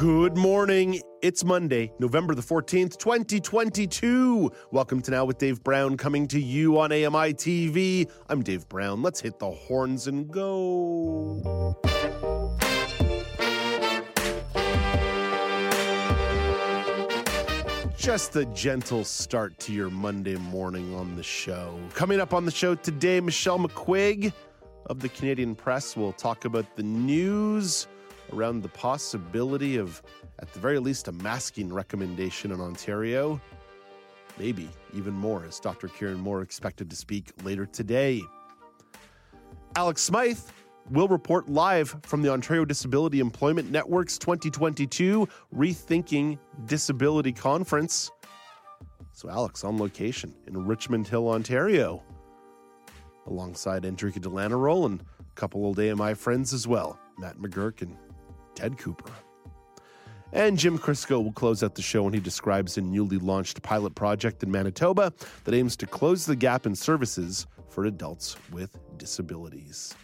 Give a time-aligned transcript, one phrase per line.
[0.00, 0.98] Good morning.
[1.20, 4.50] It's Monday, November the 14th, 2022.
[4.70, 8.10] Welcome to Now with Dave Brown coming to you on AMI TV.
[8.30, 9.02] I'm Dave Brown.
[9.02, 11.76] Let's hit the horns and go.
[17.98, 21.78] Just a gentle start to your Monday morning on the show.
[21.92, 24.32] Coming up on the show today, Michelle McQuigg
[24.86, 27.86] of the Canadian Press will talk about the news
[28.32, 30.02] around the possibility of,
[30.38, 33.40] at the very least, a masking recommendation in Ontario.
[34.38, 35.88] Maybe even more, as Dr.
[35.88, 38.22] Kieran Moore expected to speak later today.
[39.76, 40.38] Alex Smythe
[40.90, 48.10] will report live from the Ontario Disability Employment Network's 2022 Rethinking Disability Conference.
[49.12, 52.02] So, Alex on location in Richmond Hill, Ontario,
[53.26, 57.96] alongside Enrique Delanaroll and a couple old AMI friends as well, Matt McGurk and
[58.54, 59.12] Ted Cooper.
[60.32, 63.96] And Jim Crisco will close out the show when he describes a newly launched pilot
[63.96, 65.12] project in Manitoba
[65.44, 69.94] that aims to close the gap in services for adults with disabilities.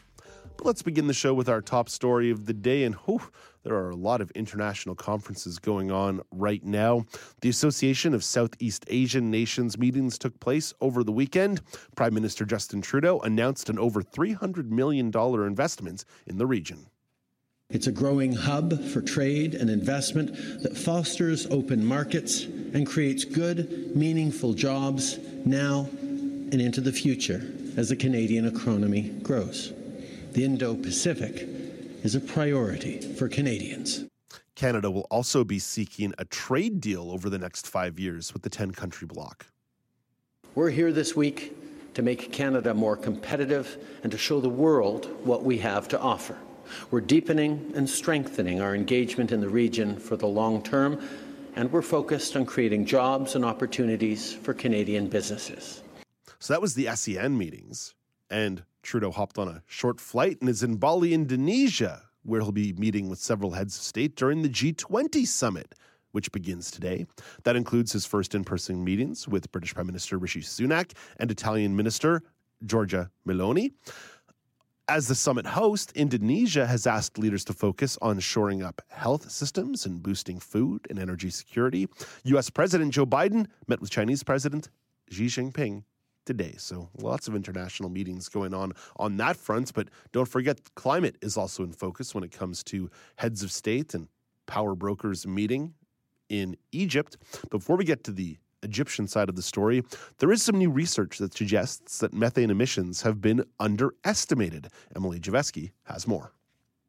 [0.56, 2.84] But let's begin the show with our top story of the day.
[2.84, 3.20] And whew,
[3.62, 7.04] there are a lot of international conferences going on right now.
[7.42, 11.60] The Association of Southeast Asian Nations meetings took place over the weekend.
[11.94, 16.86] Prime Minister Justin Trudeau announced an over $300 million investment in the region.
[17.68, 23.94] It's a growing hub for trade and investment that fosters open markets and creates good,
[23.94, 27.42] meaningful jobs now and into the future
[27.76, 29.72] as the Canadian economy grows
[30.32, 31.48] the Indo Pacific
[32.02, 34.04] is a priority for Canadians.
[34.54, 38.50] Canada will also be seeking a trade deal over the next five years with the
[38.50, 39.46] 10 country bloc.
[40.54, 41.56] We're here this week
[41.94, 46.36] to make Canada more competitive and to show the world what we have to offer.
[46.90, 51.00] We're deepening and strengthening our engagement in the region for the long term,
[51.54, 55.82] and we're focused on creating jobs and opportunities for Canadian businesses.
[56.38, 57.94] So that was the ASEAN meetings.
[58.30, 62.72] And Trudeau hopped on a short flight and is in Bali, Indonesia, where he'll be
[62.74, 65.74] meeting with several heads of state during the G20 summit,
[66.12, 67.06] which begins today.
[67.44, 71.76] That includes his first in person meetings with British Prime Minister Rishi Sunak and Italian
[71.76, 72.22] Minister
[72.64, 73.72] Giorgia Meloni.
[74.88, 79.84] As the summit host, Indonesia has asked leaders to focus on shoring up health systems
[79.84, 81.88] and boosting food and energy security.
[82.22, 82.50] U.S.
[82.50, 84.68] President Joe Biden met with Chinese President
[85.10, 85.82] Xi Jinping
[86.24, 86.54] today.
[86.56, 89.74] So lots of international meetings going on on that front.
[89.74, 93.92] But don't forget, climate is also in focus when it comes to heads of state
[93.92, 94.06] and
[94.46, 95.74] power brokers meeting
[96.28, 97.16] in Egypt.
[97.50, 98.36] Before we get to the
[98.66, 99.82] Egyptian side of the story,
[100.18, 104.68] there is some new research that suggests that methane emissions have been underestimated.
[104.94, 106.32] Emily Javeski has more.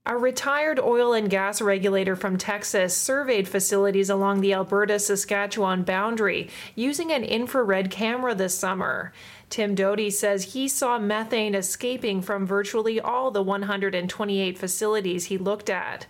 [0.10, 6.50] A retired oil and gas regulator from Texas surveyed facilities along the Alberta Saskatchewan boundary
[6.76, 9.12] using an infrared camera this summer.
[9.50, 15.70] Tim Doty says he saw methane escaping from virtually all the 128 facilities he looked
[15.70, 16.08] at.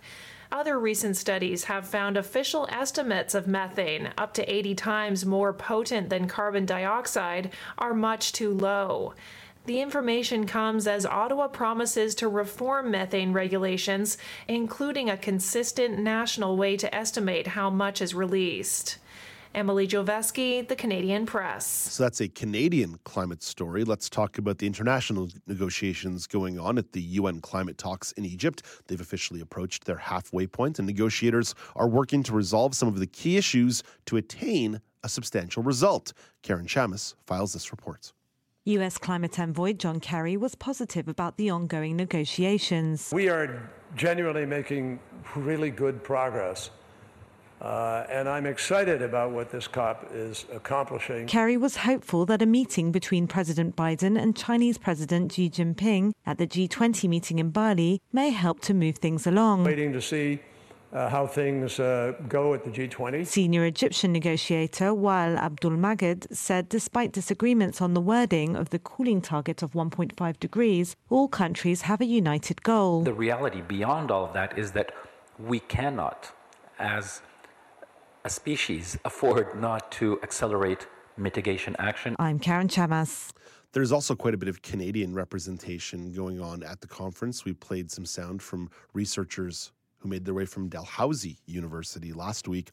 [0.50, 6.08] Other recent studies have found official estimates of methane, up to 80 times more potent
[6.08, 9.12] than carbon dioxide, are much too low.
[9.66, 14.16] The information comes as Ottawa promises to reform methane regulations,
[14.46, 18.96] including a consistent national way to estimate how much is released.
[19.54, 21.66] Emily Joveski, The Canadian Press.
[21.66, 23.84] So that's a Canadian climate story.
[23.84, 28.62] Let's talk about the international negotiations going on at the UN climate talks in Egypt.
[28.86, 33.06] They've officially approached their halfway point, and negotiators are working to resolve some of the
[33.06, 36.12] key issues to attain a substantial result.
[36.42, 38.12] Karen Chammas files this report.
[38.64, 43.10] US climate envoy John Kerry was positive about the ongoing negotiations.
[43.10, 45.00] We are genuinely making
[45.34, 46.70] really good progress.
[47.60, 51.26] Uh, and I'm excited about what this COP is accomplishing.
[51.26, 56.38] Kerry was hopeful that a meeting between President Biden and Chinese President Xi Jinping at
[56.38, 59.64] the G20 meeting in Bali may help to move things along.
[59.64, 60.40] Waiting to see
[60.92, 63.26] uh, how things uh, go at the G20.
[63.26, 69.62] Senior Egyptian negotiator Wael Aboulmagd said despite disagreements on the wording of the cooling target
[69.62, 73.02] of 1.5 degrees, all countries have a united goal.
[73.02, 74.92] The reality beyond all of that is that
[75.38, 76.32] we cannot,
[76.78, 77.20] as
[78.28, 80.86] a species, afford not to accelerate
[81.16, 82.14] mitigation action.
[82.18, 83.32] I'm Karen Chamas.
[83.72, 87.46] There's also quite a bit of Canadian representation going on at the conference.
[87.46, 92.70] We played some sound from researchers who made their way from Dalhousie University last week.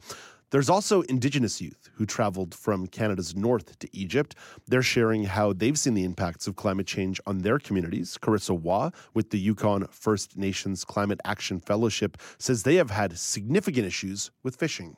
[0.49, 4.35] There's also Indigenous youth who traveled from Canada's north to Egypt.
[4.67, 8.17] They're sharing how they've seen the impacts of climate change on their communities.
[8.21, 13.87] Carissa Waugh with the Yukon First Nations Climate Action Fellowship says they have had significant
[13.87, 14.97] issues with fishing.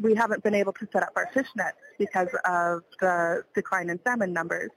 [0.00, 4.00] We haven't been able to set up our fish nets because of the decline in
[4.04, 4.70] salmon numbers.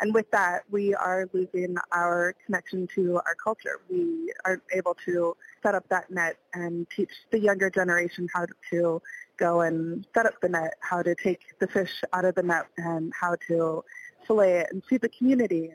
[0.00, 3.80] And with that, we are losing our connection to our culture.
[3.88, 9.00] We aren't able to set up that net and teach the younger generation how to
[9.36, 12.66] go and set up the net, how to take the fish out of the net,
[12.76, 13.84] and how to
[14.26, 15.70] fillet it and feed the community.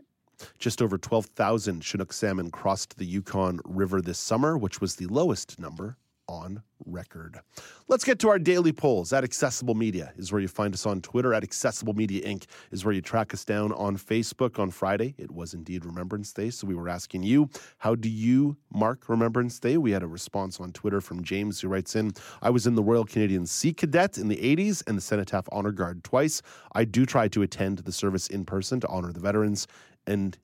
[0.58, 5.60] Just over 12,000 Chinook salmon crossed the Yukon River this summer, which was the lowest
[5.60, 5.98] number
[6.30, 7.40] on record.
[7.88, 9.12] Let's get to our daily polls.
[9.12, 11.34] At Accessible Media is where you find us on Twitter.
[11.34, 12.46] At Accessible Media Inc.
[12.72, 14.60] is where you track us down on Facebook.
[14.60, 16.52] On Friday, it was indeed Remembrance Day.
[16.52, 17.50] So we were asking you,
[17.80, 19.78] how do you mark Remembrance Day?
[19.78, 22.12] We had a response on Twitter from James who writes in,
[22.42, 25.72] I was in the Royal Canadian Sea Cadet in the 80s and the Cenotaph Honor
[25.72, 26.42] Guard twice.
[26.74, 29.68] I do try to attend the service in person to honor the veterans
[30.06, 30.38] and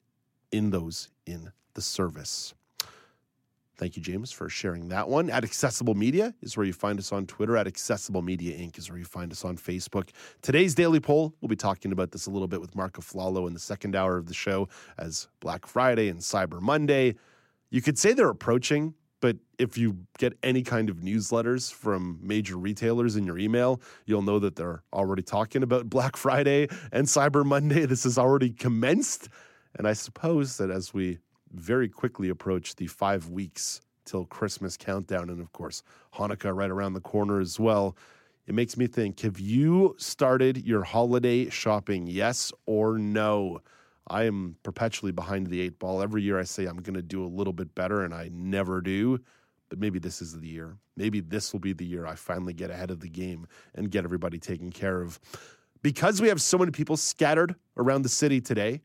[0.52, 2.54] in those in the service.
[3.78, 5.30] Thank you, James, for sharing that one.
[5.30, 7.58] At Accessible Media is where you find us on Twitter.
[7.58, 8.78] At Accessible Media Inc.
[8.78, 10.12] is where you find us on Facebook.
[10.42, 13.54] Today's daily poll, we'll be talking about this a little bit with Mark Aflalo in
[13.54, 17.16] the second hour of the show as Black Friday and Cyber Monday.
[17.70, 22.56] You could say they're approaching, but if you get any kind of newsletters from major
[22.56, 27.44] retailers in your email, you'll know that they're already talking about Black Friday and Cyber
[27.46, 27.86] Monday.
[27.86, 29.28] This has already commenced.
[29.78, 31.20] And I suppose that as we
[31.60, 36.94] very quickly approach the five weeks till Christmas countdown, and of course, Hanukkah right around
[36.94, 37.98] the corner as well.
[38.48, 42.06] It makes me think have you started your holiday shopping?
[42.08, 43.62] Yes or no?
[44.08, 46.02] I am perpetually behind the eight ball.
[46.02, 48.82] Every year I say I'm going to do a little bit better, and I never
[48.82, 49.20] do.
[49.70, 50.78] But maybe this is the year.
[50.96, 54.04] Maybe this will be the year I finally get ahead of the game and get
[54.04, 55.20] everybody taken care of.
[55.82, 58.82] Because we have so many people scattered around the city today,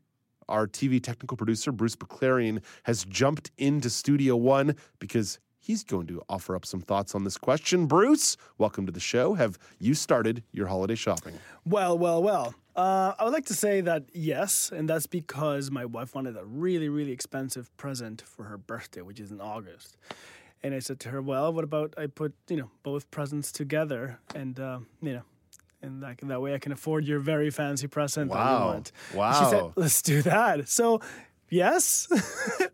[0.49, 6.21] our TV technical producer, Bruce McLarian, has jumped into Studio One because he's going to
[6.27, 7.85] offer up some thoughts on this question.
[7.85, 9.35] Bruce, welcome to the show.
[9.35, 11.35] Have you started your holiday shopping?
[11.65, 12.53] Well, well, well.
[12.75, 16.45] Uh, I would like to say that yes, and that's because my wife wanted a
[16.45, 19.97] really, really expensive present for her birthday, which is in August.
[20.63, 24.19] And I said to her, "Well, what about I put you know both presents together,
[24.33, 25.23] and uh, you know
[25.81, 28.37] and that, that way I can afford your very fancy present wow.
[28.37, 28.91] that you want.
[29.13, 29.39] Wow.
[29.39, 30.69] She said, let's do that.
[30.69, 31.01] So,
[31.49, 32.07] yes.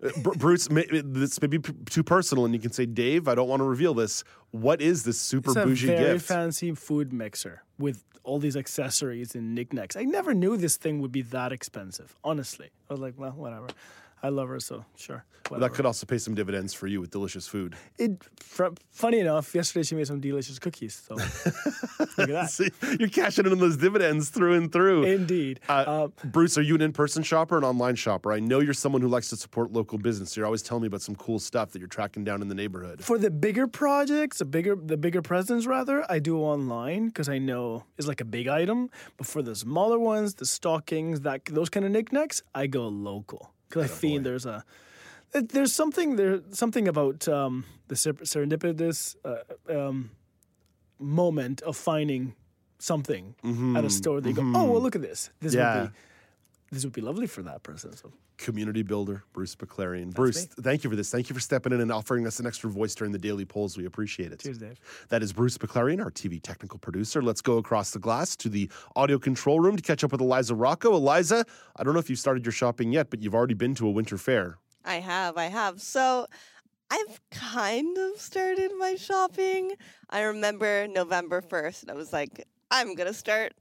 [0.03, 1.57] Uh, Bruce, uh, this may be
[1.89, 4.23] too personal, and you can say, Dave, I don't want to reveal this.
[4.51, 6.27] What is this super it's bougie a very gift?
[6.27, 9.95] fancy food mixer with all these accessories and knickknacks.
[9.95, 12.69] I never knew this thing would be that expensive, honestly.
[12.89, 13.67] I was like, well, whatever.
[14.23, 15.25] I love her, so sure.
[15.49, 17.75] Well, that could also pay some dividends for you with delicious food.
[17.97, 21.01] It, fr- funny enough, yesterday she made some delicious cookies.
[21.07, 21.15] So
[22.17, 22.49] look at that.
[22.49, 22.69] See,
[22.99, 25.03] you're cashing in on those dividends through and through.
[25.03, 25.59] Indeed.
[25.69, 28.33] Uh, uh, Bruce, are you an in-person shopper or an online shopper?
[28.33, 30.35] I know you're someone who likes to support local business.
[30.35, 33.03] You're always telling me about some cool stuff that you're tracking down in the neighborhood.
[33.03, 37.37] For the bigger projects, the bigger the bigger presents rather, I do online because I
[37.37, 38.89] know it's like a big item.
[39.17, 43.53] But for the smaller ones, the stockings, that those kind of knickknacks, I go local
[43.67, 44.63] because I find there's a
[45.33, 50.11] there's something there something about um, the serendipitous uh, um,
[50.99, 52.33] moment of finding
[52.79, 53.75] something mm-hmm.
[53.77, 54.21] at a store.
[54.21, 54.53] They mm-hmm.
[54.53, 55.29] go, oh well, look at this.
[55.39, 55.81] This yeah.
[55.81, 55.97] would be
[56.71, 57.95] this would be lovely for that person.
[57.95, 58.11] So.
[58.37, 60.13] Community builder, Bruce McLarian.
[60.13, 60.63] Bruce, me.
[60.63, 61.09] thank you for this.
[61.09, 63.77] Thank you for stepping in and offering us an extra voice during the daily polls.
[63.77, 64.39] We appreciate it.
[64.39, 64.79] Cheers, Dave.
[65.09, 67.21] That is Bruce McLarian, our TV technical producer.
[67.21, 70.55] Let's go across the glass to the audio control room to catch up with Eliza
[70.55, 70.93] Rocco.
[70.93, 71.45] Eliza,
[71.75, 73.91] I don't know if you've started your shopping yet, but you've already been to a
[73.91, 74.57] winter fair.
[74.83, 75.81] I have, I have.
[75.81, 76.27] So
[76.89, 79.73] I've kind of started my shopping.
[80.09, 83.53] I remember November 1st, and I was like, I'm going to start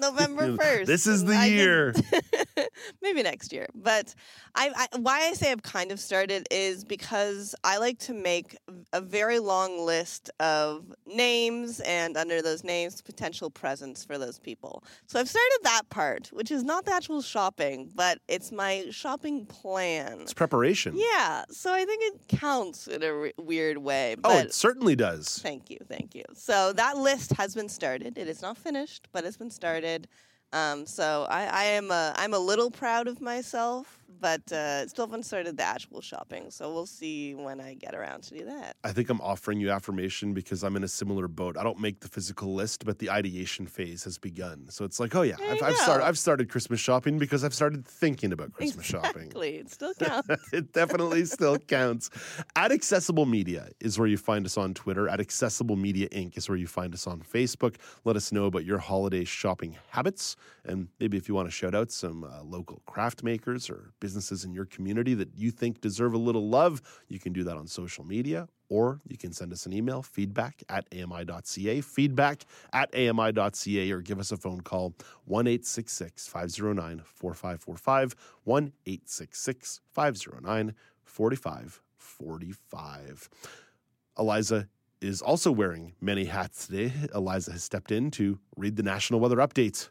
[0.00, 0.86] November 1st.
[0.86, 1.92] this is the I year.
[1.92, 2.66] Can...
[3.02, 3.66] Maybe next year.
[3.74, 4.14] But
[4.54, 8.56] I, I, why I say I've kind of started is because I like to make
[8.92, 14.82] a very long list of names and under those names, potential presents for those people.
[15.06, 19.46] So I've started that part, which is not the actual shopping, but it's my shopping
[19.46, 20.18] plan.
[20.20, 20.94] It's preparation.
[20.96, 21.44] Yeah.
[21.50, 24.16] So I think it counts in a re- weird way.
[24.24, 25.38] oh, it certainly does.
[25.38, 25.78] Thank you.
[25.88, 26.24] Thank you.
[26.34, 28.18] So that list has been started.
[28.18, 29.83] It is not finished, but it's been started.
[30.52, 35.06] Um, so I, I am a, I'm a little proud of myself but uh, still
[35.06, 36.50] haven't started the actual shopping.
[36.50, 38.76] So we'll see when I get around to do that.
[38.84, 41.56] I think I'm offering you affirmation because I'm in a similar boat.
[41.56, 44.66] I don't make the physical list, but the ideation phase has begun.
[44.70, 46.04] So it's like, oh yeah, I've, I've started.
[46.04, 49.26] I've started Christmas shopping because I've started thinking about Christmas shopping.
[49.26, 49.56] Exactly.
[49.56, 50.28] It still counts.
[50.52, 52.10] it definitely still counts.
[52.56, 55.08] At Accessible Media is where you find us on Twitter.
[55.08, 56.36] At Accessible Media Inc.
[56.36, 57.76] is where you find us on Facebook.
[58.04, 60.36] Let us know about your holiday shopping habits.
[60.64, 64.44] And maybe if you want to shout out some uh, local craft makers or businesses
[64.44, 67.66] in your community that you think deserve a little love, you can do that on
[67.66, 72.44] social media or you can send us an email feedback at ami.ca, feedback
[72.74, 74.94] at ami.ca, or give us a phone call
[75.24, 78.72] 1 509 4545, 1
[79.94, 83.30] 509 4545.
[84.18, 84.68] Eliza
[85.00, 86.92] is also wearing many hats today.
[87.14, 89.88] Eliza has stepped in to read the national weather update.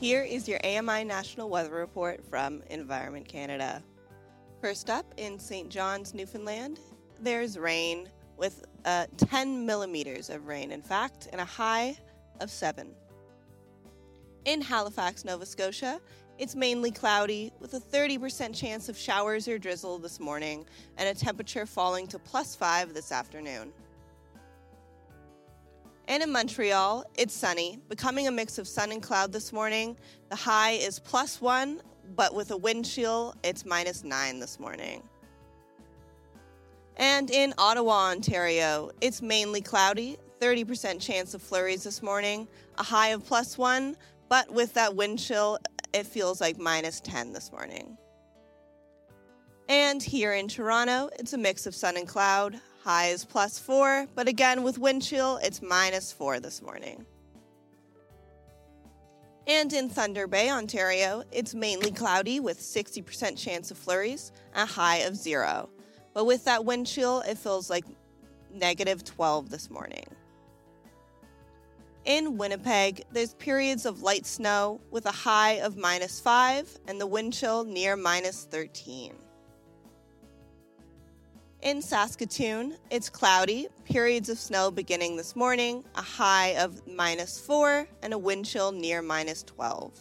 [0.00, 3.82] Here is your AMI National Weather Report from Environment Canada.
[4.60, 5.70] First up, in St.
[5.70, 6.80] John's, Newfoundland,
[7.18, 11.96] there's rain with uh, 10 millimeters of rain, in fact, and a high
[12.40, 12.90] of 7.
[14.44, 15.98] In Halifax, Nova Scotia,
[16.38, 20.66] it's mainly cloudy with a 30% chance of showers or drizzle this morning
[20.98, 23.72] and a temperature falling to plus 5 this afternoon.
[26.08, 29.96] And in Montreal, it's sunny, becoming a mix of sun and cloud this morning.
[30.28, 31.80] The high is plus 1,
[32.14, 35.02] but with a wind chill, it's minus 9 this morning.
[36.96, 42.46] And in Ottawa, Ontario, it's mainly cloudy, 30% chance of flurries this morning,
[42.78, 43.96] a high of plus 1,
[44.28, 45.58] but with that wind chill,
[45.92, 47.98] it feels like minus 10 this morning.
[49.68, 52.60] And here in Toronto, it's a mix of sun and cloud.
[52.86, 57.04] High is plus 4, but again with wind chill, it's minus 4 this morning.
[59.48, 64.98] And in Thunder Bay, Ontario, it's mainly cloudy with 60% chance of flurries, a high
[64.98, 65.68] of 0.
[66.14, 67.84] But with that wind chill, it feels like
[68.54, 70.06] negative 12 this morning.
[72.04, 77.06] In Winnipeg, there's periods of light snow with a high of minus 5 and the
[77.08, 79.12] wind chill near minus 13.
[81.66, 87.88] In Saskatoon, it's cloudy, periods of snow beginning this morning, a high of minus 4
[88.04, 89.98] and a wind chill near minus 12.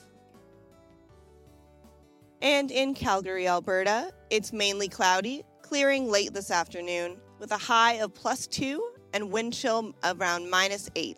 [2.43, 8.13] And in Calgary, Alberta, it's mainly cloudy, clearing late this afternoon with a high of
[8.13, 11.17] plus 2 and wind chill around minus 8.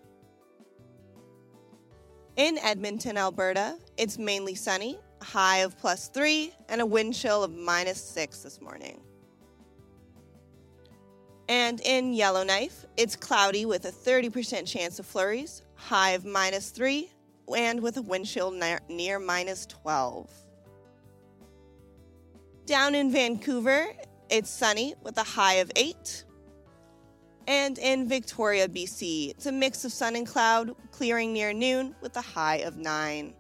[2.37, 7.43] In Edmonton, Alberta, it's mainly sunny, a high of plus 3 and a wind chill
[7.43, 9.01] of minus 6 this morning.
[11.49, 17.09] And in Yellowknife, it's cloudy with a 30% chance of flurries, high of minus 3,
[17.55, 20.29] and with a wind chill near, near minus 12.
[22.65, 23.87] Down in Vancouver,
[24.29, 26.25] it's sunny with a high of 8.
[27.47, 32.17] And in Victoria, BC, it's a mix of sun and cloud, clearing near noon with
[32.17, 33.33] a high of 9.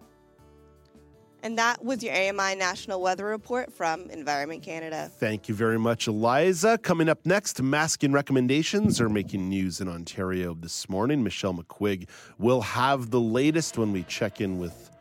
[1.47, 5.09] And that was your AMI National Weather Report from Environment Canada.
[5.17, 6.77] Thank you very much, Eliza.
[6.77, 11.23] Coming up next, masking recommendations are making news in Ontario this morning.
[11.23, 14.91] Michelle McQuigg will have the latest when we check in with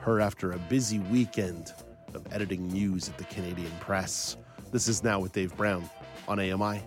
[0.00, 1.72] her after a busy weekend
[2.12, 4.36] of editing news at the Canadian Press.
[4.72, 5.88] This is Now with Dave Brown
[6.28, 6.82] on AMI.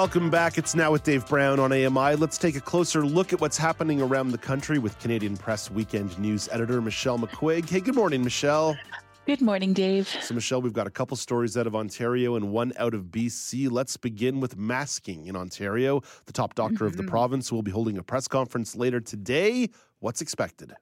[0.00, 0.56] Welcome back.
[0.56, 2.16] It's now with Dave Brown on AMI.
[2.16, 6.18] Let's take a closer look at what's happening around the country with Canadian Press Weekend
[6.18, 7.68] News editor Michelle McQuigg.
[7.68, 8.78] Hey, good morning, Michelle.
[9.26, 10.08] Good morning, Dave.
[10.08, 13.70] So, Michelle, we've got a couple stories out of Ontario and one out of BC.
[13.70, 16.00] Let's begin with masking in Ontario.
[16.24, 16.86] The top doctor mm-hmm.
[16.86, 19.68] of the province will be holding a press conference later today.
[19.98, 20.72] What's expected?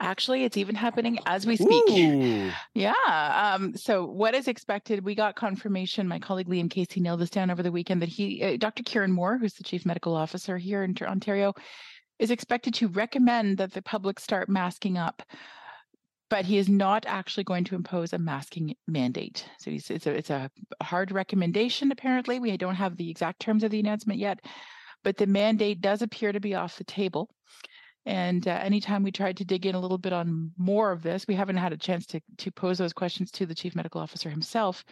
[0.00, 1.84] Actually, it's even happening as we speak.
[1.90, 2.50] Ooh.
[2.74, 2.92] Yeah.
[3.54, 5.04] Um, so, what is expected?
[5.04, 6.06] We got confirmation.
[6.06, 8.82] My colleague Liam Casey nailed this down over the weekend that he, uh, Dr.
[8.82, 11.54] Kieran Moore, who's the chief medical officer here in Ontario,
[12.18, 15.22] is expected to recommend that the public start masking up.
[16.30, 19.46] But he is not actually going to impose a masking mandate.
[19.58, 20.50] So he's, it's a it's a
[20.82, 21.90] hard recommendation.
[21.90, 24.40] Apparently, we don't have the exact terms of the announcement yet,
[25.02, 27.30] but the mandate does appear to be off the table.
[28.08, 31.26] And uh, anytime we tried to dig in a little bit on more of this,
[31.28, 34.30] we haven't had a chance to to pose those questions to the chief medical officer
[34.30, 34.82] himself.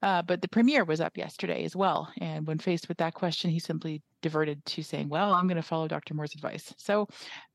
[0.00, 3.50] Uh, but the premier was up yesterday as well, and when faced with that question,
[3.50, 6.14] he simply diverted to saying, "Well, I'm going to follow Dr.
[6.14, 7.08] Moore's advice." So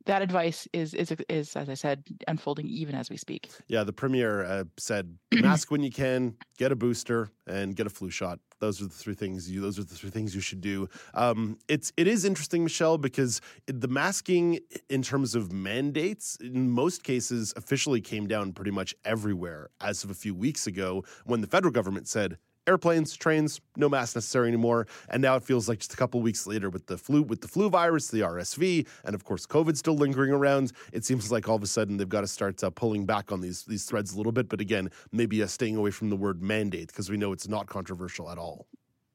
[0.05, 3.50] that advice is is is as I said, unfolding even as we speak.
[3.67, 7.89] Yeah, the premier uh, said, "Mask when you can, get a booster, and get a
[7.89, 9.62] flu shot." Those are the three things you.
[9.62, 10.89] Those are the three things you should do.
[11.13, 14.59] Um, it's it is interesting, Michelle, because the masking
[14.89, 20.09] in terms of mandates in most cases officially came down pretty much everywhere as of
[20.09, 24.88] a few weeks ago when the federal government said airplanes, trains, no mask necessary anymore.
[25.09, 27.47] And now it feels like just a couple weeks later with the flu, with the
[27.47, 30.74] flu virus, the RSV, and of course COVID still lingering around.
[30.91, 33.41] It seems like all of a sudden they've got to start uh, pulling back on
[33.41, 34.50] these these threads a little bit.
[34.50, 37.67] But again, maybe uh, staying away from the word mandate because we know it's not
[37.67, 38.67] controversial at all.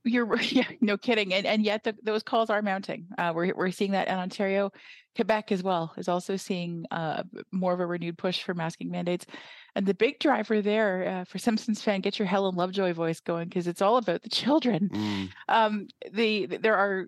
[0.04, 3.06] You're yeah, no kidding, and and yet the, those calls are mounting.
[3.18, 4.73] Uh, we're we're seeing that in Ontario,
[5.14, 9.26] Quebec as well is also seeing uh, more of a renewed push for masking mandates.
[9.75, 13.49] And the big driver there uh, for Simpsons fan, get your Helen Lovejoy voice going
[13.49, 14.91] because it's all about the children.
[14.93, 15.29] Mm.
[15.49, 17.07] Um, the there are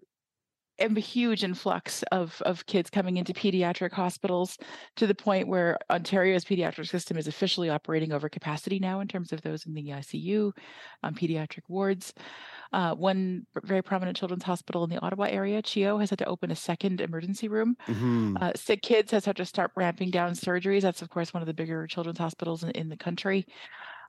[0.79, 4.59] a huge influx of of kids coming into pediatric hospitals
[4.97, 9.33] to the point where Ontario's pediatric system is officially operating over capacity now in terms
[9.33, 10.53] of those in the ICU,
[11.03, 12.13] um, pediatric wards.
[12.73, 16.51] Uh, one very prominent children's hospital in the Ottawa area, CHEO, has had to open
[16.51, 17.77] a second emergency room.
[17.87, 18.37] Mm-hmm.
[18.41, 20.83] Uh, Sick Kids has had to start ramping down surgeries.
[20.83, 23.47] That's, of course, one of the bigger children's hospitals in, in the country.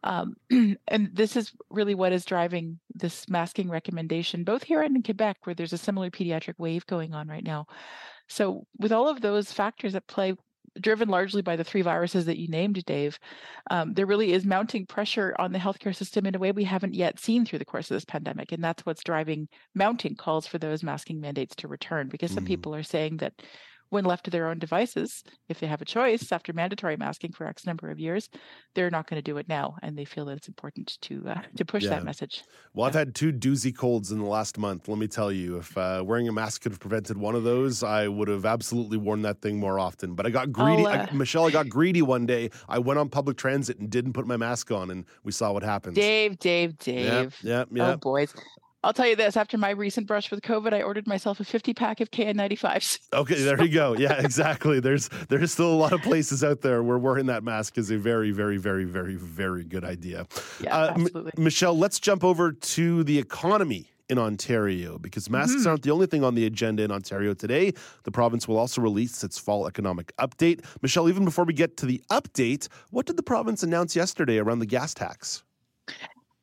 [0.04, 0.36] Um,
[0.88, 5.38] and this is really what is driving this masking recommendation, both here and in Quebec,
[5.44, 7.66] where there's a similar pediatric wave going on right now.
[8.28, 10.36] So, with all of those factors at play,
[10.80, 13.20] driven largely by the three viruses that you named, Dave,
[13.72, 16.94] um, there really is mounting pressure on the healthcare system in a way we haven't
[16.94, 18.52] yet seen through the course of this pandemic.
[18.52, 22.48] And that's what's driving mounting calls for those masking mandates to return because some mm.
[22.48, 23.34] people are saying that
[23.89, 27.46] when left to their own devices, if they have a choice after mandatory masking for
[27.46, 28.30] X number of years,
[28.74, 31.42] they're not going to do it now, and they feel that it's important to uh,
[31.58, 31.92] to push yeah.
[31.92, 32.44] that message.
[32.74, 32.89] Well, yeah.
[32.89, 34.88] I've had two doozy colds in the last month.
[34.88, 37.84] Let me tell you, if uh, wearing a mask could have prevented one of those,
[37.84, 40.15] I would have absolutely worn that thing more often.
[40.15, 41.46] But I got greedy, uh, I, Michelle.
[41.46, 42.50] I got greedy one day.
[42.68, 45.63] I went on public transit and didn't put my mask on, and we saw what
[45.63, 45.96] happened.
[45.96, 47.38] Dave, Dave, Dave.
[47.42, 47.94] Yeah, yeah.
[47.94, 48.34] Oh, boys.
[48.86, 51.74] I'll tell you this: after my recent brush with COVID, I ordered myself a 50
[51.74, 53.00] pack of KN95s.
[53.15, 53.96] Okay, there you go.
[53.98, 54.82] Yeah, exactly.
[54.82, 57.98] There's there's still a lot of places out there where wearing that mask is a
[57.98, 60.28] very, very, very, very, very good idea.
[60.60, 61.32] Yeah, uh, absolutely.
[61.38, 65.69] M- Michelle, let's jump over to the economy in Ontario because masks mm-hmm.
[65.69, 67.74] aren't the only thing on the agenda in Ontario today.
[68.04, 70.65] The province will also release its fall economic update.
[70.82, 74.60] Michelle, even before we get to the update, what did the province announce yesterday around
[74.60, 75.43] the gas tax?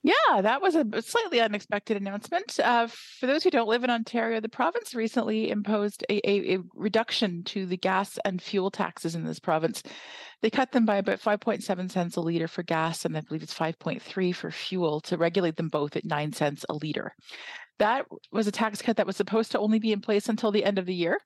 [0.04, 2.58] Yeah, that was a slightly unexpected announcement.
[2.58, 6.58] Uh, for those who don't live in Ontario, the province recently imposed a, a, a,
[6.74, 9.80] reduction to the gas and fuel taxes in this province.
[10.40, 13.54] They cut them by about 5.7 cents a liter for gas, and I believe it's
[13.54, 17.14] 5.3 for fuel to regulate them both at 9 cents a liter.
[17.78, 20.64] That was a tax cut that was supposed to only be in place until the
[20.64, 21.20] end of the year.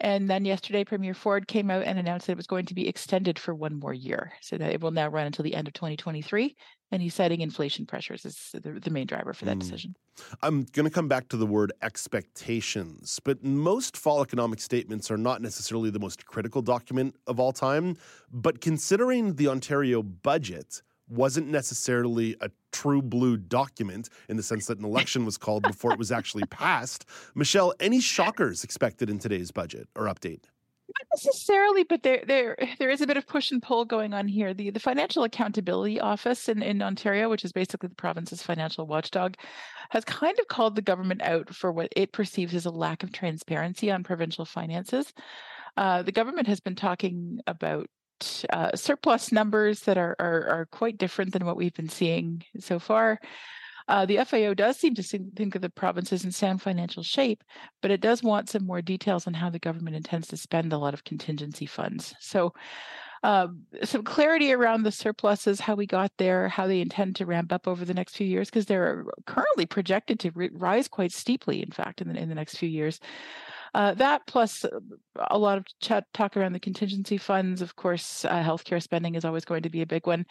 [0.00, 2.88] And then yesterday, Premier Ford came out and announced that it was going to be
[2.88, 5.74] extended for one more year, so that it will now run until the end of
[5.74, 6.56] 2023.
[6.90, 9.60] And he's citing inflation pressures as the, the main driver for that mm.
[9.60, 9.94] decision.
[10.42, 15.16] I'm going to come back to the word expectations, but most fall economic statements are
[15.16, 17.96] not necessarily the most critical document of all time.
[18.32, 24.78] But considering the Ontario budget, wasn't necessarily a true blue document in the sense that
[24.78, 27.06] an election was called before it was actually passed.
[27.34, 30.44] Michelle, any shockers expected in today's budget or update?
[30.86, 34.28] Not necessarily, but there there there is a bit of push and pull going on
[34.28, 34.52] here.
[34.52, 39.36] The the Financial Accountability Office in, in Ontario, which is basically the province's financial watchdog,
[39.90, 43.12] has kind of called the government out for what it perceives as a lack of
[43.12, 45.14] transparency on provincial finances.
[45.78, 47.88] Uh, the government has been talking about
[48.52, 52.78] uh, surplus numbers that are, are, are quite different than what we've been seeing so
[52.78, 53.18] far.
[53.86, 57.44] Uh, the FAO does seem to think of the provinces in sound financial shape,
[57.82, 60.78] but it does want some more details on how the government intends to spend a
[60.78, 62.14] lot of contingency funds.
[62.18, 62.54] So,
[63.22, 63.48] uh,
[63.82, 67.66] some clarity around the surpluses, how we got there, how they intend to ramp up
[67.66, 72.02] over the next few years, because they're currently projected to rise quite steeply, in fact,
[72.02, 73.00] in the, in the next few years.
[73.72, 74.66] Uh, that plus
[75.30, 77.62] a lot of chat, talk around the contingency funds.
[77.62, 80.26] Of course, uh, healthcare spending is always going to be a big one.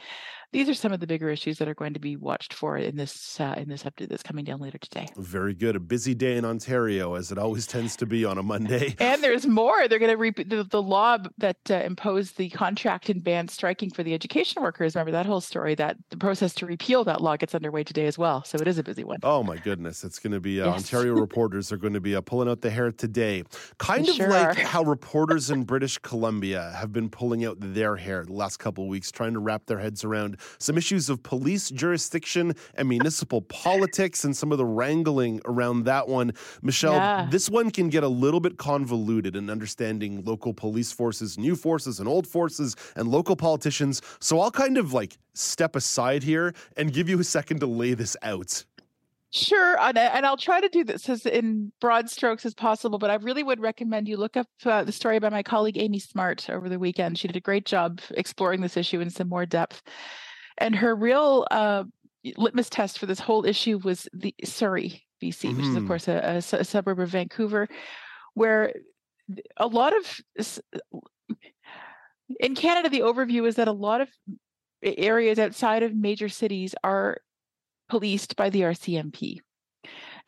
[0.52, 2.96] These are some of the bigger issues that are going to be watched for in
[2.96, 5.08] this uh, in this update that's coming down later today.
[5.18, 5.76] Very good.
[5.76, 8.96] A busy day in Ontario, as it always tends to be on a Monday.
[9.00, 9.88] and there's more.
[9.88, 13.90] They're going to repeat the, the, law that uh, imposed the contract and ban striking
[13.90, 14.94] for the education workers.
[14.94, 15.74] Remember that whole story?
[15.74, 18.44] That the process to repeal that law gets underway today as well.
[18.44, 19.20] So it is a busy one.
[19.24, 20.76] Oh my goodness, it's going to be uh, yes.
[20.76, 23.44] Ontario reporters are going to be pulling out the hair today.
[23.80, 24.66] Kind of sure like are.
[24.74, 28.90] How reporters in British Columbia have been pulling out their hair the last couple of
[28.90, 34.24] weeks, trying to wrap their heads around some issues of police jurisdiction and municipal politics
[34.24, 36.32] and some of the wrangling around that one.
[36.64, 37.28] Michelle, Yeah.
[37.30, 42.00] this one can get a little bit convoluted in understanding local police forces, new forces,
[42.00, 44.02] and old forces, and local politicians.
[44.20, 47.94] So I'll kind of like step aside here and give you a second to lay
[47.94, 48.66] this out.
[49.34, 53.00] Sure, and, and I'll try to do this as in broad strokes as possible.
[53.00, 55.98] But I really would recommend you look up uh, the story by my colleague Amy
[55.98, 57.18] Smart over the weekend.
[57.18, 59.82] She did a great job exploring this issue in some more depth,
[60.60, 61.84] and her real uh,
[62.38, 65.88] litmus test for this whole issue was the Surrey, BC, which is of Mhm.
[65.88, 66.14] course a,
[66.54, 67.68] a a suburb of Vancouver,
[68.36, 68.72] where
[69.58, 70.22] a lot of
[72.40, 74.10] in Canada, the overview is that a lot of
[74.84, 77.18] areas outside of major cities are
[77.90, 79.40] policed by the RCMP.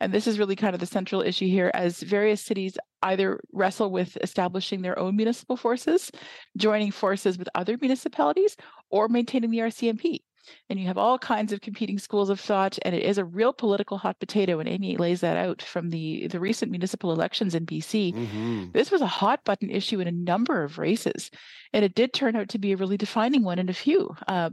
[0.00, 3.90] And this is really kind of the central issue here as various cities either wrestle
[3.90, 6.10] with establishing their own municipal forces,
[6.56, 8.56] joining forces with other municipalities,
[8.90, 10.20] or maintaining the RCMP.
[10.68, 13.52] And you have all kinds of competing schools of thought, and it is a real
[13.52, 14.58] political hot potato.
[14.58, 18.14] And Amy lays that out from the, the recent municipal elections in BC.
[18.14, 18.64] Mm-hmm.
[18.72, 21.30] This was a hot button issue in a number of races,
[21.72, 24.14] and it did turn out to be a really defining one in a few.
[24.28, 24.50] Uh,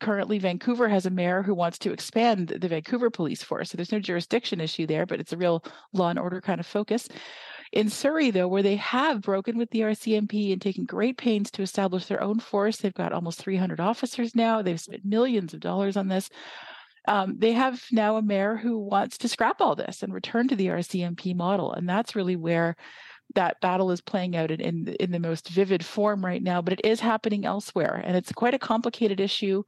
[0.00, 3.92] currently, Vancouver has a mayor who wants to expand the Vancouver police force, so there's
[3.92, 7.08] no jurisdiction issue there, but it's a real law and order kind of focus.
[7.72, 11.62] In Surrey, though, where they have broken with the RCMP and taken great pains to
[11.62, 14.60] establish their own force, they've got almost 300 officers now.
[14.60, 16.28] They've spent millions of dollars on this.
[17.08, 20.56] Um, they have now a mayor who wants to scrap all this and return to
[20.56, 22.76] the RCMP model, and that's really where
[23.34, 26.60] that battle is playing out in, in in the most vivid form right now.
[26.60, 29.64] But it is happening elsewhere, and it's quite a complicated issue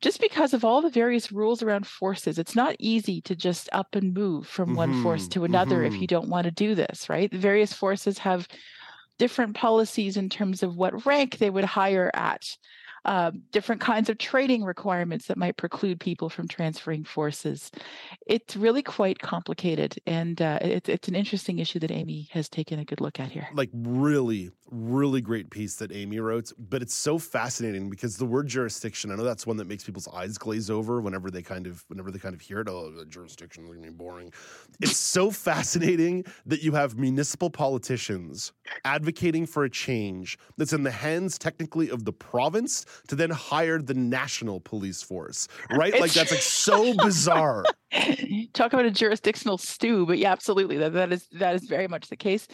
[0.00, 2.38] just because of all the various rules around forces.
[2.38, 5.94] It's not easy to just up and move from one force Mhm, to another if
[5.94, 6.00] mhm.
[6.00, 7.30] you don't want to do this, right?
[7.30, 8.46] The various forces have
[9.18, 12.56] different policies in terms of what rank they would hire at,
[13.04, 17.70] um, different kinds of training requirements that might preclude people from transferring forces.
[18.26, 22.78] It's really quite complicated, and uh, it's it's an interesting issue that Amy has taken
[22.78, 23.48] a good look at here.
[23.52, 28.46] like really really great piece that amy wrote but it's so fascinating because the word
[28.46, 31.84] jurisdiction i know that's one that makes people's eyes glaze over whenever they kind of
[31.88, 32.68] whenever they kind of hear it.
[32.68, 34.32] Oh the jurisdiction is going to be boring.
[34.80, 38.52] It's so fascinating that you have municipal politicians
[38.84, 43.80] advocating for a change that's in the hands technically of the province to then hire
[43.80, 45.98] the national police force right?
[46.00, 47.64] Like that's like so bizarre.
[48.52, 52.08] Talk about a jurisdictional stew, but yeah, absolutely, that that is that is very much
[52.08, 52.46] the case.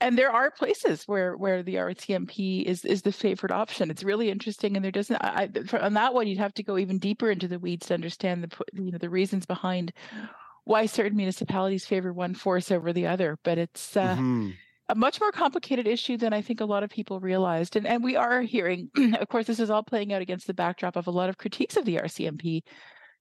[0.00, 3.90] And there are places where where the RCMP is is the favored option.
[3.90, 5.16] It's really interesting, and there doesn't.
[5.16, 7.94] I, for, on that one, you'd have to go even deeper into the weeds to
[7.94, 9.92] understand the you know the reasons behind
[10.64, 13.38] why certain municipalities favor one force over the other.
[13.44, 14.58] But it's uh, Mhm.
[14.88, 17.76] a much more complicated issue than I think a lot of people realized.
[17.76, 20.96] And and we are hearing, of course, this is all playing out against the backdrop
[20.96, 22.62] of a lot of critiques of the RCMP,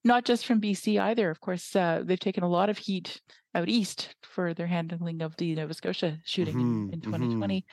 [0.04, 1.30] not just from BC either.
[1.30, 3.22] Of course, uh, they've taken a lot of heat
[3.56, 7.04] out east for their handling of the Nova Scotia shooting Mhm, in, in mhm.
[7.04, 7.66] 2020.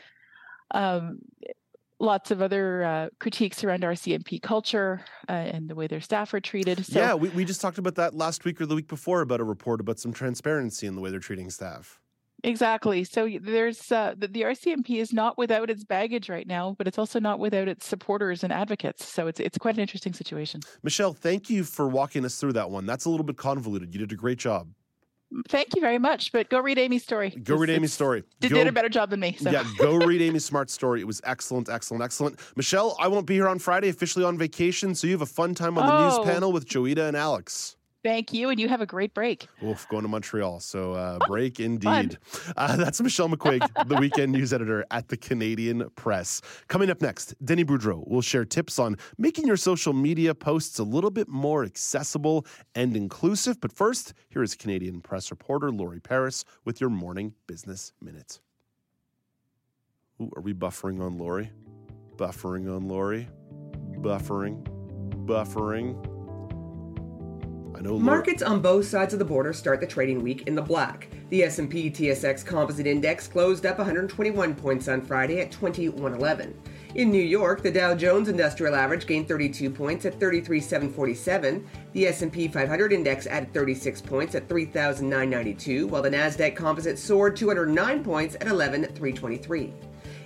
[0.73, 1.19] Um,
[1.99, 6.41] lots of other uh, critiques around RCMP culture uh, and the way their staff are
[6.41, 6.85] treated.
[6.87, 9.41] So, yeah, we, we just talked about that last week or the week before about
[9.41, 12.01] a report about some transparency in the way they're treating staff.
[12.45, 13.05] Exactly.
[13.05, 16.99] So there's uh, the, the RCMP is not without its baggage right now, but it's
[16.99, 19.07] also not without its supporters and advocates.
[19.07, 20.61] So it's it's quite an interesting situation.
[20.83, 22.87] Michelle, thank you for walking us through that one.
[22.87, 23.93] That's a little bit convoluted.
[23.95, 24.69] You did a great job.
[25.49, 26.33] Thank you very much.
[26.33, 27.31] But go read Amy's story.
[27.31, 28.25] Go read Amy's story.
[28.41, 29.37] Did, Go- did a better job than me.
[29.39, 29.49] So.
[29.51, 31.01] Yeah, go read Amy Smart's story.
[31.01, 32.41] It was excellent, excellent, excellent.
[32.57, 35.55] Michelle, I won't be here on Friday, officially on vacation, so you have a fun
[35.55, 36.17] time on the Oh.
[36.19, 37.77] news panel with Joita and Alex.
[38.03, 39.47] Thank you, and you have a great break.
[39.63, 40.61] Oof, going to Montreal.
[40.61, 42.17] So uh, break indeed.
[42.57, 46.41] Uh, that's Michelle McQuigg, the weekend news editor at the Canadian Press.
[46.69, 50.83] Coming up next, Denny Boudreau will share tips on making your social media posts a
[50.83, 53.61] little bit more accessible and inclusive.
[53.61, 58.41] But first, here is Canadian Press reporter Lori Paris with your morning business minute.
[60.23, 61.51] Ooh, are we buffering on Lori?
[62.17, 63.29] Buffering on Lori?
[63.99, 64.67] Buffering?
[65.27, 66.10] Buffering?
[67.83, 71.09] Markets on both sides of the border start the trading week in the black.
[71.31, 76.55] The S&P TSX Composite Index closed up 121 points on Friday at 2111.
[76.97, 81.67] In New York, the Dow Jones Industrial Average gained 32 points at 33,747.
[81.93, 88.05] The S&P 500 Index added 36 points at 3,992, while the Nasdaq Composite soared 209
[88.05, 89.73] points at 11,323.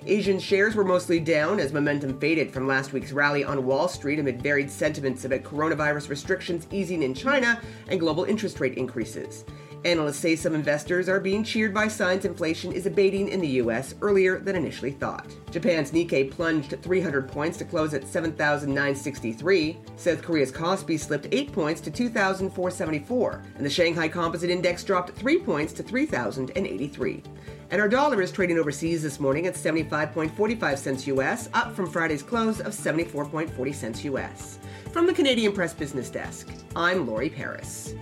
[0.07, 4.19] Asian shares were mostly down as momentum faded from last week's rally on Wall Street
[4.19, 9.47] amid varied sentiments about coronavirus restrictions easing in China and global interest rate increases.
[9.85, 13.95] Analysts say some investors are being cheered by signs inflation is abating in the U.S.
[14.01, 15.27] earlier than initially thought.
[15.51, 19.77] Japan's Nikkei plunged 300 points to close at 7,963.
[19.97, 23.43] South Korea's Kospi slipped 8 points to 2,474.
[23.57, 27.23] And the Shanghai Composite Index dropped 3 points to 3,083.
[27.71, 32.23] And our dollar is trading overseas this morning at 75.45 cents US, up from Friday's
[32.23, 34.59] close of 74.40 cents US.
[34.93, 37.95] From the Canadian Press Business Desk, I'm Lori Paris.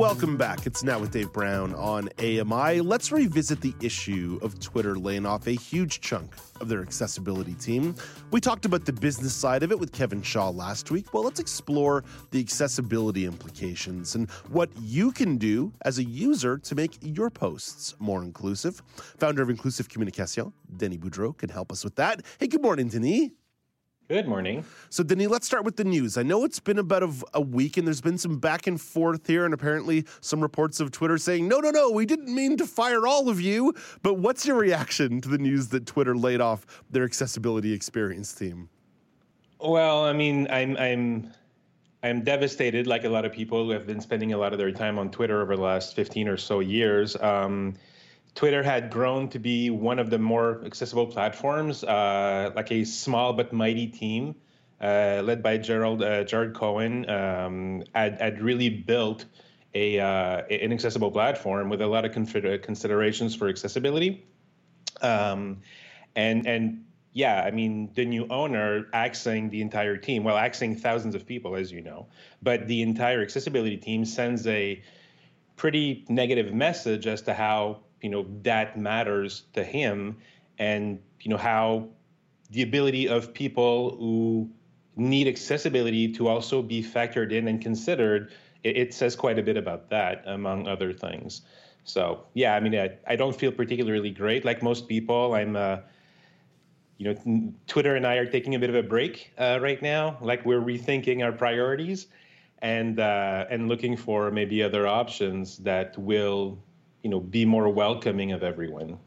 [0.00, 0.64] Welcome back.
[0.64, 2.80] It's now with Dave Brown on AMI.
[2.80, 7.94] Let's revisit the issue of Twitter laying off a huge chunk of their accessibility team.
[8.30, 11.12] We talked about the business side of it with Kevin Shaw last week.
[11.12, 16.74] Well, let's explore the accessibility implications and what you can do as a user to
[16.74, 18.82] make your posts more inclusive.
[19.18, 22.22] Founder of Inclusive Communication, Denis Boudreau, can help us with that.
[22.38, 23.32] Hey, good morning, Denis.
[24.10, 24.64] Good morning.
[24.88, 26.18] So, Denis, let's start with the news.
[26.18, 29.24] I know it's been about a, a, week and there's been some back and forth
[29.24, 32.66] here, and apparently some reports of Twitter saying, no, no, no, we didn't mean to
[32.66, 33.72] fire all of you.
[34.02, 38.68] But what's your reaction to the news that Twitter laid off their accessibility experience team?
[39.60, 41.32] Well, I mean, I'm, I'm,
[42.02, 44.72] I'm devastated, like a lot of people who have been spending a lot of their
[44.72, 47.14] time on Twitter over the last 15 or so years.
[47.20, 47.76] Um,
[48.34, 53.32] Twitter had grown to be one of the more accessible platforms, uh, like a small
[53.32, 54.34] but mighty team
[54.80, 59.26] uh, led by Gerald uh, Gerard Cohen, um, had, had really built
[59.74, 64.26] a uh, an accessible platform with a lot of considerations for accessibility,
[65.02, 65.58] um,
[66.16, 71.14] and and yeah, I mean the new owner axing the entire team, well, axing thousands
[71.14, 72.06] of people, as you know,
[72.42, 74.82] but the entire accessibility team sends a
[75.56, 80.16] pretty negative message as to how you know that matters to him
[80.58, 81.88] and you know how
[82.50, 84.48] the ability of people who
[84.96, 88.32] need accessibility to also be factored in and considered
[88.64, 91.42] it, it says quite a bit about that among other things.
[91.84, 94.44] So yeah i mean i, I don't feel particularly great.
[94.44, 95.78] Like most people i'm uh,
[96.98, 100.18] you know twitter and i are taking a bit of a break uh, right now.
[100.20, 102.08] Like we're rethinking our priorities
[102.62, 106.58] and uh, and looking for maybe other options that will
[107.02, 108.98] you know, be more welcoming of everyone.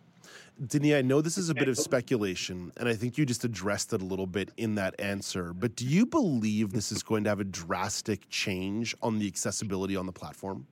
[0.67, 3.91] Denis, I know this is a bit of speculation, and I think you just addressed
[3.91, 5.51] it a little bit in that answer.
[5.51, 9.95] But do you believe this is going to have a drastic change on the accessibility
[9.95, 10.67] on the platform?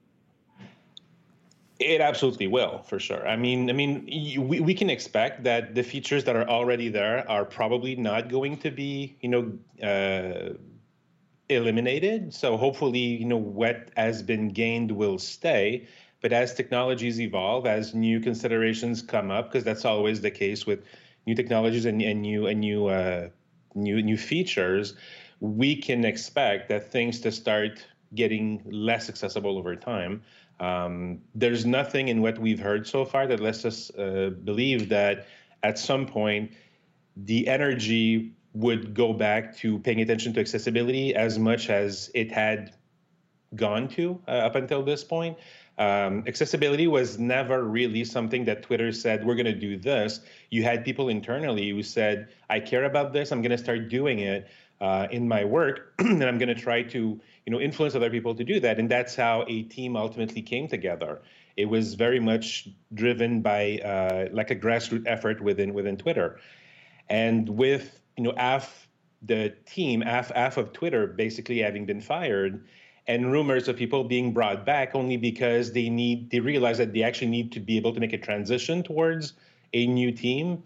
[1.80, 3.28] It absolutely will, for sure.
[3.28, 4.06] I mean, I mean,
[4.48, 8.58] we, we can expect that the features that are already there are probably not going
[8.58, 9.52] to be, you know,
[9.84, 10.54] uh,
[11.50, 12.34] eliminated.
[12.34, 15.88] So hopefully, you know, what has been gained will stay.
[16.22, 20.84] But as technologies evolve, as new considerations come up, because that's always the case with
[21.26, 23.30] new technologies and, and new and new uh,
[23.76, 24.96] new new features,
[25.40, 30.22] we can expect that things to start getting less accessible over time.
[30.60, 35.26] Um, there's nothing in what we've heard so far that lets us uh, believe that
[35.64, 36.52] at some point
[37.18, 42.76] the energy would go back to paying attention to accessibility as much as it had
[43.56, 45.38] gone to uh, up until this point.
[45.78, 50.20] Um, accessibility was never really something that Twitter said, we're going to do this.
[50.50, 54.20] You had people internally who said, I care about this, I'm going to start doing
[54.20, 54.48] it
[54.80, 58.36] uh, in my work, and I'm going to try to you know, influence other people
[58.36, 58.80] to do that.
[58.80, 61.22] And that's how a team ultimately came together.
[61.58, 66.40] It was very much driven by uh, like a grassroots effort within within Twitter.
[67.10, 68.88] And with you know half
[69.22, 72.66] the team, half half of Twitter basically having been fired,
[73.08, 77.04] and rumors of people being brought back only because they need they realize that they
[77.04, 79.34] actually need to be able to make a transition towards
[79.74, 80.64] a new team.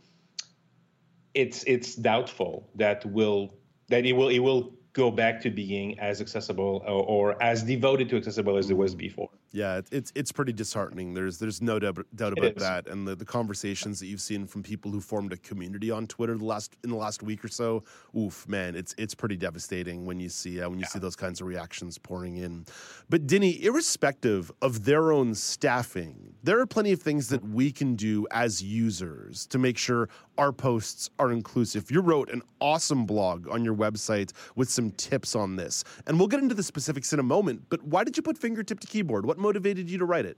[1.33, 3.53] It's it's doubtful that will
[3.87, 8.09] that it will it will go back to being as accessible or, or as devoted
[8.09, 11.13] to accessible as it was before yeah, it's it's pretty disheartening.
[11.13, 14.61] There's there's no doubt, doubt about that, and the, the conversations that you've seen from
[14.61, 17.85] people who formed a community on Twitter the last in the last week or so.
[18.17, 20.89] Oof, man, it's it's pretty devastating when you see uh, when you yeah.
[20.89, 22.65] see those kinds of reactions pouring in.
[23.07, 27.95] But Denis, irrespective of their own staffing, there are plenty of things that we can
[27.95, 31.89] do as users to make sure our posts are inclusive.
[31.89, 36.27] You wrote an awesome blog on your website with some tips on this, and we'll
[36.27, 37.63] get into the specifics in a moment.
[37.69, 39.25] But why did you put fingertip to keyboard?
[39.25, 40.37] What motivated you to write it?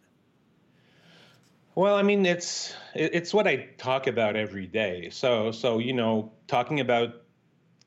[1.76, 5.10] Well, I mean, it's it's what I talk about every day.
[5.12, 7.10] So so you know, talking about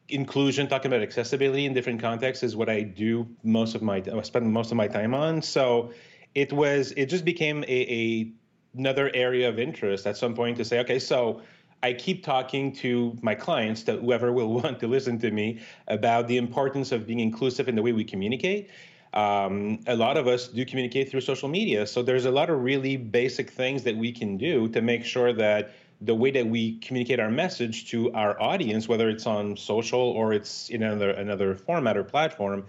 [0.09, 4.23] inclusion, talking about accessibility in different contexts is what I do most of my I
[4.23, 5.43] spend most of my time on.
[5.43, 5.93] So
[6.35, 8.33] it was it just became a, a
[8.79, 11.43] another area of interest at some point to say, okay, so
[11.83, 16.29] I keep talking to my clients, that whoever will want to listen to me, about
[16.29, 18.71] the importance of being inclusive in the way we communicate.
[19.13, 21.87] Um, a lot of us do communicate through social media.
[21.87, 25.33] So there's a lot of really basic things that we can do to make sure
[25.33, 30.01] that the way that we communicate our message to our audience, whether it's on social
[30.01, 32.67] or it's in another another format or platform,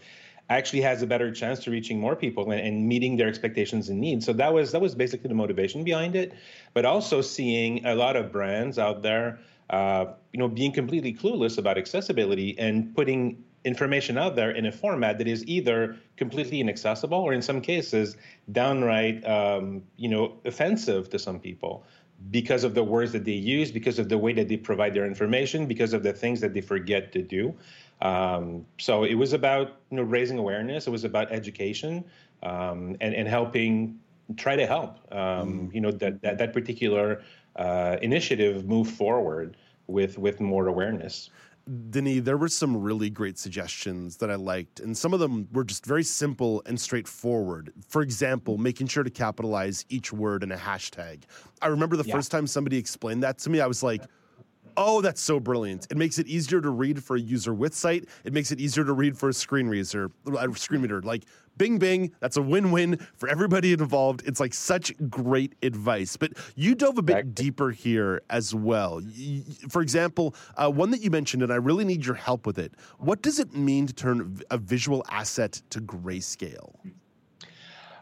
[0.50, 4.02] actually has a better chance to reaching more people and, and, meeting their expectations and
[4.02, 4.26] needs.
[4.26, 6.34] So that was that was basically the motivation behind it,
[6.74, 11.58] but also seeing a lot of brands out there, uh, you know, being completely clueless
[11.58, 17.18] about accessibility and putting information out there in a format that is either completely inaccessible
[17.18, 18.18] or in some cases
[18.52, 21.84] downright, um, you know, offensive to some people
[22.30, 25.06] because of the words that they use, because of the way that they provide their
[25.06, 27.56] information, because of the things that they forget to do.
[28.02, 30.88] Um, so it was about you know raising awareness.
[30.88, 32.04] It was about education
[32.44, 34.00] um, and and helping
[34.38, 35.74] try to help um, mm.
[35.74, 37.22] you know that that, that particular
[37.56, 41.30] uh, initiative move forward with with more awareness.
[41.90, 45.64] Denis, there were some really great suggestions that I liked, and some of them were
[45.64, 47.72] just very simple and straightforward.
[47.88, 51.24] For example, making sure to capitalize each word in a hashtag.
[51.62, 52.16] I remember the yeah.
[52.16, 54.02] first time somebody explained that to me, I was like,
[54.78, 55.88] Oh, that's so brilliant.
[55.92, 58.08] It makes it easier to read for a user with sight.
[58.24, 61.02] It makes it easier to read for a screen reader, a screen reader.
[61.02, 61.26] Like
[61.62, 64.24] bing bing, that's a win-win for everybody involved.
[64.26, 66.18] It's like such great advice.
[66.18, 69.00] But you dove a bit deeper here as well.
[69.70, 72.74] For example, uh, one that you mentioned, and I really need your help with it.
[72.98, 76.74] What does it mean to turn a visual asset to grayscale?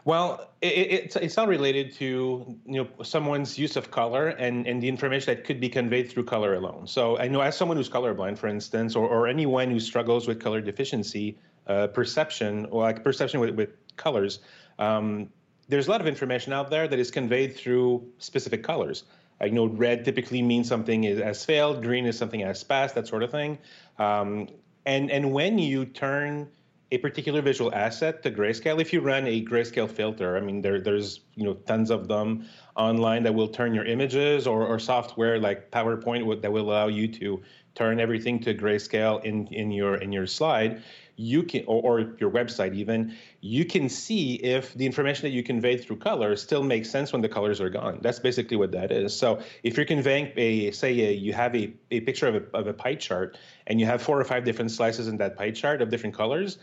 [0.06, 4.82] Well, it, it's it's not related to you know someone's use of color and, and
[4.82, 6.86] the information that could be conveyed through color alone.
[6.86, 10.40] So I know as someone who's colorblind, for instance, or, or anyone who struggles with
[10.40, 14.40] color deficiency, uh, perception or like perception with, with colors,
[14.78, 15.28] um,
[15.68, 19.04] there's a lot of information out there that is conveyed through specific colors.
[19.40, 23.06] I know red typically means something is as failed, green is something as passed, that
[23.06, 23.58] sort of thing.
[23.98, 24.48] Um,
[24.86, 26.48] and and when you turn
[26.92, 30.80] a particular visual asset to grayscale if you run a grayscale filter i mean there,
[30.80, 32.44] there's you know tons of them
[32.76, 37.06] online that will turn your images or, or software like powerpoint that will allow you
[37.06, 37.40] to
[37.74, 40.82] turn everything to grayscale in, in your in your slide
[41.20, 45.42] you can or, or your website even you can see if the information that you
[45.42, 48.90] conveyed through colors still makes sense when the colors are gone that's basically what that
[48.90, 52.56] is so if you're conveying a say a, you have a, a picture of a,
[52.56, 55.50] of a pie chart and you have four or five different slices in that pie
[55.50, 56.58] chart of different colors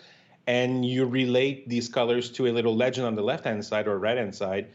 [0.47, 3.99] and you relate these colors to a little legend on the left hand side or
[3.99, 4.69] right hand side,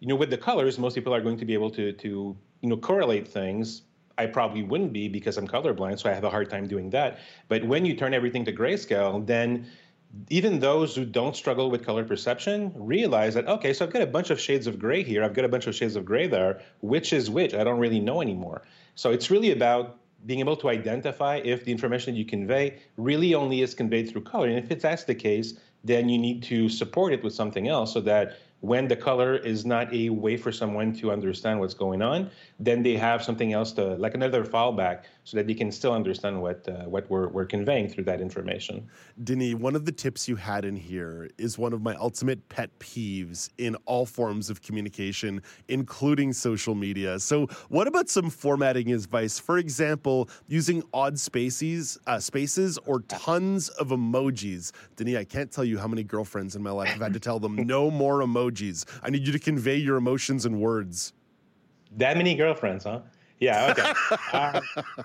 [0.00, 2.68] you know, with the colors, most people are going to be able to to you
[2.68, 3.82] know correlate things.
[4.18, 7.18] I probably wouldn't be because I'm colorblind, so I have a hard time doing that.
[7.48, 9.66] But when you turn everything to grayscale, then
[10.30, 14.06] even those who don't struggle with color perception realize that okay, so I've got a
[14.06, 16.62] bunch of shades of gray here, I've got a bunch of shades of gray there.
[16.80, 17.54] Which is which?
[17.54, 18.62] I don't really know anymore.
[18.94, 23.34] So it's really about being able to identify if the information that you convey really
[23.34, 24.48] only is conveyed through color.
[24.48, 27.92] And if it's that's the case, then you need to support it with something else
[27.92, 32.02] so that when the color is not a way for someone to understand what's going
[32.02, 35.92] on, then they have something else to, like another fallback, so that they can still
[35.92, 38.88] understand what uh, what we're, we're conveying through that information.
[39.22, 42.70] Denis, one of the tips you had in here is one of my ultimate pet
[42.80, 47.20] peeves in all forms of communication, including social media.
[47.20, 49.38] So, what about some formatting advice?
[49.38, 54.72] For example, using odd spaces, uh, spaces, or tons of emojis.
[54.96, 57.38] Denis, I can't tell you how many girlfriends in my life have had to tell
[57.38, 58.84] them no more emojis emojis.
[59.02, 61.12] I need you to convey your emotions in words.
[61.96, 63.00] That many girlfriends, huh?
[63.38, 63.70] Yeah.
[63.70, 63.92] Okay.
[64.32, 64.60] uh,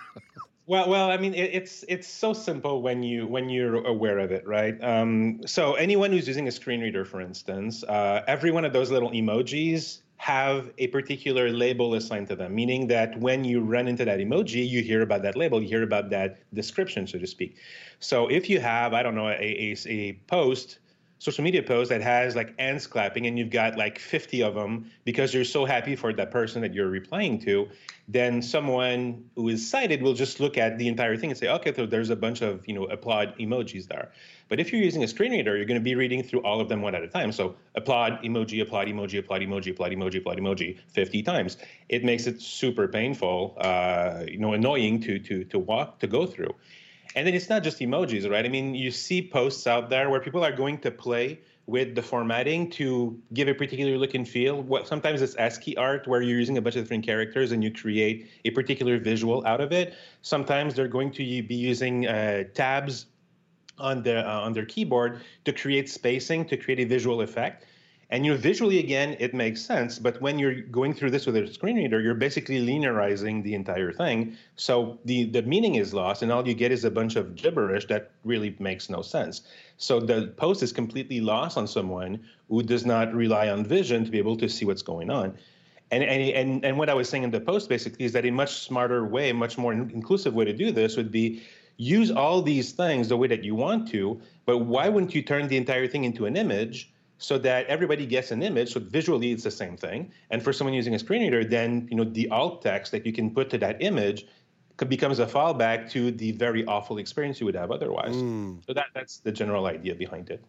[0.66, 4.32] well, well, I mean, it, it's it's so simple when you when you're aware of
[4.32, 4.82] it, right?
[4.84, 8.92] Um, so anyone who's using a screen reader, for instance, uh, every one of those
[8.92, 14.06] little emojis have a particular label assigned to them, meaning that when you run into
[14.06, 17.58] that emoji, you hear about that label, you hear about that description, so to speak.
[18.00, 20.78] So if you have, I don't know, a, a, a post
[21.22, 24.90] social media post that has like ants clapping and you've got like 50 of them
[25.06, 27.70] because you're so happy for that person that you're replying to,
[28.08, 31.72] then someone who is sighted will just look at the entire thing and say, okay,
[31.76, 34.12] so there's a bunch of, you know, applaud emojis there.
[34.50, 36.70] But if you're using a screen reader, you're going to be reading through all of
[36.70, 37.32] them one at a time.
[37.32, 41.58] So applaud, emoji, applaud, emoji, applaud, emoji, applaud, emoji, applaud, emoji, 50 times.
[41.88, 46.26] It makes it super painful, uh, you know, annoying to to to walk to go
[46.26, 46.56] through.
[47.16, 48.46] And then it's not just emojis, right?
[48.46, 52.02] I mean, you see posts out there where people are going to play with the
[52.02, 54.62] formatting to give a particular look and feel.
[54.62, 57.72] What sometimes it's ASCII art where you're using a bunch of different characters and you
[57.72, 59.94] create a particular visual out of it.
[60.22, 63.06] Sometimes they're going to be using uh, tabs
[63.78, 67.66] on the uh, on their keyboard to create spacing to create a visual effect.
[68.12, 69.98] And you know, visually again, it makes sense.
[69.98, 73.94] But when you're going through this with a screen reader, you're basically linearizing the entire
[73.94, 74.36] thing.
[74.58, 77.88] So the the meaning is lost, and all you get is a bunch of gibberish
[77.88, 79.44] that really makes no sense.
[79.78, 84.12] So the post is completely lost on someone who does not rely on vision to
[84.12, 85.38] be able to see what's going on.
[85.90, 88.32] And, and, and, and what I was saying in the post basically is that a
[88.32, 91.44] much smarter way, much more inclusive way to do this would be
[91.76, 95.48] use all these things the way that you want to, but why wouldn't you turn
[95.48, 98.74] the entire thing into an image so that everybody gets an image.
[98.74, 100.12] So visually, it's the same thing.
[100.32, 103.14] And for someone using a screen reader, then you know the alt text that you
[103.14, 104.26] can put to that image
[104.88, 108.16] becomes a fallback to the very awful experience you would have otherwise.
[108.16, 108.66] Mm.
[108.66, 110.44] So that that's the general idea behind it.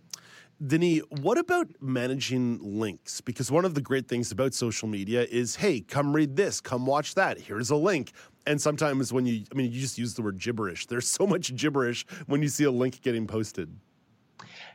[0.67, 3.21] Denis, what about managing links?
[3.21, 6.87] Because one of the great things about social media is, hey, come read this, come
[6.87, 7.39] watch that.
[7.39, 8.13] Here's a link.
[8.47, 10.87] And sometimes when you, I mean, you just use the word gibberish.
[10.93, 13.77] There's so much gibberish when you see a link getting posted.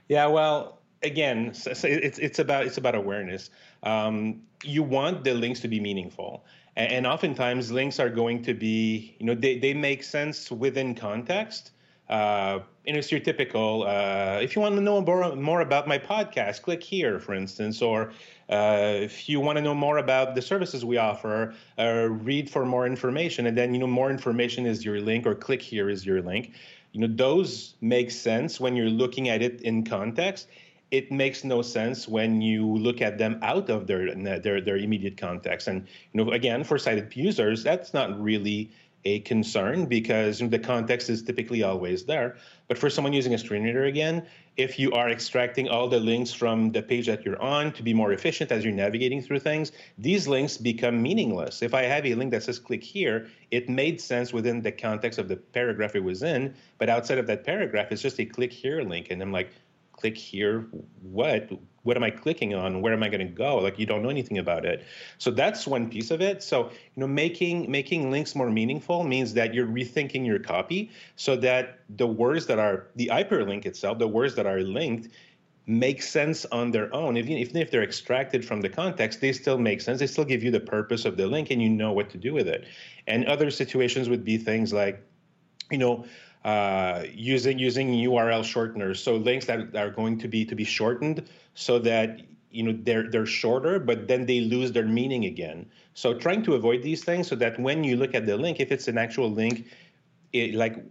[0.07, 3.49] Yeah, well, again, it's it's about it's about awareness.
[3.83, 6.45] Um, you want the links to be meaningful,
[6.75, 10.95] and, and, oftentimes links are going to be, you know, they they make sense within
[10.95, 11.71] context.
[12.09, 13.83] Uh, you know, it's your typical.
[13.85, 17.81] Uh, if you want to know more, more about my podcast, click here, for instance,
[17.81, 18.13] or
[18.49, 22.65] uh, if you want to know more about the services we offer, uh, read for
[22.65, 26.05] more information, and then you know more information is your link, or click here is
[26.05, 26.53] your link.
[26.93, 30.47] You know, those make sense when you're looking at it in context
[30.91, 35.17] it makes no sense when you look at them out of their their their immediate
[35.17, 35.67] context.
[35.67, 38.71] And you know, again, for sighted users, that's not really
[39.05, 42.35] a concern because the context is typically always there.
[42.67, 44.25] But for someone using a screen reader, again,
[44.57, 47.93] if you are extracting all the links from the page that you're on to be
[47.93, 51.61] more efficient as you're navigating through things, these links become meaningless.
[51.61, 55.19] If I have a link that says click here, it made sense within the context
[55.19, 58.51] of the paragraph it was in, but outside of that paragraph, it's just a click
[58.51, 59.07] here link.
[59.09, 59.51] And I'm like,
[59.97, 60.67] click here
[61.01, 61.51] what
[61.87, 62.81] what am i clicking on?
[62.81, 63.57] Where am i going to go?
[63.57, 64.83] Like you don't know anything about it.
[65.19, 66.43] So that's one piece of it.
[66.43, 71.37] So you know making making links more meaningful means that you're rethinking your copy so
[71.37, 75.07] that the words that are the hyperlink itself the words that are linked
[75.69, 77.17] make sense on their own.
[77.17, 79.99] Even, even if they're extracted from the context they still make sense.
[79.99, 82.33] They still give you the purpose of the link and you know what to do
[82.33, 82.65] with it.
[83.07, 85.01] And other situations would be things like
[85.71, 86.05] you know
[86.47, 91.27] uh, using using URL shorteners, so links that are going to be to be shortened,
[91.55, 92.21] so that
[92.51, 95.65] you know they're they're shorter, but then they lose their meaning again.
[95.93, 98.71] So trying to avoid these things, so that when you look at the link, if
[98.71, 99.67] it's an actual link,
[100.31, 100.81] it like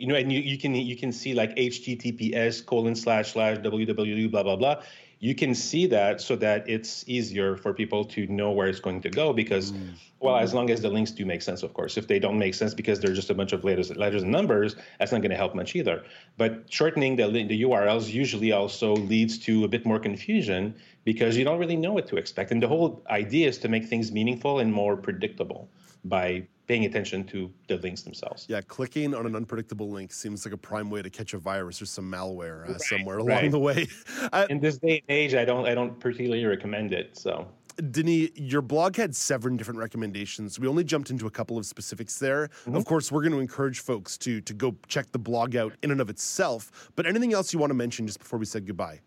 [0.00, 4.30] you know, and you, you can you can see like HTTPS colon slash slash www
[4.32, 4.82] blah blah blah
[5.20, 9.00] you can see that so that it's easier for people to know where it's going
[9.00, 9.92] to go because mm.
[10.20, 11.96] well as long as the links do make sense of course.
[11.96, 14.76] If they don't make sense because they're just a bunch of letters, letters and numbers
[14.98, 16.04] that's not going to help much either.
[16.36, 21.44] But shortening the, the urls usually also leads to a bit more confusion because you
[21.44, 22.50] don't really know what to expect.
[22.50, 25.68] And the whole idea is to make things meaningful and more predictable
[26.04, 28.46] by paying attention to the links themselves.
[28.48, 31.82] Yeah, clicking on an unpredictable link seems like a prime way to catch a virus
[31.82, 33.50] or some malware uh, right, somewhere along right.
[33.50, 33.86] the way.
[34.32, 37.16] Uh, In this day and age, I don't I don't particularly recommend it.
[37.16, 37.46] So.
[37.90, 40.58] Denis, your blog had seven different recommendations.
[40.58, 42.48] We only jumped into a couple of specifics there.
[42.48, 42.76] Mm-hmm.
[42.76, 45.90] Of course, we're going to encourage folks to to go check the blog out in
[45.90, 46.90] and of itself.
[46.96, 49.00] But anything else you want to mention just before we said goodbye?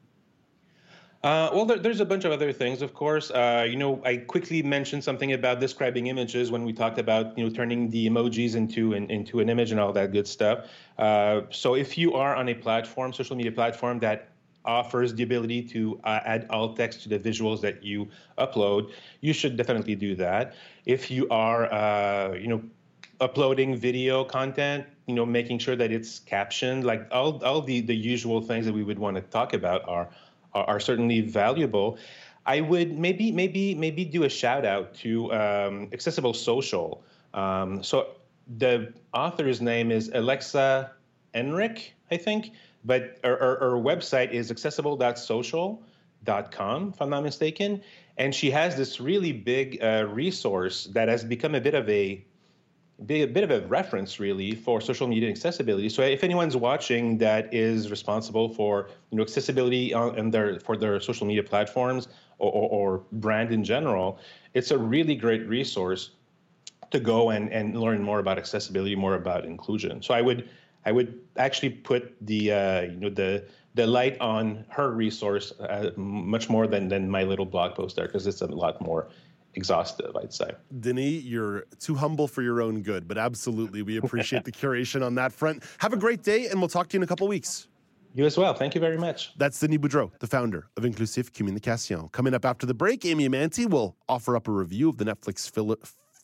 [1.24, 3.32] Uh, well, there, there's a bunch of other things, of course.
[3.32, 7.44] Uh, you know, I quickly mentioned something about describing images when we talked about you
[7.44, 10.68] know turning the emojis into an, into an image and all that good stuff.
[10.98, 14.30] Uh, so if you are on a platform, social media platform that
[14.64, 18.08] offers the ability to uh, add alt text to the visuals that you
[18.38, 18.92] upload,
[19.22, 20.54] you should definitely do that.
[20.86, 22.62] If you are, uh, you know,
[23.20, 27.96] uploading video content, you know, making sure that it's captioned, like all all the the
[27.96, 30.10] usual things that we would want to talk about are
[30.54, 31.98] are certainly valuable.
[32.46, 37.04] I would maybe maybe maybe do a shout out to um, Accessible Social.
[37.34, 38.08] Um, so
[38.58, 40.92] the author's name is Alexa
[41.36, 42.54] Heinrich, I think,
[42.86, 47.82] but our website is accessible.social.com, if I'm not mistaken.
[48.18, 52.26] And she has this really big uh, resource that has become a bit of a
[53.06, 55.88] be a bit of a reference really for social media accessibility.
[55.90, 61.00] So if anyone's watching that is responsible for you know accessibility on their for their
[61.00, 62.08] social media platforms
[62.40, 64.20] or, or, or, brand in general,
[64.54, 66.12] it's a really great resource
[66.92, 70.02] to go and, and learn more about accessibility, more about inclusion.
[70.02, 70.50] So I would
[70.86, 73.46] I would actually put the uh, you know the
[73.76, 78.08] the light on her resource uh, much more than than my little blog post there
[78.08, 79.08] because it's a lot more
[79.58, 80.52] exhaustive, I'd say.
[80.80, 85.16] Denis, you're too humble for your own good, but absolutely, we appreciate the curation on
[85.16, 85.64] that front.
[85.80, 87.68] Have a great day, and we'll talk to you in a couple weeks.
[88.14, 88.54] You as well.
[88.54, 89.34] Thank you very much.
[89.38, 92.08] That's Denis Boudreau, the founder of Inclusive Communication.
[92.10, 95.50] Coming up after the break, Amy Amantea will offer up a review of the Netflix
[95.52, 95.76] filler,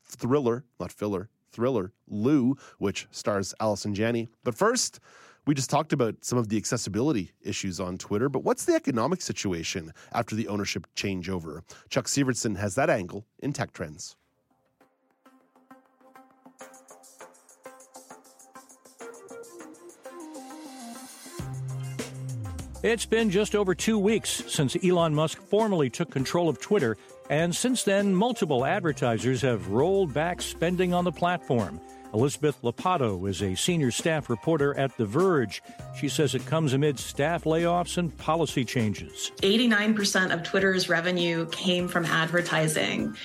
[0.06, 4.30] thriller, not filler, thriller, Lou, which stars Allison Janney.
[4.44, 5.00] But first,
[5.46, 9.22] we just talked about some of the accessibility issues on Twitter, but what's the economic
[9.22, 11.62] situation after the ownership changeover?
[11.90, 14.16] Chuck Sivertsen has that angle in Tech Trends.
[22.84, 26.98] It's been just over two weeks since Elon Musk formally took control of Twitter,
[27.30, 31.80] and since then, multiple advertisers have rolled back spending on the platform.
[32.14, 35.64] Elizabeth Lopatto is a senior staff reporter at The Verge.
[35.96, 39.32] She says it comes amid staff layoffs and policy changes.
[39.38, 43.16] 89% of Twitter's revenue came from advertising.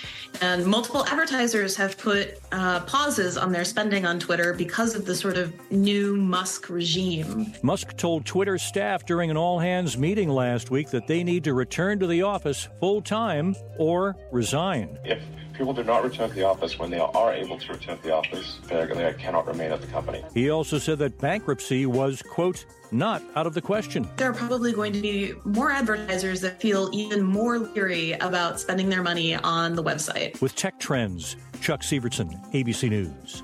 [0.40, 5.14] And multiple advertisers have put uh, pauses on their spending on Twitter because of the
[5.14, 7.52] sort of new Musk regime.
[7.62, 11.52] Musk told Twitter staff during an all hands meeting last week that they need to
[11.52, 14.98] return to the office full time or resign.
[15.04, 15.22] If
[15.58, 18.14] people do not return to the office when they are able to return to the
[18.14, 20.24] office, they cannot remain at the company.
[20.32, 24.08] He also said that bankruptcy was, quote, not out of the question.
[24.16, 28.88] There are probably going to be more advertisers that feel even more leery about spending
[28.88, 30.40] their money on the website.
[30.40, 33.42] With Tech Trends, Chuck Sivertsen, ABC News.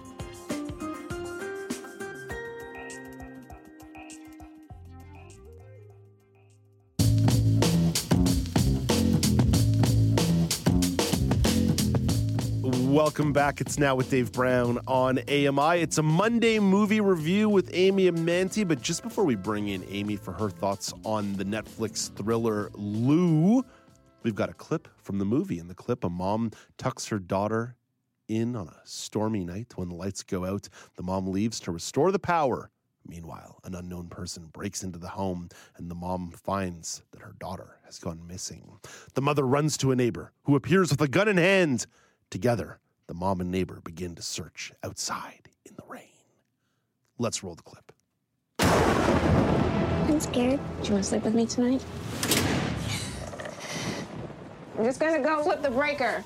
[12.95, 13.61] Welcome back.
[13.61, 15.81] It's now with Dave Brown on AMI.
[15.81, 18.69] It's a Monday movie review with Amy Amantea.
[18.69, 23.65] But just before we bring in Amy for her thoughts on the Netflix thriller Lou,
[24.23, 25.59] we've got a clip from the movie.
[25.59, 27.75] In the clip, a mom tucks her daughter
[28.29, 30.69] in on a stormy night when the lights go out.
[30.95, 32.71] The mom leaves to restore the power.
[33.09, 37.81] Meanwhile, an unknown person breaks into the home and the mom finds that her daughter
[37.87, 38.79] has gone missing.
[39.15, 41.87] The mother runs to a neighbor who appears with a gun in hand.
[42.31, 46.09] Together, the mom and neighbor begin to search outside in the rain.
[47.19, 47.93] Let's roll the clip.
[48.59, 50.61] I'm scared.
[50.83, 51.85] Do you want to sleep with me tonight?
[54.79, 56.25] I'm just gonna go flip the breaker.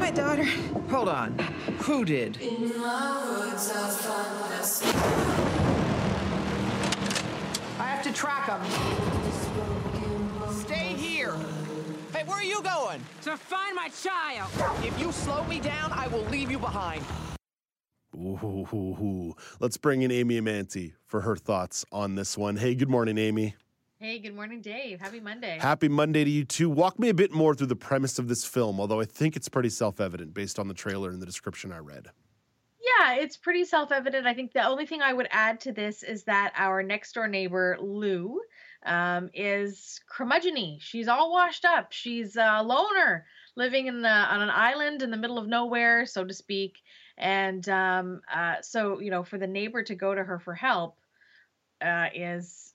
[0.00, 0.44] My daughter.
[0.88, 1.38] Hold on.
[1.80, 2.38] Who did?
[7.78, 8.64] I have to track them.
[10.54, 11.36] Stay here.
[12.14, 13.02] Hey, where are you going?
[13.22, 14.50] To find my child.
[14.82, 17.04] If you slow me down, I will leave you behind.
[18.16, 22.56] Ooh, let's bring in Amy Amantea for her thoughts on this one.
[22.56, 23.54] Hey, good morning, Amy.
[24.02, 24.98] Hey, good morning, Dave.
[24.98, 25.58] Happy Monday.
[25.60, 26.70] Happy Monday to you too.
[26.70, 29.46] Walk me a bit more through the premise of this film, although I think it's
[29.46, 32.08] pretty self evident based on the trailer and the description I read.
[32.80, 34.26] Yeah, it's pretty self evident.
[34.26, 37.28] I think the only thing I would add to this is that our next door
[37.28, 38.40] neighbor, Lou,
[38.86, 41.92] um, is curmudgeon She's all washed up.
[41.92, 46.24] She's a loner living in the, on an island in the middle of nowhere, so
[46.24, 46.78] to speak.
[47.18, 50.96] And um, uh, so, you know, for the neighbor to go to her for help
[51.82, 52.69] uh, is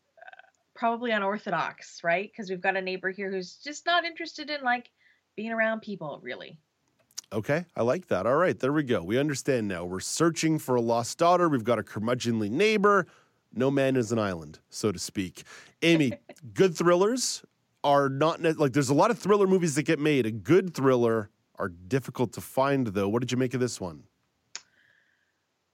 [0.76, 2.30] probably unorthodox, right?
[2.32, 4.92] Because we've got a neighbor here who's just not interested in like
[5.36, 6.60] being around people, really.
[7.34, 8.28] Okay, I like that.
[8.28, 9.02] All right, there we go.
[9.04, 9.84] We understand now.
[9.84, 11.50] We're searching for a lost daughter.
[11.50, 13.08] We've got a curmudgeonly neighbor.
[13.54, 15.44] No man is an island, so to speak.
[15.82, 16.14] Amy,
[16.54, 17.44] good thrillers
[17.84, 20.26] are not ne- like there's a lot of thriller movies that get made.
[20.26, 23.08] A good thriller are difficult to find, though.
[23.08, 24.04] What did you make of this one?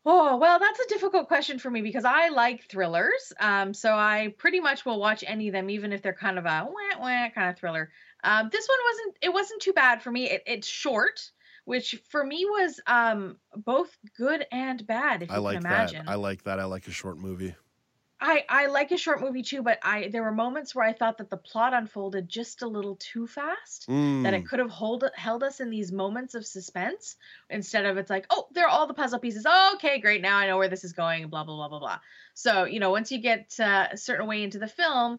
[0.04, 3.34] Oh, well, that's a difficult question for me because I like thrillers.
[3.40, 6.46] Um, so I pretty much will watch any of them, even if they're kind of
[6.46, 7.92] a wah wah kind of thriller.
[8.24, 10.30] Um, this one wasn't, it wasn't too bad for me.
[10.30, 11.22] It, it's short,
[11.66, 16.06] which for me was um, both good and bad, if I you like can imagine.
[16.06, 16.12] that.
[16.12, 16.60] I like that.
[16.60, 17.56] I like a short movie.
[18.24, 21.18] I, I like a short movie too, but I there were moments where I thought
[21.18, 23.88] that the plot unfolded just a little too fast.
[23.90, 24.38] That Mm.
[24.38, 27.16] it could have hold held us in these moments of suspense
[27.50, 29.46] instead of it's like, oh, there are all the puzzle pieces.
[29.48, 30.22] Oh, okay, great.
[30.22, 31.28] Now I know where this is going.
[31.30, 32.00] Blah blah blah blah blah.
[32.36, 35.18] So you know, once you get uh, a certain way into the film,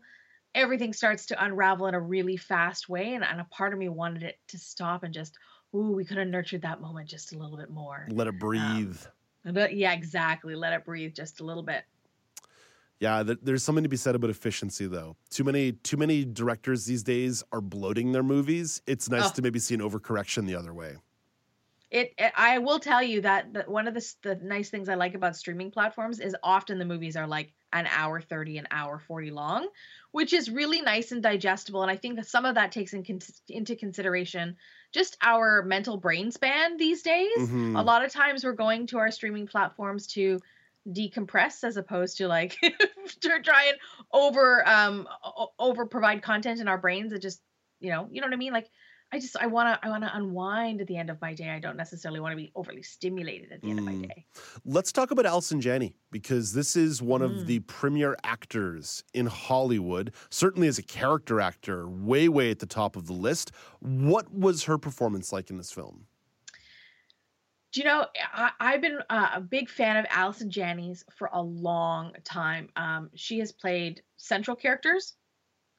[0.54, 3.88] everything starts to unravel in a really fast way, and, and a part of me
[3.88, 5.36] wanted it to stop and just,
[5.74, 8.06] ooh, we could have nurtured that moment just a little bit more.
[8.10, 8.96] Let it breathe.
[9.44, 10.54] But yeah, exactly.
[10.54, 11.82] Let it breathe just a little bit.
[13.02, 15.16] Yeah, th- there's something to be said about efficiency, though.
[15.28, 18.80] Too many, too many directors these days are bloating their movies.
[18.86, 19.32] It's nice Oh.
[19.34, 20.98] to maybe see an overcorrection the other way.
[21.90, 24.94] It, it- I will tell you that, that one of the the nice things I
[24.94, 29.00] like about streaming platforms is often the movies are like an hour 30, an hour
[29.00, 29.66] 40 long,
[30.12, 31.82] which is really nice and digestible.
[31.82, 34.56] And I think that some of that takes in con- into consideration
[34.92, 37.36] just our mental brain span these days.
[37.38, 37.76] Mhm.
[37.76, 40.38] A lot of times we're going to our streaming platforms to
[40.90, 42.56] decompress as opposed to like
[43.20, 43.76] to try and
[44.12, 45.06] over um
[45.58, 47.40] over provide content in our brains that just
[47.80, 48.68] you know you know what i mean like
[49.12, 51.50] i just i want to i want to unwind at the end of my day
[51.50, 54.08] i don't necessarily want to be overly stimulated at the end of my Mm.
[54.08, 54.26] day
[54.64, 57.24] Let's talk about Allison Janney because this is one Mm.
[57.26, 62.66] of the premier actors in Hollywood, certainly as a character actor, way, way at the
[62.66, 63.52] top of the list.
[63.80, 66.06] What was her performance like in this film?
[67.72, 71.42] Do you know I, i've been uh, a big fan of allison janney's for a
[71.42, 75.14] long time um, she has played central characters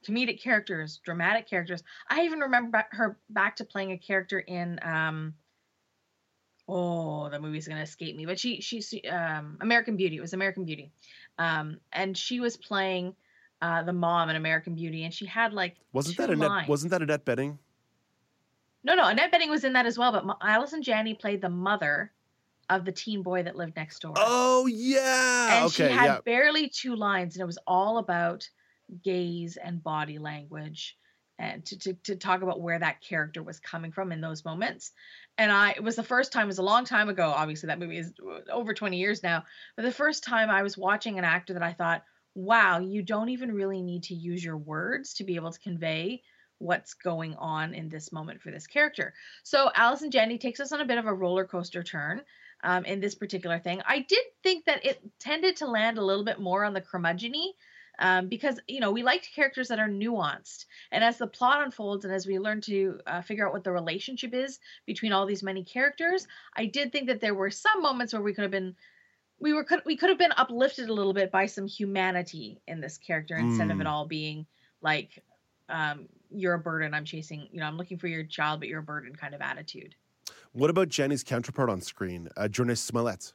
[0.08, 5.34] comedic characters dramatic characters i even remember her back to playing a character in um,
[6.68, 10.66] oh the movie's gonna escape me but she she's um american beauty it was american
[10.66, 10.91] beauty
[11.38, 13.16] um and she was playing
[13.62, 16.70] uh the mom in american beauty and she had like Wasn't that Annette, lines.
[16.70, 17.60] wasn't that a Annette Betting?
[18.84, 22.12] No no annette Bening was in that as well but allison janney played the mother
[22.70, 25.58] of the teen boy that lived next door Oh yeah.
[25.58, 26.20] and okay, she had yeah.
[26.26, 28.48] barely two lines and it was all about
[29.04, 30.98] gaze and body language
[31.40, 34.92] and to, to, to talk about where that character was coming from in those moments
[35.38, 37.80] and i it was the first time it was a long time ago obviously that
[37.80, 38.14] movie is
[38.52, 39.44] over 20 years now
[39.76, 42.04] but the first time i was watching an actor that i thought
[42.36, 46.22] wow you don't even really need to use your words to be able to convey
[46.60, 50.82] what's going on in this moment for this character so Allison janney takes us on
[50.82, 52.22] a bit of a roller coaster turn
[52.64, 53.82] um, in this particular thing.
[53.86, 57.34] I did think that it tended to land a little bit more on the curmudgeon
[57.99, 60.66] um, because, you know, we liked characters that are nuanced.
[60.91, 63.72] And as the plot unfolds and as we learn to uh, figure out what the
[63.72, 66.26] relationship is between all these many characters,
[66.56, 68.76] I did think that there were some moments where we could have been.
[69.39, 72.80] We were could we could have been uplifted a little bit by some humanity in
[72.80, 73.89] this character instead of it Mm.
[73.89, 74.45] all being
[74.82, 75.22] like
[75.68, 76.94] um, you're a burden.
[76.94, 79.42] I'm chasing, you know, I'm looking for your child, but you're a burden kind of
[79.42, 79.96] attitude.
[80.52, 83.34] What about Janney's counterpart on screen, uh, Jurnee Smollett?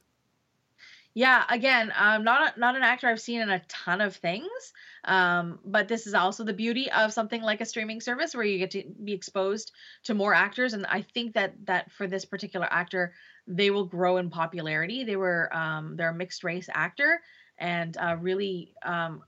[1.15, 4.73] Yeah, again, um, not a, not an actor I've seen in a ton of things,
[5.05, 8.59] um, but this is also the beauty of something like a streaming service where you
[8.59, 9.73] get to be exposed
[10.05, 13.15] to more actors, and I think that that for this particular actor,
[13.49, 15.03] they will grow in popularity.
[15.03, 17.21] They were um, they're a mixed race actor
[17.59, 19.23] and uh, really um,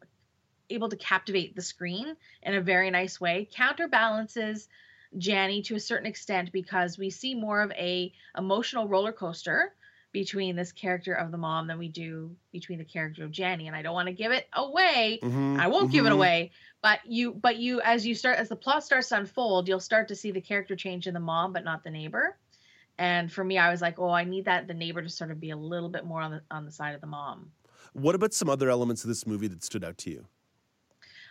[0.71, 3.49] able to captivate the screen in a very nice way.
[3.53, 4.69] Counterbalances
[5.19, 9.75] Janney to a certain extent because we see more of a emotional roller coaster
[10.13, 13.69] between this character of the mom than we do between the character of Janney.
[13.69, 15.21] And I don't want to give it away.
[15.23, 16.15] Mhm, I won't give it mhm.
[16.15, 16.51] away.
[16.83, 20.09] But you but you as you start as the plot starts to unfold, you'll start
[20.09, 22.37] to see the character change in the mom, but not the neighbor.
[22.99, 25.41] And for me, I was like, oh, I need that the neighbor to sort of
[25.41, 27.53] be a little bit more on the on the side of the mom.
[27.93, 30.27] What about some other elements of this movie that stood out to you?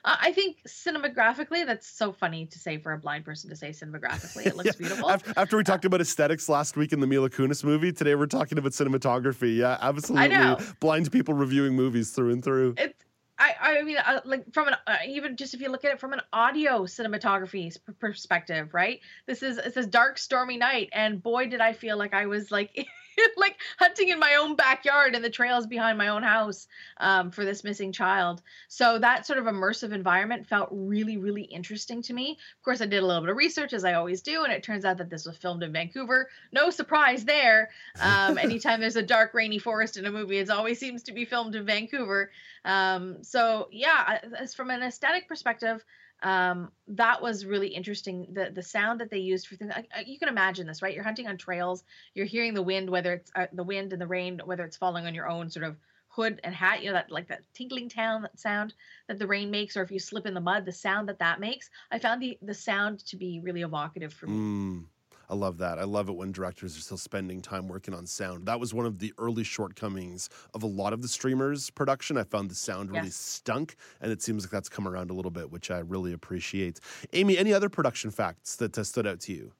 [0.05, 3.69] Uh, I think cinematographically, that's so funny to say for a blind person to say
[3.69, 4.45] cinematographically.
[4.45, 5.09] It looks beautiful.
[5.09, 8.25] After, after we talked about aesthetics last week in the Mila Kunis movie, today we're
[8.25, 9.57] talking about cinematography.
[9.57, 10.29] Yeah, absolutely.
[10.29, 10.57] know.
[10.79, 12.75] Blind people reviewing movies through and through.
[12.77, 13.03] It's
[13.39, 15.99] I I mean uh, like from an uh, even just if you look at it
[15.99, 18.99] from an audio cinematography p- perspective, right?
[19.25, 22.51] This is it's a dark stormy night, and boy did I feel like I was
[22.51, 22.87] like
[23.37, 26.67] like hunting in my own backyard and the trails behind my own house
[26.97, 28.41] um, for this missing child.
[28.67, 32.31] So that sort of immersive environment felt really really interesting to me.
[32.31, 34.63] Of course, I did a little bit of research as I always do, and it
[34.63, 36.29] turns out that this was filmed in Vancouver.
[36.51, 37.69] No surprise there.
[38.01, 41.25] Um, anytime there's a dark rainy forest in a movie, it always seems to be
[41.25, 42.31] filmed in Vancouver.
[42.65, 45.83] Um, so yeah, as from an aesthetic perspective,
[46.21, 48.27] um, that was really interesting.
[48.33, 50.93] The the sound that they used for things, I- you can imagine this, right?
[50.93, 54.07] You're hunting on trails, you're hearing the wind, whether it's uh, the wind and the
[54.07, 55.77] rain, whether it's falling on your own sort of
[56.09, 58.73] hood and hat, you know that like that tinkling town sound
[59.07, 61.39] that the rain makes, or if you slip in the mud, the sound that that
[61.39, 61.69] makes.
[61.91, 64.33] I found the the sound to be really evocative for me.
[64.33, 64.85] Mm,
[65.29, 65.77] I love that.
[65.77, 68.47] I love it when directors are still spending time working on sound.
[68.47, 72.17] That was one of the early shortcomings of a lot of the streamers' production.
[72.17, 75.31] I found the sound really stunk, and it seems like that's come around a little
[75.31, 76.79] bit, which I really appreciate.
[77.13, 79.51] Amy, any other production facts that uh, stood out to you?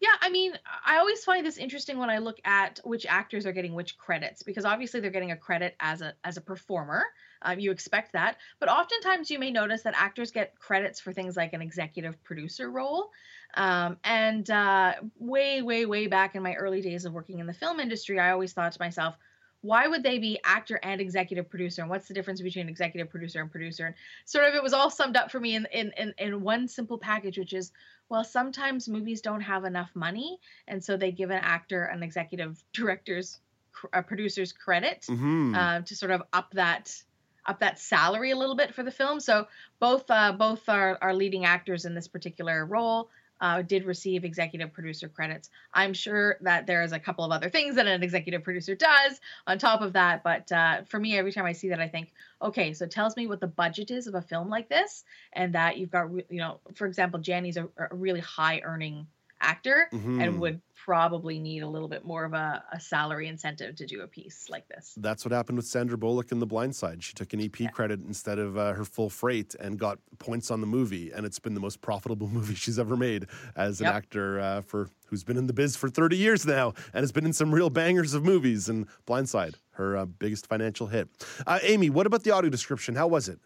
[0.00, 0.54] Yeah, I mean,
[0.86, 4.42] I always find this interesting when I look at which actors are getting which credits
[4.42, 7.04] because obviously they're getting a credit as a as a performer.
[7.42, 11.36] Um, you expect that, but oftentimes you may notice that actors get credits for things
[11.36, 13.10] like an executive producer role.
[13.54, 17.52] Um, and uh, way, way, way back in my early days of working in the
[17.54, 19.16] film industry, I always thought to myself,
[19.62, 23.42] why would they be actor and executive producer and what's the difference between executive producer
[23.42, 23.94] and producer and
[24.24, 26.96] sort of it was all summed up for me in in in, in one simple
[26.96, 27.70] package which is
[28.08, 32.64] well sometimes movies don't have enough money and so they give an actor an executive
[32.72, 33.38] director's
[33.72, 35.54] cr- uh, producer's credit Mhm.
[35.54, 36.96] uh, to sort of up that
[37.44, 39.18] up that salary a little bit for the film.
[39.20, 39.46] So
[39.78, 43.10] both uh, both our, our leading actors in this particular role
[43.40, 45.50] uh, did receive executive producer credits.
[45.72, 49.20] I'm sure that there is a couple of other things that an executive producer does
[49.46, 52.12] on top of that, but uh, for me, every time I see that, I think,
[52.42, 55.54] okay, so it tells me what the budget is of a film like this, and
[55.54, 59.06] that you've got, you know, for example, Janney's a, a really high earning
[59.40, 60.22] actor Mhm.
[60.22, 64.00] and would probably need a little bit more of a, a salary incentive to do
[64.00, 64.94] a piece like this.
[64.96, 67.02] That's what happened with Sandra Bullock in The Blind Side.
[67.04, 70.60] She took an EP credit instead of uh, her full freight and got points on
[70.62, 73.26] the movie, and it's been the most profitable movie she's ever made
[73.56, 73.94] as an Yep.
[73.94, 77.26] actor uh, for who's been in the biz for 30 years now and has been
[77.26, 78.68] in some real bangers of movies.
[78.68, 81.08] And Blind Side, her uh, biggest financial hit.
[81.46, 82.94] Uh, Amy, what about the audio description?
[82.94, 83.38] How was it?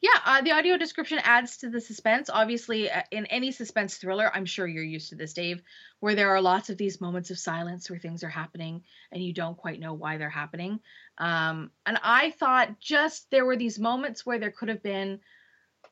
[0.00, 2.30] Yeah, uh, the audio description adds to the suspense.
[2.32, 5.60] Obviously, uh, in any suspense thriller, I'm sure you're used to this, Dave,
[5.98, 9.34] where there are lots of these moments of silence where things are happening and you
[9.34, 10.78] don't quite know why they're happening.
[11.18, 15.18] Um, and I thought just there were these moments where there could have been.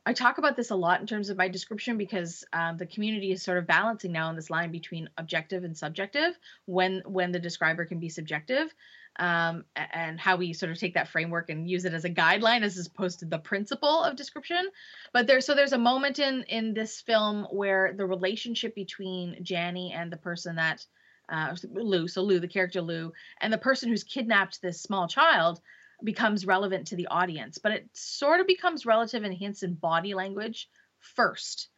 [0.09, 3.33] I talk about this a lot in terms of my description because um, the community
[3.33, 7.41] is sort of balancing now on this line between objective and subjective when when the
[7.41, 8.73] describer can be subjective
[9.19, 12.63] um, and how we sort of take that framework and use it as a guideline
[12.63, 14.69] as opposed to the principle of description.
[15.13, 19.93] But there's so there's a moment in in this film where the relationship between Janney
[19.93, 20.85] and the person that
[21.29, 25.61] uh, Lou, so Lou, the character Lou, and the person who's kidnapped this small child
[26.05, 27.59] becomes relevant to the audience.
[27.59, 30.69] But it sort of becomes relative in hints and body language
[31.01, 31.69] first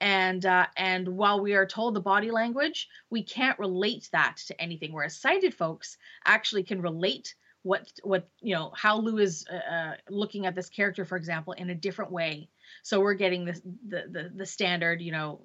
[0.00, 4.60] and uh, and while we are told the body language, we can't relate that to
[4.60, 4.92] anything.
[4.92, 9.94] Whereas sighted folks actually can relate what what you know how Lou is uh, uh,
[10.08, 12.48] looking at this character, for example, in a different way.
[12.82, 15.40] So we're getting the the, the standard, you know,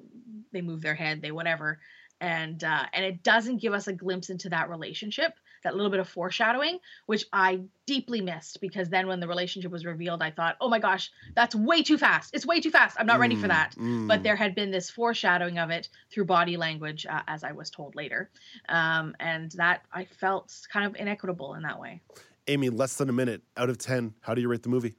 [0.54, 1.80] they move their head, they whatever,
[2.22, 5.34] and uh, and it doesn't give us a glimpse into that relationship,
[5.66, 9.84] that little bit of foreshadowing, which I deeply missed because then when the relationship was
[9.86, 12.32] revealed, I thought, oh my gosh, that's way too fast.
[12.34, 12.96] It's way too fast.
[13.00, 13.76] I'm not ready for Mm, that.
[13.78, 14.08] mm.
[14.08, 17.70] But there had been this foreshadowing of it through body language, uh, as I was
[17.70, 18.30] told later,
[18.70, 22.02] um, and that I felt kind of inequitable in that way.
[22.48, 24.14] Amy, less than a minute out of 10.
[24.22, 24.96] How do you rate the movie?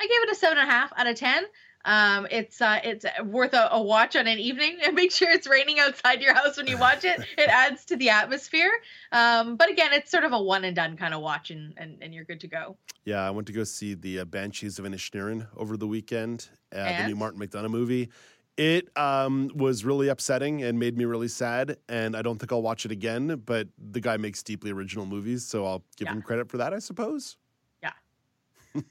[0.00, 1.44] I gave it a seven and a half out of ten.
[1.84, 4.78] Um, it's uh, it's worth a, a watch on an evening.
[4.82, 7.20] And make sure it's raining outside your house when you watch it.
[7.38, 8.70] It adds to the atmosphere.
[9.12, 11.98] Um, but again, it's sort of a one and done kind of watch, and, and,
[12.00, 12.76] and you're good to go.
[13.04, 17.02] Yeah, I went to go see the uh, Banshees of Inisherin over the weekend, uh,
[17.02, 18.10] the new Martin McDonagh movie.
[18.56, 22.62] It um, was really upsetting and made me really sad, and I don't think I'll
[22.62, 23.42] watch it again.
[23.44, 26.78] But the guy makes deeply original movies, so I'll give him credit for that, I
[26.78, 27.36] suppose.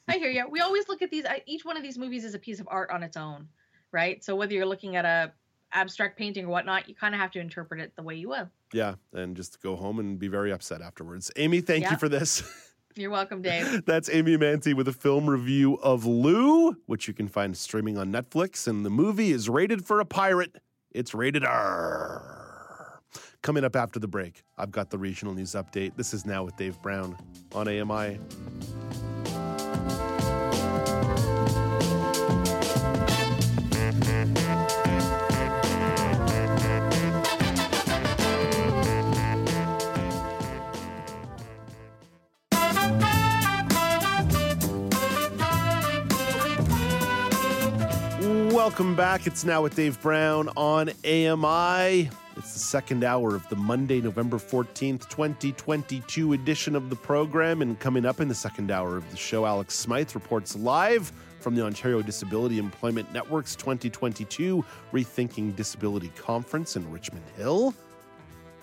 [0.07, 0.47] I hear you.
[0.49, 1.25] We always look at these.
[1.45, 3.47] Each one of these movies is a piece of art on its own,
[3.91, 4.23] right?
[4.23, 5.31] So whether you're looking at a
[5.73, 8.49] abstract painting or whatnot, you kind of have to interpret it the way you will.
[8.71, 11.31] Yeah, and just go home and be very upset afterwards.
[11.35, 12.43] Amy, thank you for this.
[12.95, 13.85] You're welcome, Dave.
[13.87, 18.11] That's Amy Manti with a film review of Lou, which you can find streaming on
[18.11, 18.67] Netflix.
[18.67, 20.57] And the movie is rated for a pirate.
[20.91, 23.01] It's rated R.
[23.41, 25.97] Coming up after the break, I've got the regional news update.
[25.97, 27.17] This is now with Dave Brown
[27.53, 28.19] on AMI.
[48.73, 49.27] Welcome back.
[49.27, 52.09] It's now with Dave Brown on AMI.
[52.35, 57.61] It's the second hour of the Monday, November 14th, 2022 edition of the program.
[57.61, 61.53] And coming up in the second hour of the show, Alex Smythe reports live from
[61.53, 67.75] the Ontario Disability Employment Network's 2022 Rethinking Disability Conference in Richmond Hill.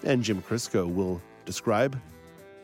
[0.03, 1.97] And Jim Crisco will describe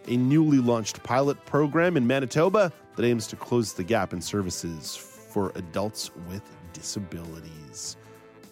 [0.08, 4.96] a newly launched pilot program in Manitoba that aims to close the gap in services
[4.96, 6.42] for adults with
[6.76, 7.96] disabilities.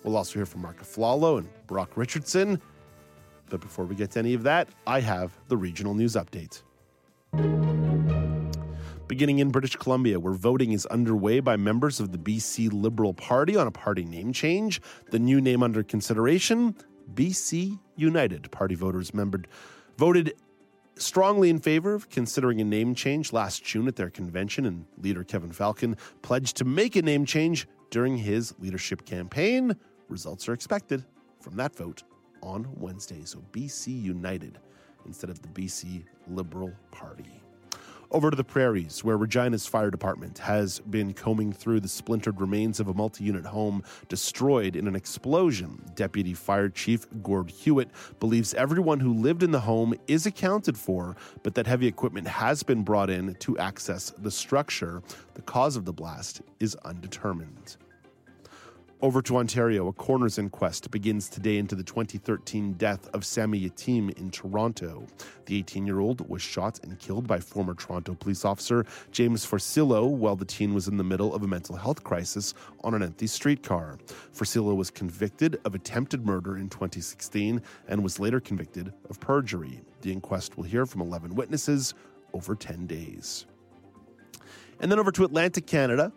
[0.02, 2.60] We'll also hear from Mark Aflalo and Brock Richardson.
[3.50, 6.62] But before we get to any of that, I have the regional news update.
[9.06, 13.54] Beginning in British Columbia, where voting is underway by members of the BC Liberal Party
[13.56, 14.80] on a party name change.
[15.10, 16.74] The new name under consideration,
[17.14, 18.50] BC United.
[18.50, 19.46] Party voters membered,
[19.98, 20.34] voted
[20.96, 25.24] strongly in favor of considering a name change last June at their convention, and leader
[25.24, 29.72] Kevin Falcon pledged to make a name change during his leadership campaign.
[30.08, 31.04] Results are expected
[31.38, 32.02] from that vote
[32.42, 33.24] on Wednesday.
[33.24, 34.58] So BC United
[35.06, 37.40] instead of the BC Liberal Party.
[38.10, 42.80] Over to the prairies, where Regina's fire department has been combing through the splintered remains
[42.80, 45.80] of a multi unit home destroyed in an explosion.
[45.94, 51.14] Deputy Fire Chief Gord Hewitt believes everyone who lived in the home is accounted for,
[51.44, 55.00] but that heavy equipment has been brought in to access the structure.
[55.34, 57.76] The cause of the blast is undetermined.
[59.02, 64.16] Over to Ontario, a coroner's inquest begins today into the 2013 death of Sammy Yatim
[64.16, 65.06] in Toronto.
[65.46, 70.08] The 18 year old was shot and killed by former Toronto police officer James Forcillo
[70.08, 73.26] while the teen was in the middle of a mental health crisis on an empty
[73.26, 73.98] streetcar.
[74.32, 79.82] Forcillo was convicted of attempted murder in 2016 and was later convicted of perjury.
[80.00, 81.94] The inquest will hear from 11 witnesses
[82.32, 83.44] over 10 days.
[84.80, 86.12] And then over to Atlantic Canada.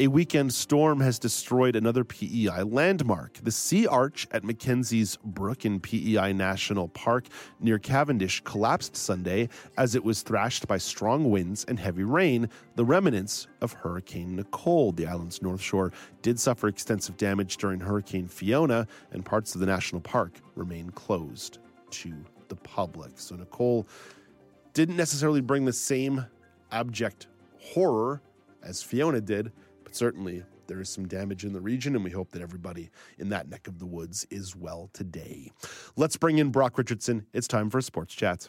[0.00, 3.34] A weekend storm has destroyed another PEI landmark.
[3.44, 7.28] The sea arch at Mackenzie's Brook in PEI National Park
[7.60, 12.84] near Cavendish collapsed Sunday as it was thrashed by strong winds and heavy rain, the
[12.84, 14.90] remnants of Hurricane Nicole.
[14.90, 15.92] The island's north shore
[16.22, 21.58] did suffer extensive damage during Hurricane Fiona, and parts of the national park remain closed
[21.90, 22.12] to
[22.48, 23.12] the public.
[23.14, 23.86] So Nicole
[24.72, 26.26] didn't necessarily bring the same
[26.72, 27.28] abject
[27.60, 28.20] horror
[28.60, 29.52] as Fiona did
[29.94, 33.48] certainly there is some damage in the region, and we hope that everybody in that
[33.48, 35.50] neck of the woods is well today.
[35.96, 37.26] Let's bring in Brock Richardson.
[37.32, 38.48] It's time for sports chat.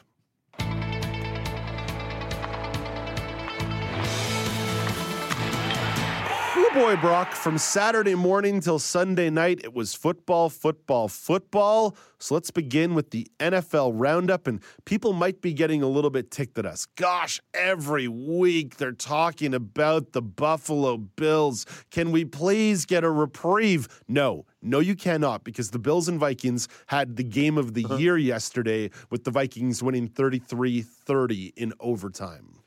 [6.76, 11.96] Boy, Brock, from Saturday morning till Sunday night, it was football, football, football.
[12.20, 14.46] So let's begin with the NFL roundup.
[14.46, 16.86] And people might be getting a little bit ticked at us.
[16.98, 21.66] Gosh, every week they're talking about the Buffalo Bills.
[21.92, 23.88] Can we please get a reprieve?
[24.10, 27.96] No, no, you cannot, because the Bills and Vikings had the game of the uh-huh.
[27.96, 32.64] year yesterday with the Vikings winning 33 30 in overtime.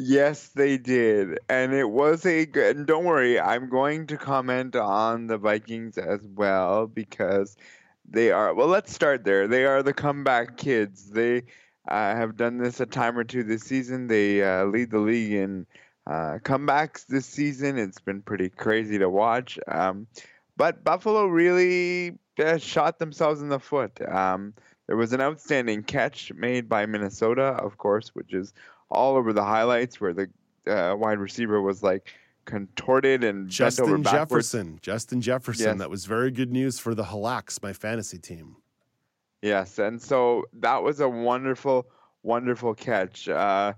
[0.00, 1.40] Yes, they did.
[1.48, 2.76] And it was a good.
[2.76, 7.56] And don't worry, I'm going to comment on the Vikings as well because
[8.08, 8.54] they are.
[8.54, 9.48] Well, let's start there.
[9.48, 11.10] They are the comeback kids.
[11.10, 11.38] They
[11.88, 14.06] uh, have done this a time or two this season.
[14.06, 15.66] They uh, lead the league in
[16.06, 17.76] uh, comebacks this season.
[17.76, 19.58] It's been pretty crazy to watch.
[19.66, 20.06] Um,
[20.56, 24.00] but Buffalo really uh, shot themselves in the foot.
[24.08, 24.54] Um,
[24.86, 28.54] there was an outstanding catch made by Minnesota, of course, which is
[28.90, 30.28] all over the highlights where the
[30.66, 32.12] uh, wide receiver was like
[32.44, 34.78] contorted and Justin Jefferson.
[34.80, 35.66] Justin Jefferson.
[35.66, 35.78] Yes.
[35.78, 38.56] That was very good news for the Halaks, my fantasy team.
[39.42, 41.86] Yes, and so that was a wonderful,
[42.22, 43.74] wonderful catch uh,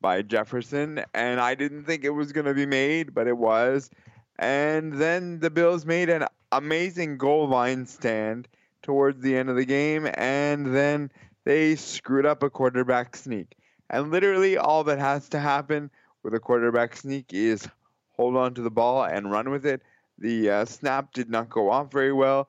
[0.00, 3.90] by Jefferson, and I didn't think it was going to be made, but it was.
[4.38, 8.48] And then the Bills made an amazing goal line stand
[8.82, 11.10] towards the end of the game, and then
[11.44, 13.56] they screwed up a quarterback sneak.
[13.90, 15.90] And literally, all that has to happen
[16.22, 17.68] with a quarterback sneak is
[18.16, 19.82] hold on to the ball and run with it.
[20.18, 22.48] The uh, snap did not go off very well.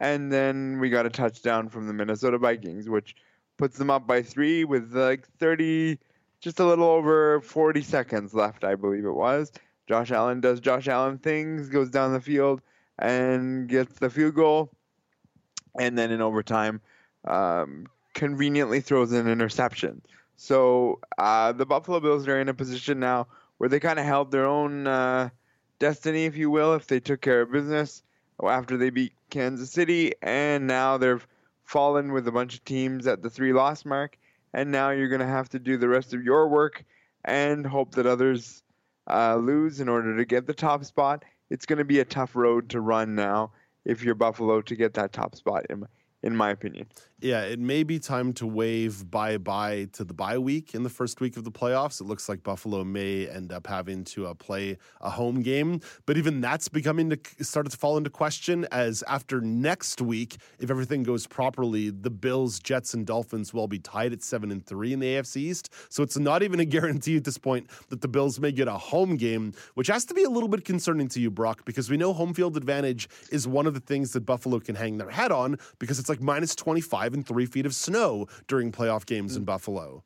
[0.00, 3.14] And then we got a touchdown from the Minnesota Vikings, which
[3.56, 5.98] puts them up by three with like 30,
[6.40, 9.52] just a little over 40 seconds left, I believe it was.
[9.88, 12.60] Josh Allen does Josh Allen things, goes down the field
[12.98, 14.70] and gets the field goal.
[15.78, 16.80] And then in overtime,
[17.24, 20.02] um, conveniently throws an interception.
[20.42, 23.28] So uh, the Buffalo Bills are in a position now
[23.58, 25.28] where they kind of held their own uh,
[25.78, 28.02] destiny, if you will, if they took care of business
[28.42, 31.24] after they beat Kansas City, and now they've
[31.62, 34.18] fallen with a bunch of teams at the three loss mark,
[34.52, 36.84] and now you're going to have to do the rest of your work
[37.24, 38.64] and hope that others
[39.08, 41.24] uh, lose in order to get the top spot.
[41.50, 43.52] It's going to be a tough road to run now
[43.84, 45.86] if you're Buffalo to get that top spot, in my,
[46.24, 46.88] in my opinion
[47.22, 50.90] yeah, it may be time to wave bye bye to the bye week in the
[50.90, 52.00] first week of the playoffs.
[52.00, 56.16] It looks like Buffalo may end up having to uh, play a home game, but
[56.16, 61.04] even that's becoming to started to fall into question as after next week, if everything
[61.04, 64.98] goes properly, the Bills, Jets, and Dolphins will be tied at seven and three in
[64.98, 65.72] the AFC East.
[65.90, 68.72] So it's not even a guarantee at this point that the Bills may get a
[68.72, 71.96] home game, which has to be a little bit concerning to you, Brock, because we
[71.96, 75.30] know home field advantage is one of the things that Buffalo can hang their hat
[75.30, 79.04] on because it's like minus twenty five five and three feet of snow during playoff
[79.04, 79.46] games in mm.
[79.46, 80.02] Buffalo.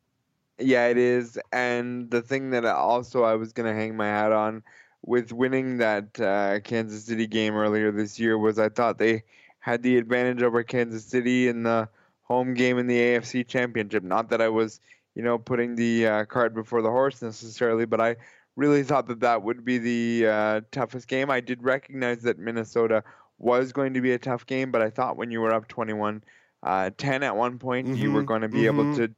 [0.59, 1.38] Yeah, it is.
[1.52, 4.62] And the thing that also I was going to hang my hat on
[5.02, 9.22] with winning that uh, Kansas City game earlier this year was I thought they
[9.61, 11.88] had the advantage over Kansas City in the
[12.22, 14.02] home game in the AFC Championship.
[14.02, 14.80] Not that I was,
[15.14, 18.16] you know, putting the uh, cart before the horse necessarily, but I
[18.57, 21.30] really thought that that would be the uh, toughest game.
[21.30, 23.04] I did recognize that Minnesota
[23.38, 26.24] was going to be a tough game, but I thought when you were up 21
[26.62, 28.26] uh, 10 at one point, mm-hmm, you were mm-hmm.
[28.26, 28.80] going to be mm-hmm.
[28.80, 29.14] able to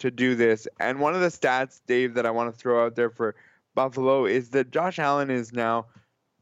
[0.00, 0.66] to do this.
[0.80, 3.36] And one of the stats, Dave, that I want to throw out there for
[3.74, 5.86] Buffalo is that Josh Allen is now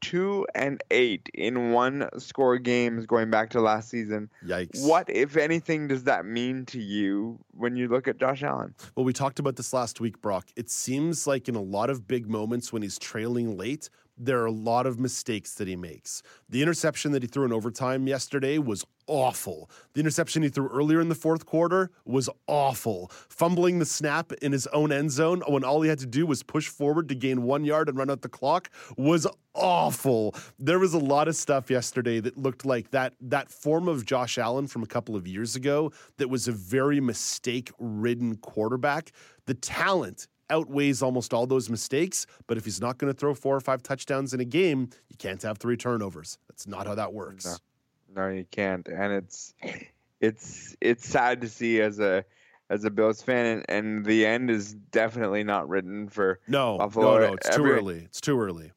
[0.03, 4.29] two and eight in one score games going back to last season.
[4.45, 4.85] Yikes.
[4.85, 8.75] What, if anything, does that mean to you when you look at Josh Allen?
[8.95, 10.49] Well, we talked about this last week, Brock.
[10.57, 14.45] It seems like in a lot of big moments when he's trailing late, there are
[14.45, 16.21] a lot of mistakes that he makes.
[16.49, 19.69] The interception that he threw in overtime yesterday was awful.
[19.93, 23.11] The interception he threw earlier in the fourth quarter was awful.
[23.29, 26.43] Fumbling the snap in his own end zone when all he had to do was
[26.43, 30.35] push forward to gain one yard and run out the clock was awful.
[30.57, 34.37] There was a lot of stuff yesterday that looked like that that form of Josh
[34.37, 39.11] Allen from a couple of years ago that was a very mistake-ridden quarterback.
[39.45, 42.25] The talent outweighs almost all those mistakes.
[42.47, 45.17] But if he's not going to throw four or five touchdowns in a game, you
[45.17, 46.37] can't have three turnovers.
[46.47, 47.59] That's not how that works.
[48.13, 48.87] No, no you can't.
[48.87, 49.53] And it's
[50.21, 52.23] it's it's sad to see as a
[52.69, 57.19] as a Bills fan, and, and the end is definitely not written for no, Buffalo.
[57.19, 57.99] No, no, it's Every, too early.
[58.05, 58.71] It's too early.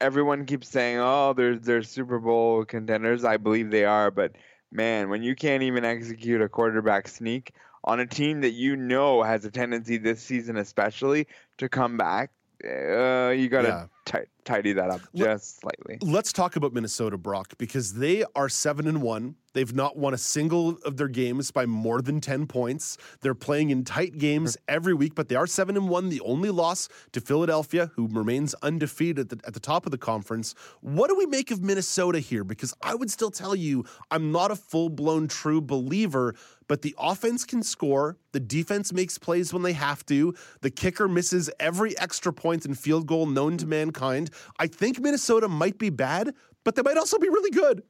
[0.00, 4.36] Everyone keeps saying, "Oh, they're they're Super Bowl contenders." I believe they are, but
[4.70, 7.52] man, when you can't even execute a quarterback sneak
[7.86, 11.26] on a team that you know has a tendency this season, especially,
[11.58, 12.30] to come back,
[12.64, 13.86] uh, you got to yeah.
[14.06, 15.98] T- tidy that up just slightly.
[16.00, 19.34] Let's talk about Minnesota, Brock, because they are seven and one.
[19.52, 22.98] They've not won a single of their games by more than 10 points.
[23.22, 26.50] They're playing in tight games every week, but they are 7 and 1, the only
[26.50, 30.54] loss to Philadelphia, who remains undefeated at the, at the top of the conference.
[30.82, 32.44] What do we make of Minnesota here?
[32.44, 36.34] Because I would still tell you I'm not a full blown true believer,
[36.68, 38.18] but the offense can score.
[38.32, 40.34] The defense makes plays when they have to.
[40.60, 43.70] The kicker misses every extra point and field goal known to mm.
[43.96, 44.30] Mankind.
[44.58, 46.34] I think Minnesota might be bad,
[46.64, 47.82] but they might also be really good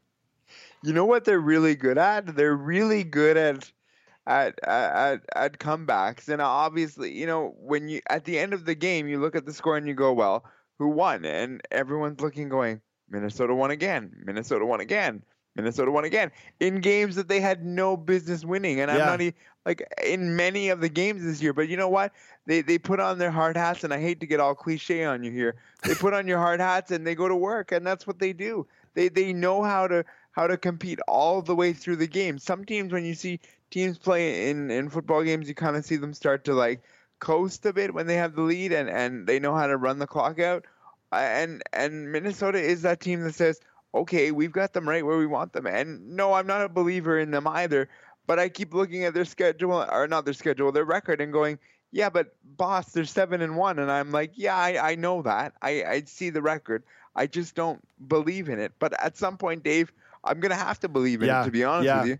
[0.83, 2.37] you know what they're really good at?
[2.37, 3.73] They're really good at
[4.27, 6.29] at at at comebacks.
[6.29, 9.47] And obviously, you know, when you at the end of the game, you look at
[9.47, 10.45] the score and you go, "Well,
[10.79, 14.13] who won?" And everyone's looking, going, "Minnesota won again.
[14.25, 15.25] Minnesota won again.
[15.57, 16.31] Minnesota won again."
[16.61, 18.81] In games that they had no business winning.
[18.81, 19.35] And I'm not even
[19.67, 21.53] like in many of the games this year.
[21.53, 22.13] But you know what?
[22.47, 25.25] They they put on their hard hats, and I hate to get all cliche on
[25.25, 25.57] you here.
[25.83, 28.33] They put on your hard hats and they go to work, and that's what they
[28.33, 28.67] do.
[28.95, 32.39] They they know how to how to compete all the way through the game.
[32.39, 33.41] Some teams, when you see
[33.71, 36.83] teams play in, in football games, you kind of see them start to like
[37.19, 39.99] coast a bit when they have the lead and, and they know how to run
[39.99, 40.67] the clock out.
[41.11, 43.61] Uh, and and Minnesota is that team that says,
[43.95, 45.67] okay, we've got them right where we want them.
[45.67, 47.89] And no, I'm not a believer in them either.
[48.27, 51.59] But I keep looking at their schedule, or not their schedule, their record, and going,
[51.93, 55.55] yeah, but boss, they're seven and one, and I'm like, yeah, I, I know that.
[55.63, 56.83] I, I see the record.
[57.15, 58.73] I just don't believe in it.
[58.79, 59.93] But at some point, Dave,
[60.25, 62.01] I'm gonna have to believe in yeah, it to be honest yeah.
[62.01, 62.19] with you.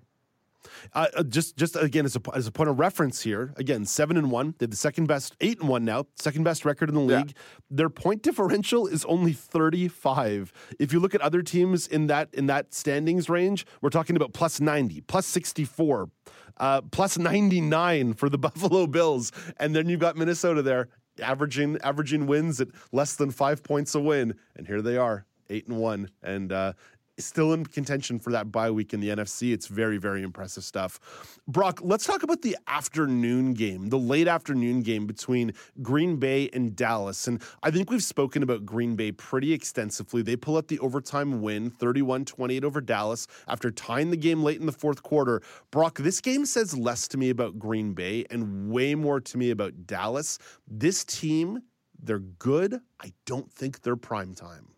[0.93, 4.17] Uh, uh, just, just again, as a, as a point of reference here, again, seven
[4.17, 4.55] and one.
[4.59, 7.29] They're the second best, eight and one now, second best record in the league.
[7.29, 7.43] Yeah.
[7.71, 10.53] Their point differential is only thirty five.
[10.79, 14.33] If you look at other teams in that in that standings range, we're talking about
[14.33, 16.11] plus ninety, plus sixty four,
[16.59, 20.89] uh, plus ninety nine for the Buffalo Bills, and then you've got Minnesota there,
[21.21, 25.67] averaging averaging wins at less than five points a win, and here they are, eight
[25.67, 26.73] and one, and uh,
[27.19, 29.53] still in contention for that bye week in the NFC.
[29.53, 31.39] It's very, very impressive stuff.
[31.49, 35.53] Brock, let's talk about the afternoon game, the late afternoon game between
[35.83, 37.27] Green Bay and Dallas.
[37.27, 40.23] And I think we've spoken about Green Bay pretty extensively.
[40.23, 44.61] They pull out the overtime win, 31 28 over Dallas, after tying the game late
[44.61, 45.43] in the fourth quarter.
[45.71, 49.51] Brock, this game says less to me about Green Bay and way more to me
[49.51, 50.39] about Dallas.
[50.69, 51.63] This team,
[52.03, 52.81] they're good.
[53.01, 54.69] I don't think they're prime time.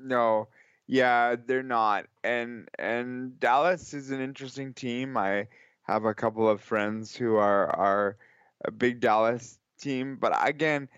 [0.00, 0.48] No.
[0.88, 2.06] Yeah, they're not.
[2.24, 5.16] And and Dallas is an interesting team.
[5.18, 5.48] I
[5.82, 8.16] have a couple of friends who are are
[8.64, 10.88] a big Dallas team, but again,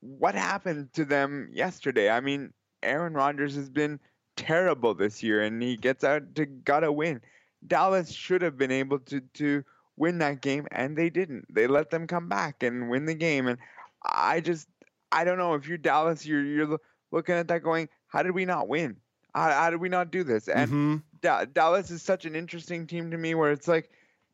[0.00, 2.10] what happened to them yesterday?
[2.10, 2.52] I mean,
[2.82, 4.00] Aaron Rodgers has been
[4.36, 7.20] terrible this year and he gets out to gotta win.
[7.66, 9.64] Dallas should have been able to to
[9.96, 11.46] win that game and they didn't.
[11.54, 13.58] They let them come back and win the game and
[14.04, 14.68] I just
[15.12, 16.78] I don't know if you're Dallas you're you're
[17.12, 18.98] looking at that going, how did we not win?
[19.36, 20.48] How, how did we not do this?
[20.48, 20.96] And mm-hmm.
[21.20, 23.90] da- Dallas is such an interesting team to me, where it's like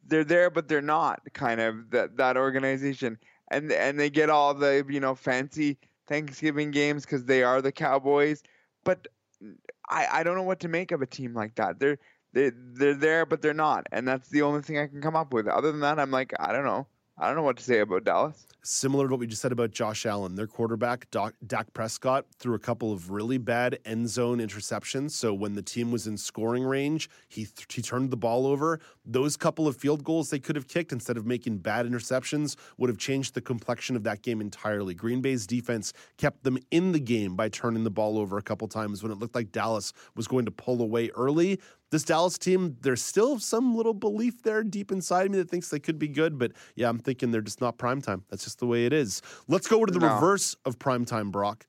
[0.07, 3.19] they're there but they're not, kind of that that organization,
[3.51, 7.73] and and they get all the you know fancy Thanksgiving games because they are the
[7.73, 8.43] Cowboys,
[8.85, 9.09] but
[9.89, 11.81] I I don't know what to make of a team like that.
[11.81, 11.99] They're
[12.33, 15.33] they they're there but they're not, and that's the only thing I can come up
[15.33, 15.49] with.
[15.49, 16.87] Other than that, I'm like I don't know.
[17.19, 18.47] I don't know what to say about Dallas.
[18.63, 22.55] Similar to what we just said about Josh Allen, their quarterback, Doc, Dak Prescott, threw
[22.55, 25.11] a couple of really bad end zone interceptions.
[25.11, 28.81] So when the team was in scoring range, he, th- he turned the ball over.
[29.05, 32.89] Those couple of field goals they could have kicked instead of making bad interceptions would
[32.89, 34.95] have changed the complexion of that game entirely.
[34.95, 38.67] Green Bay's defense kept them in the game by turning the ball over a couple
[38.69, 41.61] times when it looked like Dallas was going to pull away early
[41.93, 45.79] this Dallas team, there's still some little belief there deep inside me that thinks they
[45.79, 48.25] could be good, but yeah, I'm thinking they're just not prime time.
[48.31, 49.21] That's just the way it is.
[49.47, 50.15] Let's go to the no.
[50.15, 51.67] reverse of prime time, Brock.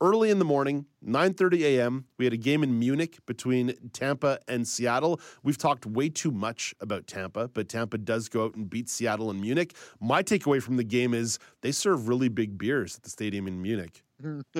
[0.00, 4.66] Early in the morning, 9:30 a.m., we had a game in Munich between Tampa and
[4.66, 5.20] Seattle.
[5.44, 9.30] We've talked way too much about Tampa, but Tampa does go out and beat Seattle
[9.30, 9.76] in Munich.
[10.00, 13.62] My takeaway from the game is they serve really big beers at the stadium in
[13.62, 14.02] Munich.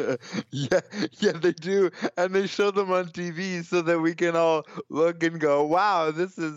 [0.51, 0.81] yeah,
[1.19, 5.23] yeah, they do, and they show them on TV so that we can all look
[5.23, 6.55] and go, "Wow, this is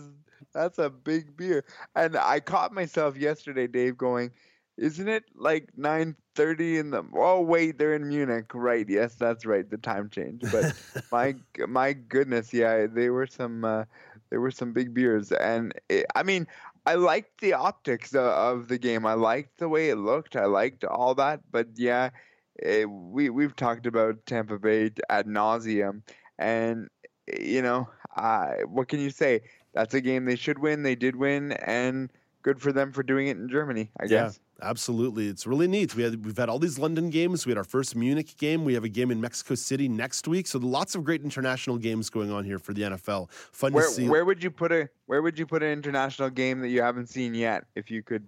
[0.52, 4.30] that's a big beer." And I caught myself yesterday, Dave, going,
[4.78, 7.04] "Isn't it like 9:30 in the?
[7.14, 8.88] Oh wait, they're in Munich, right?
[8.88, 10.42] Yes, that's right, the time change.
[10.50, 10.72] But
[11.12, 11.34] my
[11.68, 13.84] my goodness, yeah, they were some uh,
[14.30, 16.46] there were some big beers, and it, I mean,
[16.86, 19.04] I liked the optics of the game.
[19.04, 20.36] I liked the way it looked.
[20.36, 22.10] I liked all that, but yeah
[22.56, 26.02] it, eh, we we've talked about Tampa Bay ad nauseum,
[26.38, 26.88] and
[27.26, 29.42] you know, uh, what can you say?
[29.72, 30.82] That's a game they should win.
[30.82, 32.10] They did win, and
[32.42, 33.90] good for them for doing it in Germany.
[33.98, 34.38] I guess.
[34.60, 35.26] Yeah, absolutely.
[35.26, 35.96] It's really neat.
[35.96, 37.44] We had we've had all these London games.
[37.44, 38.64] We had our first Munich game.
[38.64, 40.46] We have a game in Mexico City next week.
[40.46, 43.30] So lots of great international games going on here for the NFL.
[43.30, 44.08] Fun where, to see.
[44.08, 47.08] Where would you put a Where would you put an international game that you haven't
[47.08, 47.64] seen yet?
[47.74, 48.24] If you could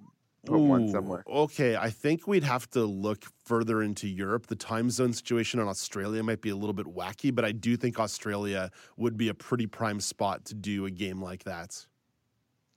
[0.46, 1.22] put Ooh, one somewhere.
[1.26, 4.46] Okay, I think we'd have to look further into Europe.
[4.46, 7.76] The time zone situation in Australia might be a little bit wacky, but I do
[7.76, 11.86] think Australia would be a pretty prime spot to do a game like that.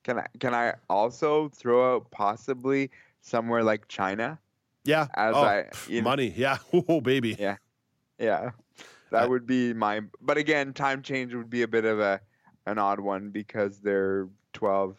[0.03, 2.89] Can I can I also throw out possibly
[3.21, 4.39] somewhere like China?
[4.85, 5.07] Yeah.
[5.15, 6.33] As oh, I know, money.
[6.35, 6.57] Yeah.
[6.73, 7.35] Oh baby.
[7.39, 7.57] Yeah.
[8.17, 8.51] Yeah.
[9.11, 12.21] That would be my but again, time change would be a bit of a
[12.65, 14.97] an odd one because they're 12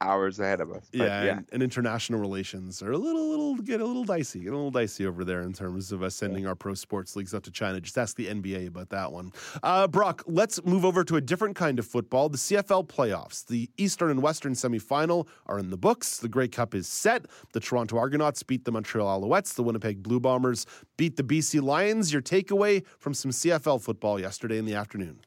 [0.00, 0.88] hours ahead of us.
[0.92, 1.30] But yeah, yeah.
[1.38, 4.70] And, and, international relations are a little, little get a little dicey, get a little
[4.70, 7.80] dicey over there in terms of us sending our pro sports leagues up to China.
[7.80, 9.32] Just ask the NBA about that one.
[9.62, 12.28] Uh, Brock, let's move over to a different kind of football.
[12.28, 16.18] The CFL playoffs, the Eastern and Western semifinal are in the books.
[16.18, 17.26] The Grey Cup is set.
[17.52, 19.54] The Toronto Argonauts beat the Montreal Alouettes.
[19.54, 22.12] The Winnipeg Blue Bombers beat the BC Lions.
[22.12, 25.20] Your takeaway from some CFL football yesterday in the afternoon?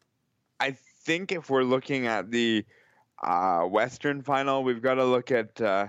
[0.59, 2.65] I think if we're looking at the
[3.23, 5.87] uh, Western final, we've got to look at uh,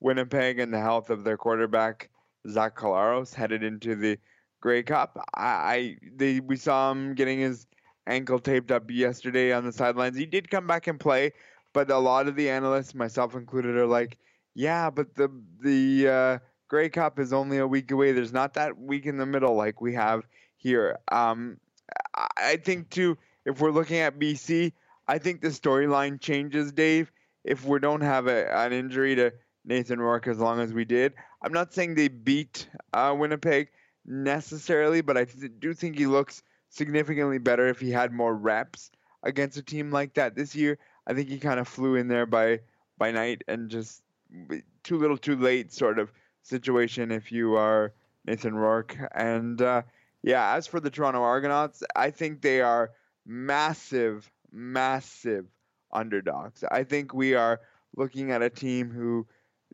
[0.00, 2.10] Winnipeg and the health of their quarterback
[2.48, 4.18] Zach Collaros headed into the
[4.60, 5.18] Grey Cup.
[5.34, 7.66] I, I they, we saw him getting his
[8.06, 10.16] ankle taped up yesterday on the sidelines.
[10.16, 11.32] He did come back and play,
[11.72, 14.18] but a lot of the analysts, myself included, are like,
[14.54, 15.30] yeah, but the
[15.60, 18.12] the uh, Grey Cup is only a week away.
[18.12, 20.26] There's not that week in the middle like we have
[20.56, 20.98] here.
[21.10, 21.58] Um,
[22.36, 24.72] I think too, if we're looking at BC,
[25.06, 27.12] I think the storyline changes, Dave,
[27.44, 29.32] if we don't have a, an injury to
[29.64, 31.14] Nathan Rourke as long as we did.
[31.42, 33.68] I'm not saying they beat uh, Winnipeg
[34.06, 35.24] necessarily, but I
[35.58, 38.90] do think he looks significantly better if he had more reps
[39.22, 40.78] against a team like that this year.
[41.06, 42.60] I think he kind of flew in there by
[42.96, 44.02] by night and just
[44.82, 47.92] too little, too late sort of situation if you are
[48.24, 48.96] Nathan Rourke.
[49.12, 49.82] And uh,
[50.22, 52.92] yeah, as for the Toronto Argonauts, I think they are
[53.26, 55.46] massive massive
[55.92, 56.64] underdogs.
[56.70, 57.60] I think we are
[57.96, 59.26] looking at a team who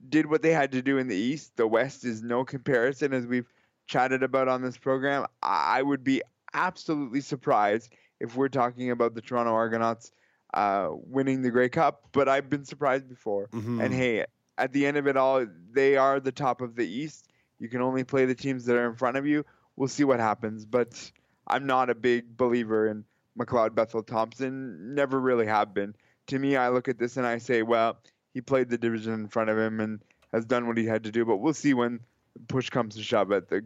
[0.09, 1.57] did what they had to do in the East.
[1.57, 3.53] The West is no comparison, as we've
[3.87, 5.26] chatted about on this program.
[5.43, 6.22] I would be
[6.55, 10.12] absolutely surprised if we're talking about the Toronto Argonauts
[10.55, 13.49] uh, winning the Grey Cup, but I've been surprised before.
[13.53, 13.81] Mm-hmm.
[13.81, 14.24] And hey,
[14.59, 17.28] at the end of it all, they are the top of the East.
[17.59, 19.45] You can only play the teams that are in front of you.
[19.76, 21.11] We'll see what happens, but
[21.47, 23.05] I'm not a big believer in
[23.41, 24.95] McLeod Bethel Thompson.
[24.95, 25.95] Never really have been.
[26.28, 27.99] To me, I look at this and I say, well,
[28.34, 30.01] he played the division in front of him and
[30.32, 31.24] has done what he had to do.
[31.24, 32.01] But we'll see when
[32.49, 33.64] push comes to shove at the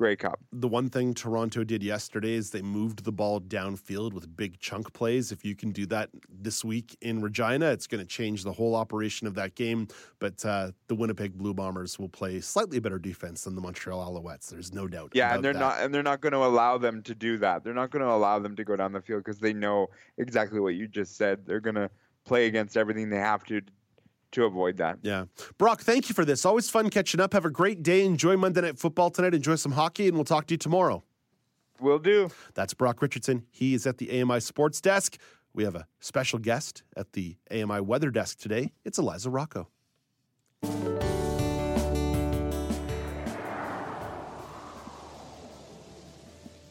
[0.00, 0.40] Grey Cup.
[0.50, 4.90] The one thing Toronto did yesterday is they moved the ball downfield with big chunk
[4.94, 5.30] plays.
[5.30, 8.74] If you can do that this week in Regina, it's going to change the whole
[8.74, 9.88] operation of that game.
[10.18, 14.48] But uh, the Winnipeg Blue Bombers will play slightly better defense than the Montreal Alouettes.
[14.48, 15.10] There's no doubt.
[15.12, 15.58] Yeah, and they're that.
[15.58, 17.62] not and they're not going to allow them to do that.
[17.62, 20.60] They're not going to allow them to go down the field because they know exactly
[20.60, 21.44] what you just said.
[21.44, 21.90] They're going to
[22.24, 23.60] play against everything they have to
[24.32, 24.98] to avoid that.
[25.02, 25.24] Yeah.
[25.58, 26.44] Brock, thank you for this.
[26.44, 27.32] Always fun catching up.
[27.32, 28.04] Have a great day.
[28.04, 29.34] Enjoy Monday Night Football tonight.
[29.34, 31.02] Enjoy some hockey, and we'll talk to you tomorrow.
[31.80, 32.30] Will do.
[32.54, 33.46] That's Brock Richardson.
[33.50, 35.16] He is at the AMI Sports Desk.
[35.54, 38.72] We have a special guest at the AMI Weather Desk today.
[38.84, 39.68] It's Eliza Rocco.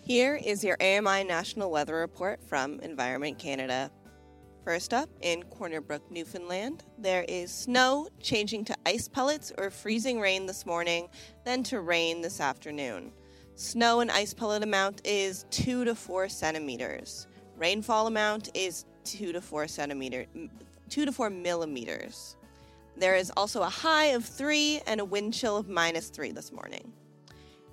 [0.09, 3.91] Here is your AMI National Weather Report from Environment Canada.
[4.63, 10.19] First up, in Corner Brook, Newfoundland, there is snow changing to ice pellets or freezing
[10.19, 11.07] rain this morning,
[11.45, 13.13] then to rain this afternoon.
[13.55, 17.27] Snow and ice pellet amount is 2 to 4 centimeters.
[17.57, 20.25] Rainfall amount is 2 to 4 centimeter
[20.89, 22.35] 2 to 4 millimeters.
[22.97, 26.51] There is also a high of 3 and a wind chill of minus 3 this
[26.51, 26.91] morning.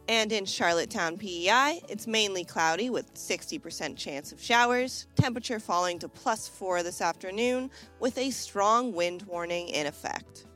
[0.09, 6.09] And in Charlottetown, PEI, it's mainly cloudy with 60% chance of showers, temperature falling to
[6.09, 10.47] plus 4 this afternoon with a strong wind warning in effect.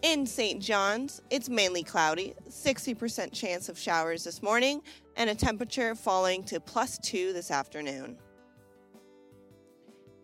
[0.00, 0.62] In St.
[0.62, 4.80] John's, it's mainly cloudy, 60% chance of showers this morning,
[5.16, 8.16] and a temperature falling to plus 2 this afternoon.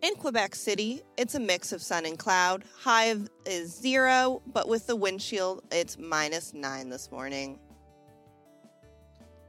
[0.05, 2.62] In Quebec City, it's a mix of sun and cloud.
[2.78, 3.16] High
[3.47, 7.59] is zero, but with the windshield, it's minus nine this morning.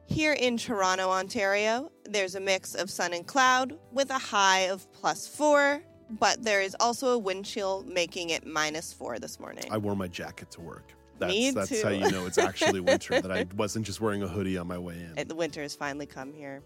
[0.05, 4.89] Here in Toronto, Ontario, there's a mix of sun and cloud with a high of
[4.93, 9.65] plus four, but there is also a wind chill making it minus four this morning.
[9.69, 10.93] I wore my jacket to work.
[11.19, 11.81] That's, Me that's too.
[11.83, 14.77] how you know it's actually winter, that I wasn't just wearing a hoodie on my
[14.77, 15.27] way in.
[15.27, 16.63] The winter has finally come here.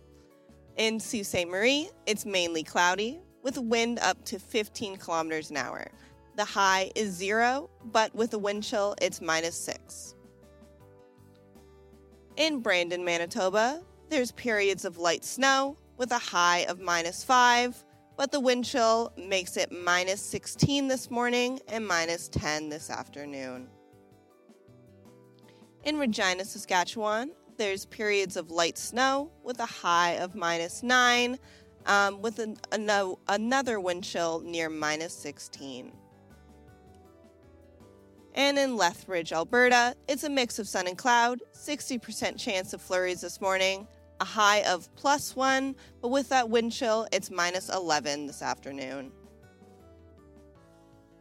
[0.78, 1.48] In Sault Ste.
[1.48, 5.88] Marie, it's mainly cloudy with wind up to 15 kilometers an hour.
[6.36, 10.16] The high is zero, but with a wind chill, it's minus six.
[12.38, 17.84] In Brandon, Manitoba, there's periods of light snow with a high of minus five,
[18.16, 23.68] but the wind chill makes it minus 16 this morning and minus 10 this afternoon.
[25.84, 31.38] In Regina, Saskatchewan, there's periods of light snow with a high of minus 9,
[31.85, 35.91] um, with an, ano- another wind chill near minus 16.
[38.35, 43.22] And in Lethbridge, Alberta, it's a mix of sun and cloud, 60% chance of flurries
[43.22, 43.88] this morning,
[44.22, 49.11] a high of plus 1, but with that wind chill, it's minus 11 this afternoon.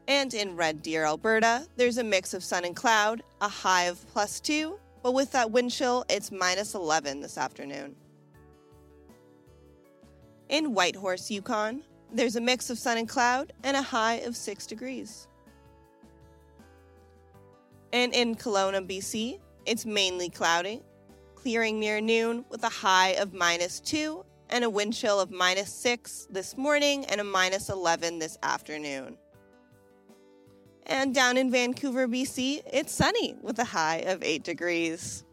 [0.07, 4.07] And in Red Deer, Alberta, there's a mix of sun and cloud, a high of
[4.09, 7.95] plus 2, but with that wind chill, it's minus 11 this afternoon.
[10.49, 14.67] In Whitehorse, Yukon, there's a mix of sun and cloud and a high of 6
[14.67, 15.29] degrees.
[17.93, 20.81] And in Kelowna, BC, it's mainly cloudy,
[21.35, 25.73] clearing near noon with a high of minus 2 and a wind chill of minus
[25.73, 29.19] 6 this morning and a minus 11 this afternoon.
[30.87, 35.25] And down in Vancouver, BC, it's sunny with a high of 8 degrees.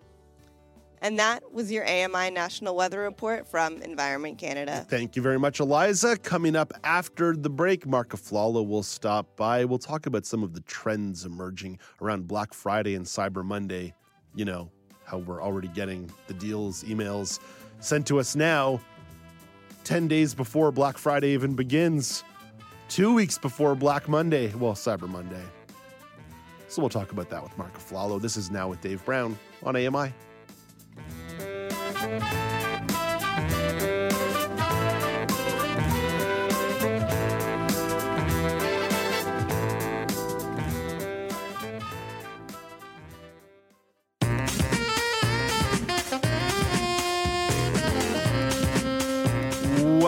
[1.05, 4.87] And that was your AMI National Weather Report from Environment Canada.
[4.89, 6.17] Thank you very much, Eliza.
[6.17, 9.65] Coming up after the break, Mark Aflalo will stop by.
[9.65, 13.93] We'll talk about some of the trends emerging around Black Friday and Cyber Monday.
[14.33, 14.71] You know,
[15.03, 17.39] how we're already getting the deals, emails
[17.81, 18.81] sent to us now,
[19.83, 22.23] 10 days before Black Friday even begins,
[22.89, 25.43] two weeks before Black Monday, well, Cyber Monday.
[26.67, 28.19] So we'll talk about that with Mark Aflalo.
[28.19, 30.11] This is Now with Dave Brown on AMI.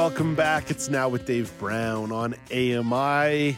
[0.07, 0.69] Welcome back.
[0.69, 3.57] It's now with Dave Brown on AMI.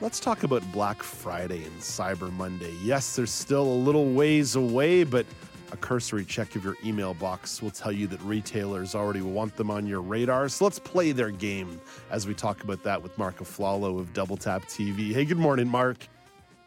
[0.00, 2.74] Let's talk about Black Friday and Cyber Monday.
[2.82, 5.26] Yes, there's still a little ways away, but
[5.72, 9.70] a cursory check of your email box will tell you that retailers already want them
[9.70, 10.48] on your radar.
[10.50, 11.80] So let's play their game
[12.10, 15.12] as we talk about that with Mark Aflalo of Double Tap TV.
[15.12, 16.06] Hey, good morning, Mark.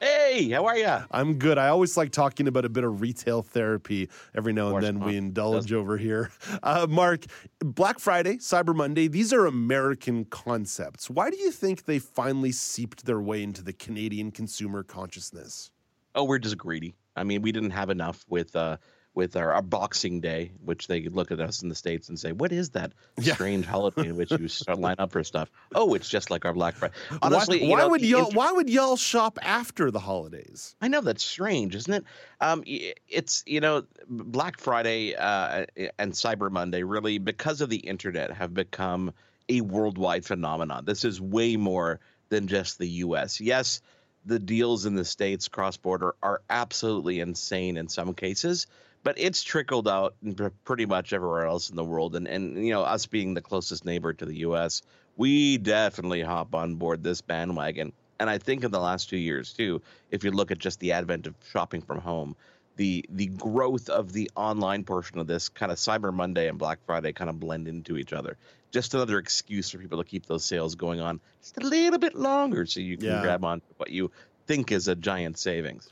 [0.02, 0.98] Hey, how are you?
[1.12, 1.58] I'm good.
[1.58, 4.10] I always like talking about a bit of retail therapy.
[4.36, 6.32] Every now and then we indulge over here.
[6.64, 7.26] Uh, Mark,
[7.60, 11.10] Black Friday, Cyber Monday, these are American concepts.
[11.10, 15.72] Why do you think they finally seeped their way into the Canadian consumer consciousness?
[16.16, 16.96] Oh, we're just greedy.
[17.16, 18.78] I mean, we didn't have enough with uh
[19.16, 22.32] with our, our Boxing Day, which they look at us in the states and say,
[22.32, 26.10] "What is that strange holiday in which you start line up for stuff?" Oh, it's
[26.10, 26.94] just like our Black Friday.
[27.22, 30.76] Honestly, why, you know, would y'all inter- why would y'all shop after the holidays?
[30.82, 32.04] I know that's strange, isn't it?
[32.42, 35.66] Um, it's you know, Black Friday uh,
[35.98, 39.14] and Cyber Monday really because of the internet have become
[39.50, 40.86] a worldwide phenomenon.
[40.86, 43.40] This is way more than just the U.S.
[43.40, 43.82] Yes,
[44.26, 48.68] the deals in the states cross border are absolutely insane in some cases,
[49.06, 52.16] but it's trickled out in pr- pretty much everywhere else in the world.
[52.18, 54.82] And and you know, us being the closest neighbor to the U.S.,
[55.16, 57.94] we definitely hop on board this bandwagon.
[58.20, 60.92] And I think in the last two years too, if you look at just the
[60.94, 62.36] advent of shopping from home,
[62.78, 66.80] the the growth of the online portion of this kind of Cyber Monday and Black
[66.86, 68.38] Friday kind of blend into each other.
[68.72, 72.16] Just another excuse for people to keep those sales going on just a little bit
[72.16, 73.22] longer, so you can Yeah.
[73.22, 74.12] grab on to what you
[74.48, 75.90] think is a giant savings.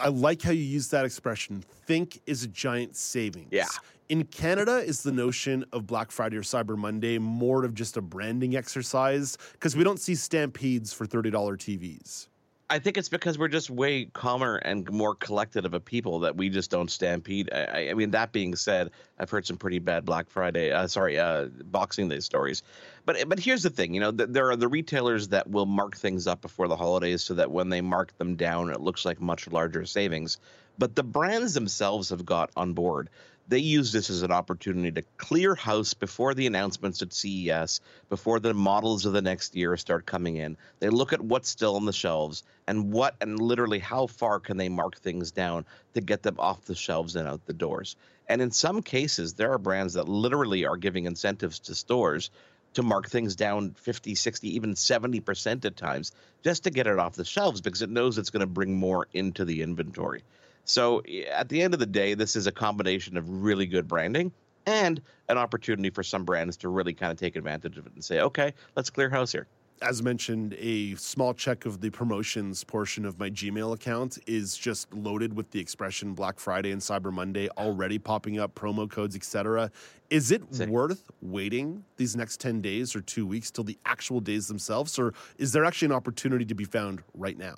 [0.00, 1.64] I like how you use that expression.
[1.86, 3.48] Think is a giant savings.
[3.50, 3.66] Yeah.
[4.08, 8.00] In Canada, is the notion of Black Friday or Cyber Monday more of just a
[8.00, 9.36] branding exercise?
[9.52, 12.28] Because we don't see stampedes for $30 TVs.
[12.68, 16.36] I think it's because we're just way calmer and more collected of a people that
[16.36, 17.48] we just don't stampede.
[17.52, 21.16] I, I- mean, that being said, I've heard some pretty bad Black Friday, uh, sorry,
[21.18, 22.62] uh, Boxing Day stories.
[23.04, 25.96] But but here's the thing, you know, th- there are the retailers that will mark
[25.96, 29.20] things up before the holidays so that when they mark them down, it looks like
[29.20, 30.38] much larger savings.
[30.76, 33.08] But the brands themselves have got on board.
[33.48, 38.40] They use this as an opportunity to clear house before the announcements at CES, before
[38.40, 40.56] the models of the next year start coming in.
[40.80, 44.56] They look at what's still on the shelves and what and literally how far can
[44.56, 45.64] they mark things down
[45.94, 47.94] to get them off the shelves and out the doors.
[48.28, 52.30] And in some cases, there are brands that literally are giving incentives to stores
[52.74, 56.12] to mark things down 50, 60, even 70% at times
[56.42, 59.06] just to get it off the shelves because it knows it's going to bring more
[59.12, 60.24] into the inventory.
[60.66, 64.32] So at the end of the day, this is a combination of really good branding
[64.66, 68.04] and an opportunity for some brands to really kind of take advantage of it and
[68.04, 69.46] say, okay, let's clear house here.
[69.82, 74.92] As mentioned, a small check of the promotions portion of my Gmail account is just
[74.92, 79.70] loaded with the expression Black Friday and Cyber Monday already popping up, promo codes, etc.
[80.08, 84.48] Is it worth waiting these next 10 days or two weeks till the actual days
[84.48, 84.98] themselves?
[84.98, 87.56] Or is there actually an opportunity to be found right now?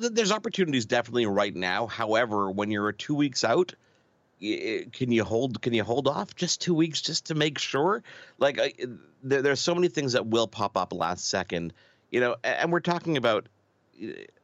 [0.00, 1.86] Th- there's opportunities definitely right now.
[1.86, 3.74] However, when you're two weeks out,
[4.40, 8.02] can you hold can you hold off just two weeks just to make sure?
[8.38, 8.80] Like
[9.22, 11.72] there's so many things that will pop up last second,
[12.10, 13.48] you know, and we're talking about.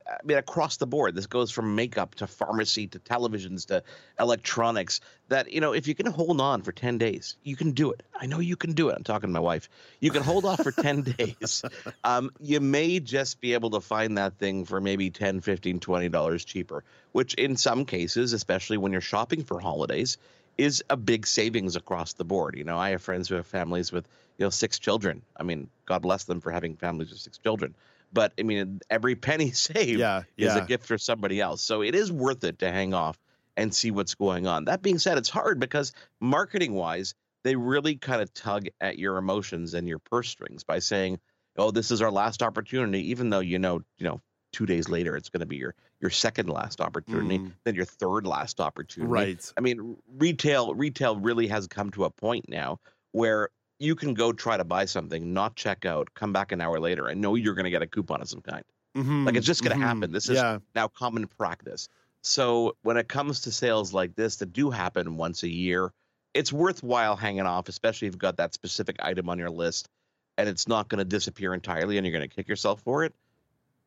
[0.09, 3.83] I mean, across the board, this goes from makeup to pharmacy to televisions to
[4.19, 5.01] electronics.
[5.29, 8.03] That you know, if you can hold on for ten days, you can do it.
[8.19, 8.97] I know you can do it.
[8.97, 9.69] I'm talking to my wife.
[10.01, 11.63] You can hold off for ten days.
[12.05, 16.09] Um, you may just be able to find that thing for maybe 10 15 20
[16.09, 20.19] dollars cheaper which in some cases especially when you're shopping for holidays
[20.57, 23.93] is a big savings across the board you know i have friends who have families
[23.93, 24.07] with
[24.39, 27.75] you know six children i mean god bless them for having families with six children
[28.13, 30.65] but i mean every penny saved Yeah, is yeah.
[30.65, 33.19] a gift for somebody else so it is worth it to hang off
[33.57, 37.15] and see what's going on that being said it's hard because marketing wise
[37.45, 41.19] they really kind of tug at your emotions and your purse strings by saying
[41.57, 44.21] oh this is our last opportunity even though you know you know
[44.53, 47.53] two days later it's going to be your your second last opportunity Mm.
[47.65, 49.53] then your third last opportunity Right.
[49.57, 52.79] i mean retail retail really has come to a point now
[53.13, 53.49] where
[53.79, 57.07] you can go try to buy something not check out come back an hour later
[57.09, 58.65] and know you're going to get a coupon of some kind.
[58.95, 60.13] Mhm, like it's just going to mhm, happen.
[60.13, 60.59] This is yeah.
[60.75, 61.89] now common practice.
[62.23, 65.93] So when it comes to sales like this that do happen once a year
[66.35, 69.89] it's worthwhile hanging off especially if you've got that specific item on your list
[70.39, 73.15] and it's not going to disappear entirely and you're going to kick yourself for it.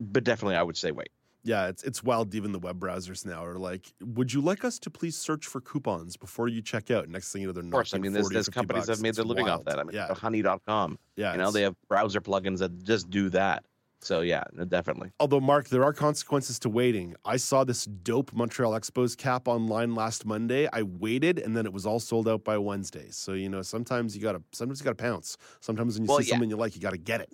[0.02, 1.12] But definitely i would say wait
[1.44, 2.36] Yeah, it's it's wild.
[2.36, 5.60] Even the web browsers now are like, "Would you like us to please search for
[5.60, 8.30] coupons before you check out?" Next thing you know, they're of course i mean there's,
[8.30, 9.62] there's companies that have made their living wild.
[9.62, 13.10] off that i mean yeah, honey.com Yeah, you know they have browser plugins that just
[13.10, 13.66] do that
[14.02, 17.16] so yeah definitely Although, Mark, there are consequences to waiting.
[17.26, 20.68] I saw this dope Montreal Expos cap online last Monday.
[20.74, 23.08] I waited, and then it was all sold out by Wednesday.
[23.12, 25.38] So you know, sometimes you gotta, sometimes you gotta pounce.
[25.60, 26.32] Sometimes when you Well, see yeah.
[26.32, 27.32] something you like, you gotta get it.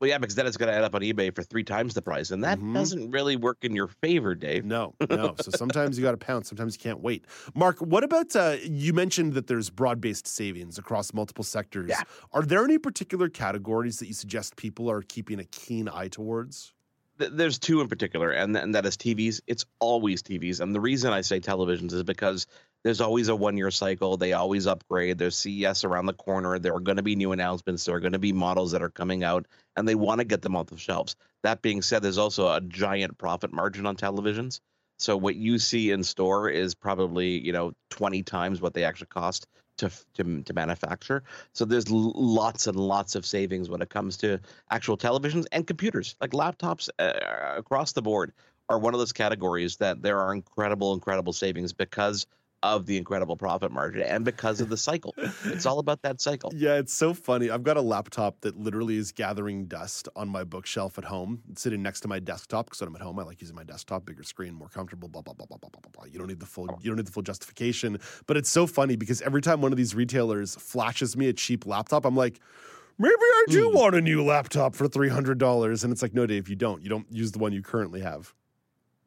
[0.00, 2.02] Well yeah because then it's going to add up on ebay for three times the
[2.02, 2.74] price and that Mhm.
[2.74, 5.34] doesn't really work in your favor dave No, no.
[5.40, 6.48] so sometimes you gotta pounce.
[6.48, 7.24] Sometimes you can't wait.
[7.54, 11.88] Mark, what about uh, you mentioned that there's broad-based savings across multiple sectors.
[11.90, 12.02] Yeah.
[12.32, 16.72] Are there any particular categories that you suggest people are keeping a keen eye towards?
[17.18, 19.40] There's two in particular, and, and that is TVs.
[19.46, 20.60] It's always TVs.
[20.60, 22.46] And the reason I say televisions is because
[22.82, 24.16] there's always a one year cycle.
[24.16, 25.18] They always upgrade.
[25.18, 26.58] There's CES around the corner.
[26.58, 27.84] There are going to be new announcements.
[27.84, 29.46] There are going to be models that are coming out,
[29.76, 31.16] and they want to get them off the shelves.
[31.42, 34.60] That being said, there's also a giant profit margin on televisions.
[34.98, 39.08] So what you see in store is probably you know 20 times what they actually
[39.08, 39.46] cost
[39.78, 41.22] to to, to manufacture.
[41.52, 44.40] So there's lots and lots of savings when it comes to
[44.70, 48.32] actual televisions and computers, like laptops uh, across the board,
[48.70, 52.26] are one of those categories that there are incredible, incredible savings because
[52.62, 55.14] of the incredible profit margin and because of the cycle.
[55.44, 56.52] it's all about that cycle.
[56.54, 57.50] Yeah, it's so funny.
[57.50, 61.62] I've got a laptop that literally is gathering dust on my bookshelf at home, It's
[61.62, 64.04] sitting next to my desktop because when I'm at home, I like using my desktop,
[64.04, 65.08] bigger screen, more comfortable.
[65.08, 66.04] Blah blah blah blah blah blah blah.
[66.04, 66.66] You don't need the full.
[66.80, 67.98] You don't need the full justification.
[68.26, 71.66] But it's so funny because every time one of these retailers flashes me a cheap
[71.66, 72.40] laptop, I'm like.
[72.98, 73.76] Maybe I do hmm.
[73.76, 76.82] want a new laptop for three hundred dollars, and it's like, no, Dave, you don't.
[76.82, 78.34] You don't use the one you currently have.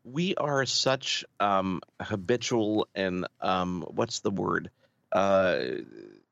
[0.04, 4.70] We are such um, habitual and um, what's the word?
[5.12, 5.60] Uh,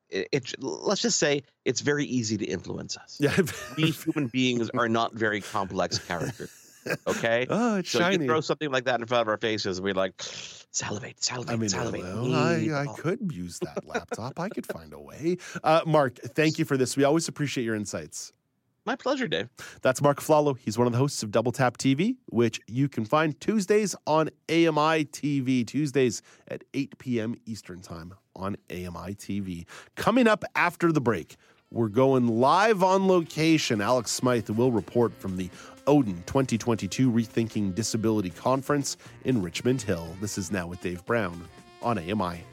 [0.10, 3.18] it, it, let's just say it's very easy to influence us.
[3.20, 3.36] Yeah,
[3.78, 6.50] we human beings are not very complex characters.
[7.08, 7.48] Okay.
[7.50, 8.26] Oh, it's so shiny.
[8.26, 10.14] you throw something like that in front of our faces, we're like,
[10.72, 12.06] salivate, salivate, I mean, salivate.
[12.06, 14.40] I, I could use that laptop.
[14.40, 15.38] I could find a way.
[15.64, 16.98] Uh, Mark, thank you for this.
[16.98, 18.34] We always appreciate your insights.
[18.84, 19.50] My pleasure, Dave.
[19.84, 20.58] That's Mark Aflalo.
[20.58, 24.30] He's one of the hosts of Double Tap TV, which you can find Tuesdays on
[24.50, 27.36] AMI TV, Tuesdays at 8 p.m.
[27.46, 29.66] Eastern Time on AMI TV.
[29.96, 31.36] Coming up after the break,
[31.70, 33.82] we're going live on location.
[33.82, 35.52] Alex Smythe will report from the
[35.86, 40.08] ODEN 2022 Rethinking Disability Conference in Richmond Hill.
[40.22, 41.48] This is Now with Dave Brown
[41.84, 42.44] on AMI.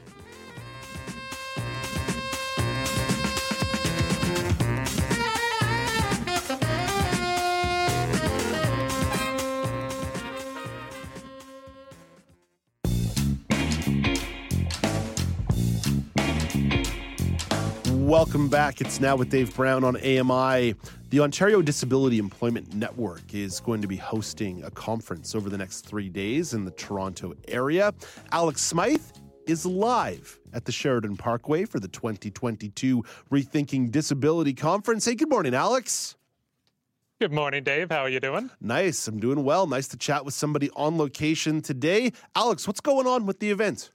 [18.09, 18.81] Welcome back.
[18.81, 20.73] It's now with Dave Brown on AMI.
[21.11, 25.81] The Ontario Disability Employment Network is going to be hosting a conference over the next
[25.81, 27.93] three days in the Toronto area.
[28.31, 29.05] Alex Smythe
[29.45, 35.05] is live at the Sheridan Parkway for the 2022 Rethinking Disability Conference.
[35.05, 36.15] Hey, good morning, Alex.
[37.19, 37.91] Good morning, Dave.
[37.91, 38.49] How are you doing?
[38.59, 39.07] Nice.
[39.07, 39.67] I'm doing well.
[39.67, 42.13] Nice to chat with somebody on location today.
[42.35, 43.91] Alex, what's going on with the event?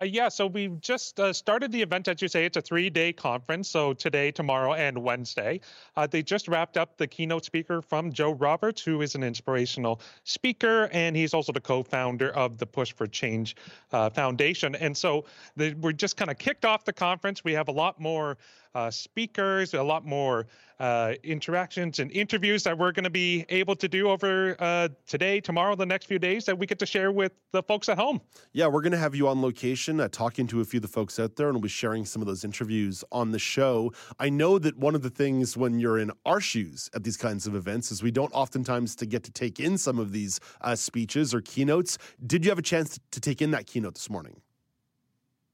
[0.00, 2.44] Uh, yeah, so we've just uh, started the event, as you say.
[2.44, 3.70] It's a three day conference.
[3.70, 5.60] So today, tomorrow, and Wednesday.
[5.96, 10.02] Uh, they just wrapped up the keynote speaker from Joe Roberts, who is an inspirational
[10.24, 13.56] speaker, and he's also the co founder of the Push for Change
[13.92, 14.74] uh, Foundation.
[14.74, 15.24] And so
[15.56, 17.42] the, we're just kind of kicked off the conference.
[17.42, 18.36] We have a lot more
[18.76, 20.46] uh, speakers, a lot more
[20.78, 25.40] uh, interactions and interviews that we're going to be able to do over uh, today,
[25.40, 28.20] tomorrow, the next few days that we get to share with the folks at home.
[28.52, 30.88] Yeah, we're going to have you on location uh, talking to a few of the
[30.88, 33.94] folks out there, and we'll be sharing some of those interviews on the show.
[34.18, 37.46] I know that one of the things when you're in our shoes at these kinds
[37.46, 40.74] of events is we don't oftentimes to get to take in some of these uh,
[40.74, 41.96] speeches or keynotes.
[42.26, 44.42] Did you have a chance to take in that keynote this morning?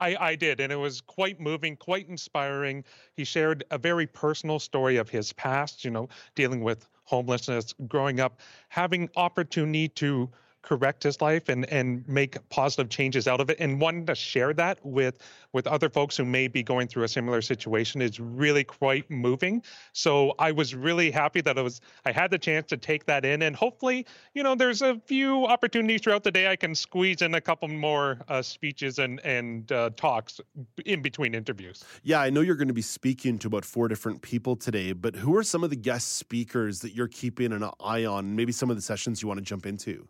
[0.02, 2.84] I, I did, and it was quite moving, quite inspiring.
[3.14, 8.18] He shared a very personal story of his past, you know, dealing with homelessness, growing
[8.18, 10.28] up, having opportunity to
[10.62, 14.52] correct his life and and make positive changes out of it and wanting to share
[14.52, 15.18] that with
[15.52, 19.62] with other folks who may be going through a similar situation is really quite moving
[19.93, 23.24] so i was really happy that i was i had the chance to take that
[23.24, 27.22] in and hopefully you know there's a few opportunities throughout the day i can squeeze
[27.22, 30.40] in a couple more uh, speeches and and uh, talks
[30.86, 34.22] in between interviews Yeah, I know you're going to be speaking to about four different
[34.22, 38.05] people today, but who are some of the guest speakers that you're keeping an eye
[38.05, 38.36] on?
[38.36, 40.09] Maybe some of the sessions you want to jump into?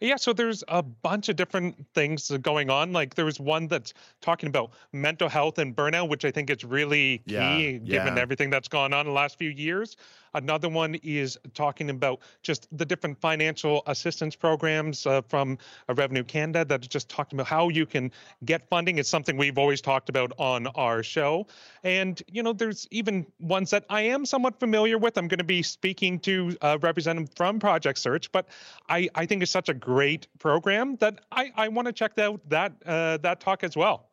[0.00, 2.92] Yeah, so there's a bunch of different things going on.
[2.92, 6.62] Like there was one that's talking about mental health and burnout, which I think is
[6.64, 8.22] really key Yeah, given yeah.
[8.22, 9.96] everything that's gone on in the last few years.
[10.38, 15.58] Another one is talking about just the different financial assistance programs uh, from
[15.88, 18.12] uh, Revenue Canada that just talked about how you can
[18.44, 18.98] get funding.
[18.98, 21.48] It's something we've always talked about on our show.
[21.82, 25.18] And, you know, there's even ones that I am somewhat familiar with.
[25.18, 28.46] I'm going to be speaking to a representative from Project Search, but
[28.88, 32.40] I, I think it's such a great program that I, I want to check out
[32.48, 34.07] that, uh, that talk as well.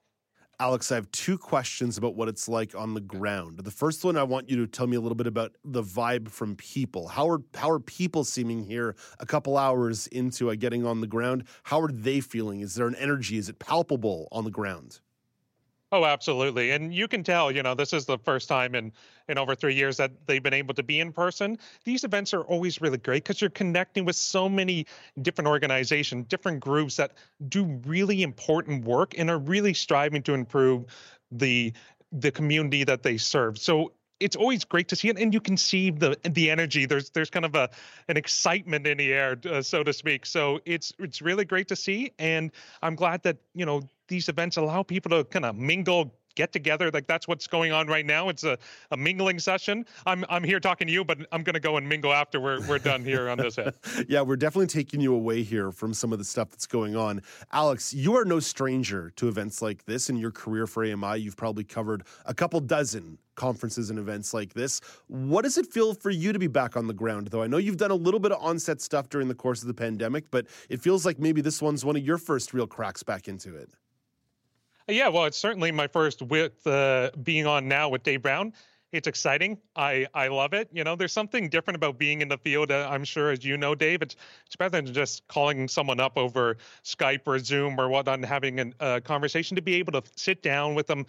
[0.59, 3.59] Alex, I have two questions about what it's like on the ground.
[3.59, 6.29] The first one, I want you to tell me a little bit about the vibe
[6.29, 7.09] from people.
[7.09, 11.07] How are how are people seeming here a couple hours into uh, getting on the
[11.07, 11.43] ground?
[11.63, 12.61] How are they feeling?
[12.61, 13.37] Is there an energy?
[13.37, 15.01] Is it palpable on the ground?
[15.95, 16.71] Oh, absolutely.
[16.71, 18.91] And you can tell, you know, this is the first time in,
[19.29, 21.57] in over three years that they've been able to be in person.
[21.85, 24.87] These events are always really great because you're connecting with so many
[25.21, 27.13] different organizations, different groups that
[27.47, 30.83] do really important work and are really striving to improve
[31.31, 31.71] the
[32.11, 33.57] the community that they serve.
[33.57, 36.85] So it's always great to see it, and you can see the the energy.
[36.85, 37.69] There's there's kind of a
[38.09, 40.25] an excitement in the air, uh, so to speak.
[40.25, 42.51] So it's it's really great to see, and
[42.81, 46.91] I'm glad that you know these events allow people to kind of mingle get together
[46.91, 48.57] like that's what's going on right now it's a,
[48.91, 51.87] a mingling session i'm i'm here talking to you but i'm going to go and
[51.87, 53.73] mingle after we're, we're done here on this hit
[54.07, 57.21] yeah, we're definitely taking you away here from some of the stuff that's going on.
[57.51, 61.19] Alex, you are no stranger to events like this in your career for AMI.
[61.19, 64.81] You've probably covered a couple dozen conferences and events like this.
[65.07, 67.43] What does it feel for you to be back on the ground, though?
[67.43, 69.73] I know you've done a little bit of onset stuff during the course of the
[69.73, 73.27] pandemic, but it feels like maybe this one's one of your first real cracks back
[73.27, 73.69] into it.
[74.87, 78.53] Yeah, well, it's certainly my first with uh, being on now with Dave Brown.
[78.91, 79.57] It's exciting.
[79.75, 80.69] I I love it.
[80.71, 82.71] You know, there's something different about being in the field.
[82.71, 86.17] Uh, I'm sure, as you know, Dave, it's it's better than just calling someone up
[86.17, 89.55] over Skype or Zoom or whatnot and having a uh, conversation.
[89.55, 91.05] To be able to sit down with them,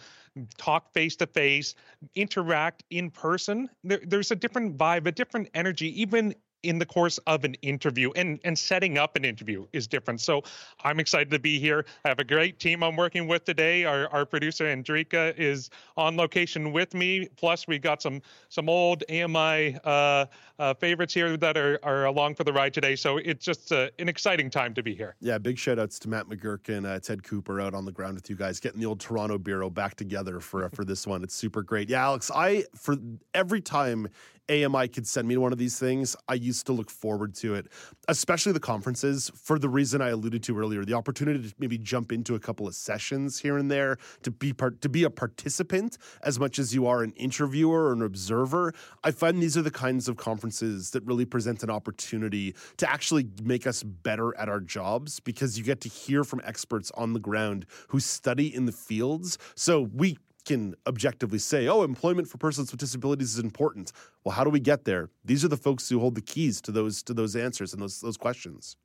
[0.58, 1.74] talk face to face,
[2.14, 3.68] interact in person.
[3.84, 6.34] There, there's a different vibe, a different energy, even
[6.66, 10.20] in the course of an interview and and setting up an interview is different.
[10.20, 10.42] So
[10.84, 11.86] i'm excited to be here.
[12.04, 13.84] I have a great team i'm working with today.
[13.84, 17.28] Our, our producer andrika is on location with me.
[17.36, 20.26] Plus we got some some old ami uh,
[20.58, 22.96] uh, favorites here that are, are along for the ride today.
[22.96, 25.14] So it's just uh, an exciting time to be here.
[25.20, 28.14] Yeah, big shout outs to Matt McGurk and uh, Ted Cooper out on the ground
[28.14, 31.22] with you guys, getting the old Toronto Bureau back together for for this one.
[31.22, 31.88] It's super great.
[31.88, 32.96] Yeah, Alex, I for
[33.34, 34.08] every time
[34.48, 37.54] AMI could send me to one of these things, I used to look forward to
[37.54, 37.66] it,
[38.08, 42.12] especially the conferences for the reason I alluded to earlier, the opportunity to maybe jump
[42.12, 45.98] into a couple of sessions here and there to be part to be a participant
[46.22, 48.72] as much as you are an interviewer or an observer.
[49.02, 53.28] I find these are the kinds of conferences that really present an opportunity to actually
[53.42, 57.20] make us better at our jobs because you get to hear from experts on the
[57.20, 59.38] ground who study in the fields.
[59.54, 63.92] So we can objectively say, oh, employment for persons with disabilities is important.
[64.24, 65.10] Well, how do we get there?
[65.24, 68.00] These are the folks who hold the keys to those to those answers and those
[68.00, 68.76] those questions.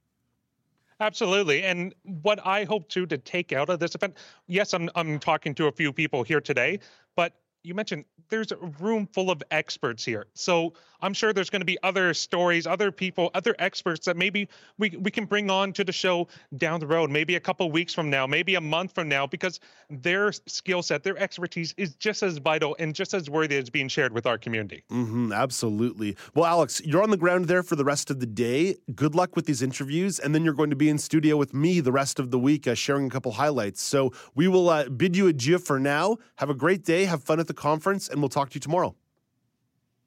[0.99, 1.63] Absolutely.
[1.63, 4.17] And what I hope to to take out of this event,
[4.47, 6.79] yes, I'm I'm talking to a few people here today,
[7.15, 7.33] but
[7.63, 10.25] you mentioned there's a room full of experts here.
[10.33, 14.47] So I'm sure there's going to be other stories, other people, other experts that maybe
[14.77, 16.27] we, we can bring on to the show
[16.57, 19.59] down the road, maybe a couple weeks from now, maybe a month from now, because
[19.89, 23.88] their skill set, their expertise is just as vital and just as worthy as being
[23.88, 24.83] shared with our community.
[24.89, 26.15] hmm absolutely.
[26.33, 28.77] Well, Alex, you're on the ground there for the rest of the day.
[28.95, 31.79] Good luck with these interviews, and then you're going to be in studio with me
[31.79, 33.81] the rest of the week, uh, sharing a couple highlights.
[33.81, 36.17] So we will uh, bid you adieu for now.
[36.35, 37.05] Have a great day.
[37.05, 38.95] Have fun at the conference, and we'll talk to you tomorrow.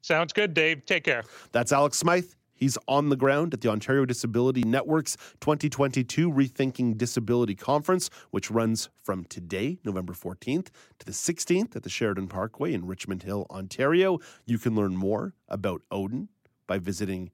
[0.01, 0.85] Sounds good, Dave.
[0.85, 1.23] Take care.
[1.51, 2.31] That's Alex Smythe.
[2.55, 8.89] He's on the ground at the Ontario Disability Network's 2022 Rethinking Disability Conference, which runs
[9.03, 10.67] from today, November 14th,
[10.99, 14.19] to the 16th at the Sheridan Parkway in Richmond Hill, Ontario.
[14.45, 16.29] You can learn more about ODEN
[16.65, 17.31] by visiting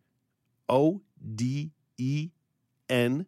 [0.68, 1.02] O
[1.36, 2.32] D E
[2.90, 3.28] N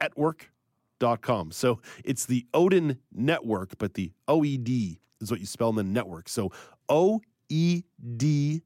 [0.00, 1.50] at work.com.
[1.50, 6.28] So it's the ODEN Network, but the OED is what you spell in the network.
[6.28, 6.50] So
[6.88, 8.62] OED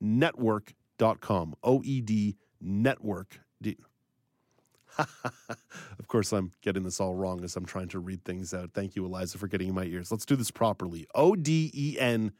[0.00, 1.54] network.com.
[1.64, 3.40] OED network.
[3.60, 3.78] D-
[4.98, 8.70] of course, I'm getting this all wrong as I'm trying to read things out.
[8.72, 10.10] Thank you, Eliza, for getting in my ears.
[10.10, 11.06] Let's do this properly.
[11.14, 12.32] O D E N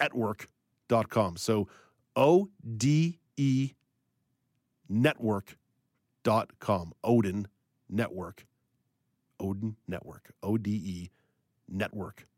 [0.00, 1.36] at work.com.
[1.36, 1.68] So
[2.16, 3.72] O D E
[4.88, 6.92] network.com.
[7.04, 7.46] ODEN
[7.88, 8.46] Network.
[9.40, 10.32] ODEN Network.
[10.42, 11.10] O D E
[11.68, 12.35] network.com.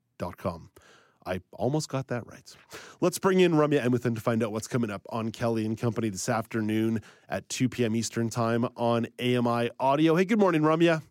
[1.27, 2.57] I almost got that right.
[3.01, 6.09] Let's bring in Ramya Amuthan to find out what's coming up on Kelly and Company
[6.09, 7.95] this afternoon at 2 p.m.
[7.95, 10.16] Eastern Time on AMI Audio.
[10.16, 11.03] Hey, good morning, Ramya.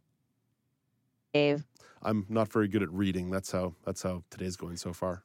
[1.34, 1.64] Dave.
[2.02, 3.30] I'm not very good at reading.
[3.30, 5.24] That's how that's how today's going so far.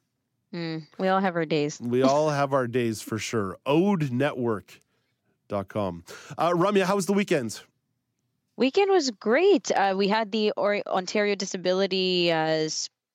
[0.53, 1.79] Mm, we all have our days.
[1.81, 3.57] We all have our days for sure.
[3.65, 6.03] OdeNetwork.com.
[6.37, 7.61] Uh, Ramya, how was the weekend?
[8.55, 9.71] Weekend was great.
[9.71, 12.69] Uh, we had the Ontario Disability, uh,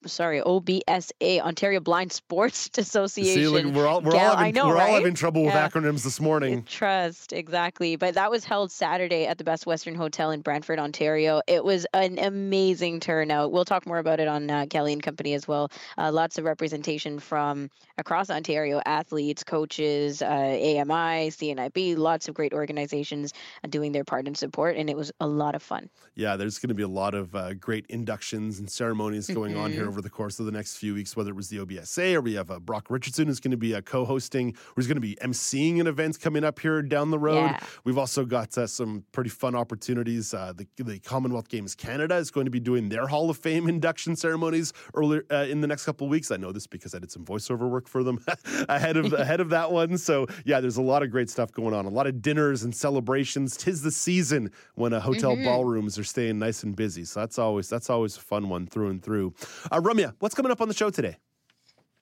[0.07, 3.35] sorry, OBSA, Ontario Blind Sports Association.
[3.35, 4.89] See, look, we're all we're Gal- all having, know, we're right?
[4.91, 5.69] all having trouble with Yeah.
[5.69, 6.63] acronyms this morning.
[6.65, 7.97] Trust, exactly.
[7.97, 11.41] But that was held Saturday at the Best Western Hotel in Brantford, Ontario.
[11.47, 13.51] It was an amazing turnout.
[13.53, 15.71] We'll talk more about it on uh, Kelly and Company as well.
[15.97, 22.53] Uh, lots of representation from across Ontario athletes, coaches, uh, AMI, CNIB, lots of great
[22.53, 23.33] organizations
[23.65, 24.77] uh, doing their part in support.
[24.77, 25.91] And it was a lot of fun.
[26.15, 29.73] Yeah, there's going to be a lot of uh, great inductions and ceremonies going on
[29.73, 29.88] here.
[29.89, 32.35] Over the course of the next few weeks, whether it was the OBSA or we
[32.35, 35.81] have uh, Brock Richardson who's going to be uh, co-hosting, who's going to be emceeing
[35.81, 37.37] an event coming up here down the road.
[37.47, 37.61] Yeah.
[37.85, 40.35] We've also got uh, some pretty fun opportunities.
[40.35, 43.69] Uh, the, the Commonwealth Games Canada is going to be doing their Hall of Fame
[43.69, 46.31] induction ceremonies earlier uh, in the next couple of weeks.
[46.31, 48.23] I know this because I did some voiceover work for them
[48.69, 49.97] ahead of ahead of that one.
[49.99, 51.87] So yeah, there's a lot of great stuff going on.
[51.87, 53.57] A lot of dinners and celebrations.
[53.57, 55.45] Tis the season when hotel Mhm.
[55.45, 57.05] ballrooms are staying nice and busy.
[57.05, 59.33] So that's always that's always a fun one through and through.
[59.79, 61.19] Uh, Ramya, what's coming up on the show today?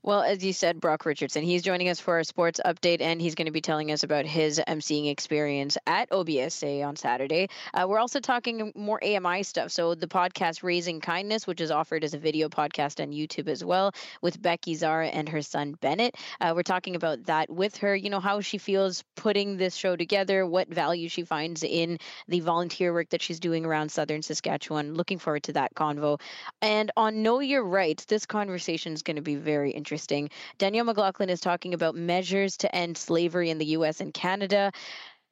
[0.06, 3.34] Well, as you said, Brock Richardson, he's joining us for our sports update, and he's
[3.34, 7.48] going to be telling us about his emceeing experience at OBSA on Saturday.
[7.74, 9.72] Uh, we're also talking more AMI stuff.
[9.72, 13.64] So, the podcast Raising Kindness, which is offered as a video podcast on YouTube as
[13.64, 13.90] well,
[14.22, 16.14] with Becky Zara and her son Bennett.
[16.40, 19.96] Uh, we're talking about that with her, you know, how she feels putting this show
[19.96, 24.94] together, what value she finds in the volunteer work that she's doing around southern Saskatchewan.
[24.94, 26.20] Looking forward to that convo.
[26.62, 30.28] And on Know Your Rights, this conversation is going to be very interesting interesting.
[30.58, 34.02] Danielle McLaughlin is talking about measures to end slavery in the U.S.
[34.02, 34.70] and Canada.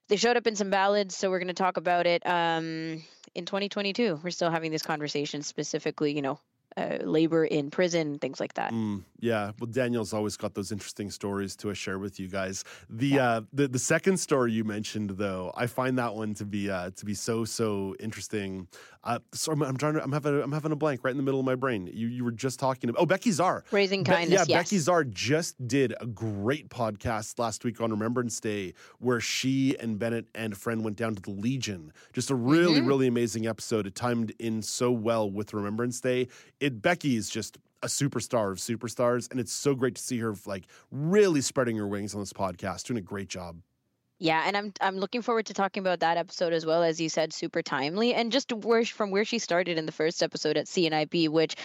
[0.09, 3.03] They showed up in some ballads, so we're going to talk about it um,
[3.35, 4.21] in 2022.
[4.25, 6.39] We're still having this conversation specifically, you know,
[6.79, 8.73] uh, labor in prison, things like that.
[8.73, 12.65] Mm, yeah, well, Daniel's always got those interesting stories to share with you guys.
[12.89, 13.29] The yeah.
[13.29, 16.91] uh, the the second story you mentioned, though, I find that one to be uh,
[16.97, 18.67] to be so so interesting.
[19.05, 21.19] Uh, so I'm, I'm, trying to I'm having a, I'm having a blank right in
[21.19, 21.91] the middle of my brain.
[21.93, 24.49] You you were just talking about oh Becky Czar raising kindness.
[24.49, 24.65] Yeah, yes.
[24.65, 29.99] Becky Czar just did a great podcast last week on Remembrance Day where she and
[29.99, 31.93] Bennett and a friend went down to the Legion.
[32.15, 32.89] Just a really mm-hmm.
[32.89, 33.87] really amazing episode.
[33.87, 36.29] It timed in so well with Remembrance Day.
[36.61, 40.35] It Becky is just a superstar of superstars, and it's so great to see her
[40.47, 43.59] like really spreading her wings on this podcast, doing a great job.
[44.19, 47.09] Yeah, and I'm I'm looking forward to talking about that episode as well as you
[47.09, 50.67] said, super timely, and just where from where she started in the first episode at
[50.67, 51.57] CNIB, which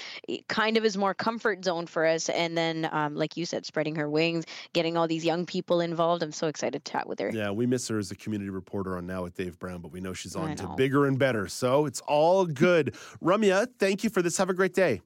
[0.48, 3.96] kind of is more comfort zone for us, and then um, like you said, spreading
[3.96, 6.24] her wings, getting all these young people involved.
[6.24, 7.30] I'm so excited to chat with her.
[7.32, 10.02] Yeah, we miss her as a community reporter on Now with Dave Brown, but we
[10.02, 12.96] know she's on to bigger and better, so it's all good.
[13.24, 14.38] Ramya, thank you for this.
[14.38, 15.02] Have a great day.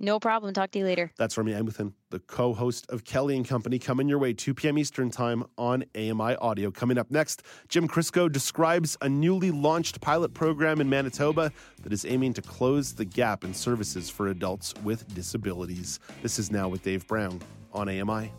[0.00, 0.54] No problem.
[0.54, 1.12] Talk to you later.
[1.16, 4.78] That's Ramya Amuthan, the co-host of Kelly and Company, coming your way 2 p.m.
[4.78, 6.70] Eastern Time on AMI Audio.
[6.70, 11.50] Coming up next, Jim Crisco describes a newly launched pilot program in Manitoba
[11.82, 15.98] that is aiming to close the gap in services for adults with disabilities.
[16.22, 17.40] This is now with Dave Brown
[17.72, 18.32] on AMI.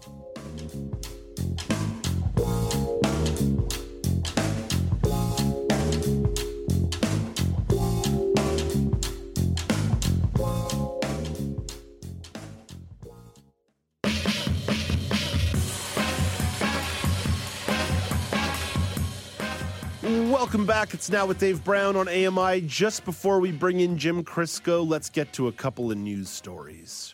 [20.10, 20.96] Welcome back.
[20.96, 22.62] It's now with Dave Brown on AMI.
[22.62, 27.14] Just before we bring in Jim Crisco, let's get to a couple of news stories.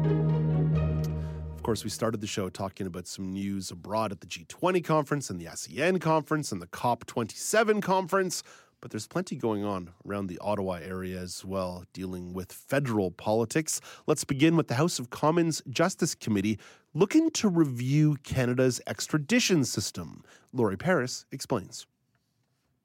[0.00, 5.28] Of course, we started the show talking about some news abroad at the G20 conference
[5.28, 8.42] and the ASEAN conference and the COP27 conference,
[8.80, 13.78] but there's plenty going on around the Ottawa area as well, dealing with federal politics.
[14.06, 16.58] Let's begin with the House of Commons Justice Committee
[16.94, 20.24] looking to review Canada's extradition system.
[20.54, 21.86] Laurie Paris explains.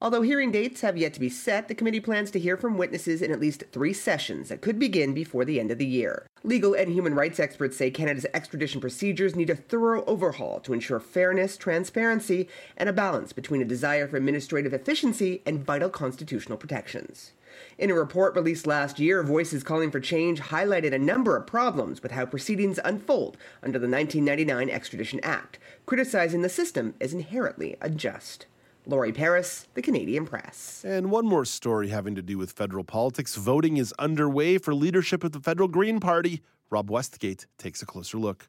[0.00, 3.20] Although hearing dates have yet to be set, the committee plans to hear from witnesses
[3.20, 6.24] in at least three sessions that could begin before the end of the year.
[6.44, 11.00] Legal and human rights experts say Canada's extradition procedures need a thorough overhaul to ensure
[11.00, 17.32] fairness, transparency, and a balance between a desire for administrative efficiency and vital constitutional protections.
[17.76, 22.04] In a report released last year, voices calling for change highlighted a number of problems
[22.04, 28.46] with how proceedings unfold under the 1999 Extradition Act, criticizing the system as inherently unjust.
[28.88, 30.82] Lori Paris, The Canadian Press.
[30.82, 33.36] And one more story having to do with federal politics.
[33.36, 36.40] Voting is underway for leadership of the federal Green Party.
[36.70, 38.48] Rob Westgate takes a closer look.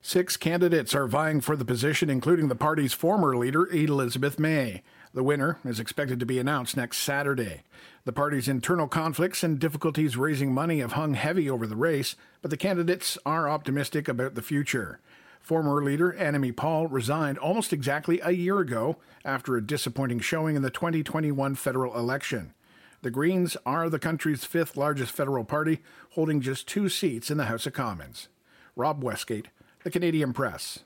[0.00, 4.82] Six candidates are vying for the position, including the party's former leader, Elizabeth May.
[5.12, 7.62] The winner is expected to be announced next Saturday.
[8.06, 12.50] The party's internal conflicts and difficulties raising money have hung heavy over the race, but
[12.50, 15.00] the candidates are optimistic about the future.
[15.48, 20.60] Former leader Annamie Paul resigned almost exactly a year ago after a disappointing showing in
[20.60, 22.52] the 2021 federal election.
[23.00, 25.78] The Greens are the country's fifth largest federal party,
[26.10, 28.28] holding just two seats in the House of Commons.
[28.76, 29.48] Rob Westgate,
[29.84, 30.80] The Canadian Press.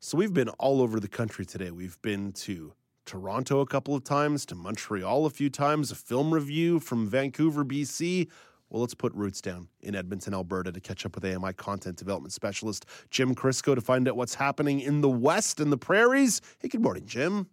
[0.00, 1.70] So we've been all over the country today.
[1.70, 2.72] We've been to
[3.04, 7.62] Toronto a couple of times, to Montreal a few times, a film review from Vancouver,
[7.62, 8.28] BC,
[8.70, 12.32] well, let's put roots down in Edmonton, Alberta to catch up with AMI content development
[12.32, 16.40] specialist Jim Crisco to find out what's happening in the West and the prairies.
[16.58, 17.48] Hey, good morning, Jim.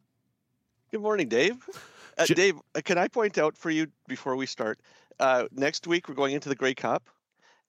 [0.91, 1.57] Good morning, Dave.
[2.17, 4.79] Uh, Jim- Dave, uh, can I point out for you before we start?
[5.19, 7.09] Uh, next week, we're going into the Grey Cup,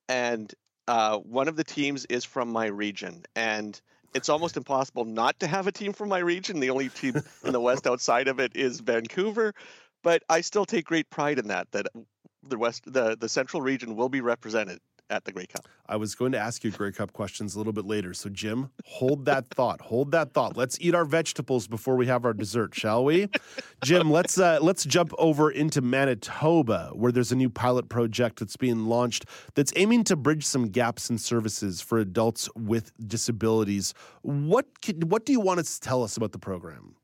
[0.09, 0.53] and
[0.89, 3.23] uh, one of the teams is from my region.
[3.35, 3.81] And
[4.15, 6.61] it's almost impossible not to have a team from my region.
[6.61, 9.55] The only team in the West outside of it is Vancouver.
[10.03, 11.87] But I still take great pride in that, that
[12.49, 15.67] the west the the central region will be represented at the Grey Cup.
[15.89, 18.13] I was going to ask you Grey Cup questions a little bit later.
[18.13, 19.81] So Jim, hold that thought.
[19.83, 20.57] Hold that thought.
[20.57, 23.29] Let's eat our vegetables before we have our dessert, shall we?
[23.85, 28.57] Jim, let's uh, let's jump over into Manitoba where there's a new pilot project that's
[28.57, 33.95] being launched that's aiming to bridge some gaps in services for adults with disabilities.
[34.23, 34.67] What
[35.05, 36.97] what do you want to tell us about the program?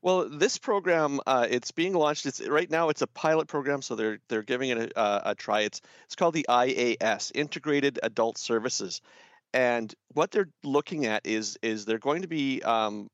[0.00, 2.26] Well, this program uh, it's being launched.
[2.26, 5.62] It's right now it's a pilot program, so they're they're giving it a, a, try.
[5.62, 9.00] It's it's called the IAS, Integrated Adult Services,
[9.52, 13.10] and what they're looking at is is they're going to be um,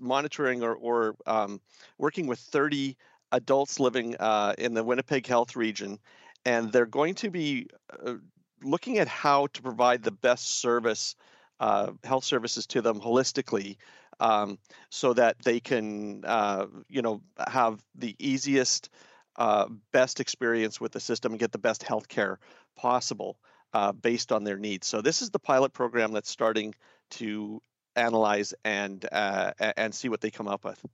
[0.00, 1.60] monitoring or or um,
[1.96, 2.96] working with 30
[3.32, 6.00] adults living uh, in the Winnipeg Health region,
[6.44, 7.68] and they're going to be
[8.04, 8.14] uh,
[8.62, 11.14] looking at how to provide the best service,
[11.60, 13.76] uh, health services to them holistically,
[14.20, 14.58] um,
[14.90, 18.90] so that they can, uh, you know, have the easiest,
[19.36, 22.38] uh, best experience with the system and get the best health care
[22.76, 23.38] possible
[23.72, 24.86] uh, based on their needs.
[24.86, 26.74] So this is the pilot program that's starting
[27.10, 27.62] to
[27.96, 30.84] analyze and uh, and see what they come up with.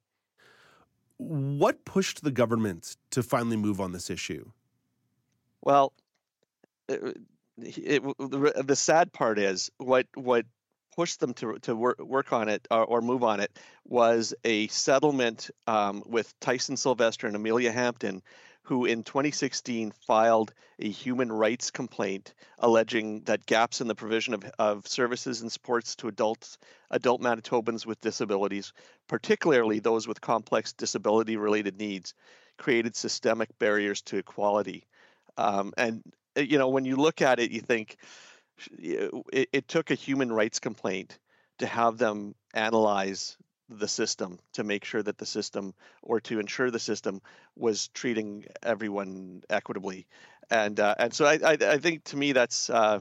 [1.18, 4.50] What pushed the government to finally move on this issue?
[5.62, 5.92] Well,
[6.88, 7.16] it,
[7.58, 10.44] it, the, the sad part is what what
[10.96, 14.66] pushed them to to work work on it or, or move on it was a
[14.68, 18.22] settlement um, with Tyson Sylvester and Amelia Hampton,
[18.62, 24.44] who in 2016 filed a human rights complaint alleging that gaps in the provision of,
[24.58, 26.58] of services and supports to adults,
[26.90, 28.72] adult Manitobans with disabilities,
[29.06, 32.12] particularly those with complex disability related needs,
[32.58, 34.84] created systemic barriers to equality.
[35.36, 36.02] Um, and,
[36.36, 37.98] uh, you know, when you look at it, you think
[38.78, 41.18] it, it took a human rights complaint
[41.58, 43.36] to have them analyze
[43.68, 47.20] the system to make sure that the system or to ensure the system
[47.56, 50.06] was treating everyone equitably.
[50.50, 53.00] And uh, and so I, I, I think to me that's uh,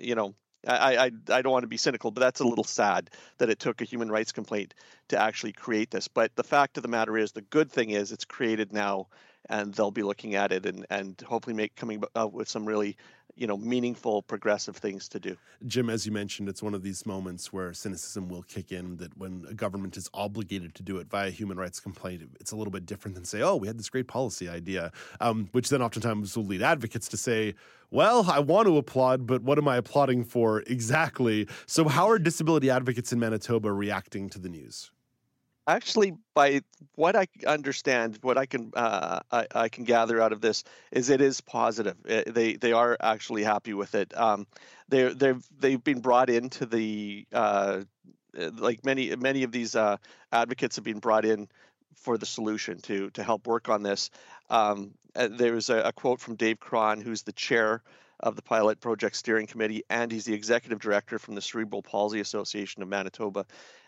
[0.00, 0.34] you know
[0.66, 3.60] I, I I don't want to be cynical but that's a little sad that it
[3.60, 4.74] took a human rights complaint
[5.08, 6.08] to actually create this.
[6.08, 9.06] But the fact of the matter is the good thing is it's created now
[9.48, 12.96] and they'll be looking at it and and hopefully make coming up with some really
[13.36, 15.36] you know meaningful progressive things to do.
[15.66, 19.16] Jim as you mentioned it's one of these moments where cynicism will kick in that
[19.16, 22.70] when a government is obligated to do it via human rights complaint it's a little
[22.70, 26.36] bit different than say oh we had this great policy idea um, which then oftentimes
[26.36, 27.54] will lead advocates to say
[27.90, 31.46] well i want to applaud but what am i applauding for exactly?
[31.66, 34.90] So how are disability advocates in manitoba reacting to the news
[35.66, 36.60] actually by
[36.94, 41.10] what i understand what i can uh, I, I, can gather out of this is
[41.10, 44.46] it is positive it, eh, they they are actually happy with it um,
[44.88, 47.80] they they've they've been brought into the uh,
[48.36, 49.96] eh, like many many of these uh,
[50.32, 51.48] advocates have been brought in
[51.94, 54.10] for the solution to to help work on this
[54.50, 57.82] um, there was a, a, quote from dave cron who's the chair
[58.20, 62.20] of the pilot project steering committee and he's the executive director from the cerebral palsy
[62.20, 63.44] association of manitoba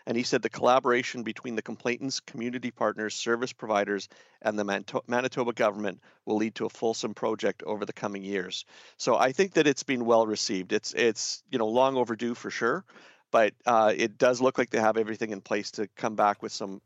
[0.07, 4.07] and he said the collaboration between the complainants, community partners, service providers,
[4.41, 4.63] and the
[5.05, 8.63] Manitoba government will lead to a fulsome project over the coming years.
[8.95, 10.71] So I think that it's been well received.
[10.71, 12.85] It's it's you know long overdue for sure,
[13.31, 16.53] but uh, it does look like they have everything in place to come back with
[16.53, 16.81] some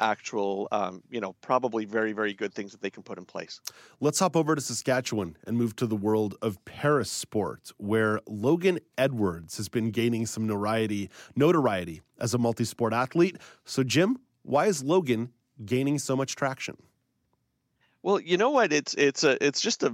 [0.00, 3.60] actual, um, you know, probably very, very good things that they can put in place.
[4.00, 9.56] Let's hop over to Saskatchewan and move to the world of parasport, where Logan Edwards
[9.56, 13.36] has been gaining some notoriety, notoriety as a multi-sport athlete.
[13.64, 15.30] So, Jim, why is Logan
[15.64, 16.76] gaining so much traction?
[18.02, 18.72] Well, you know what?
[18.72, 19.92] It's it's a it's just a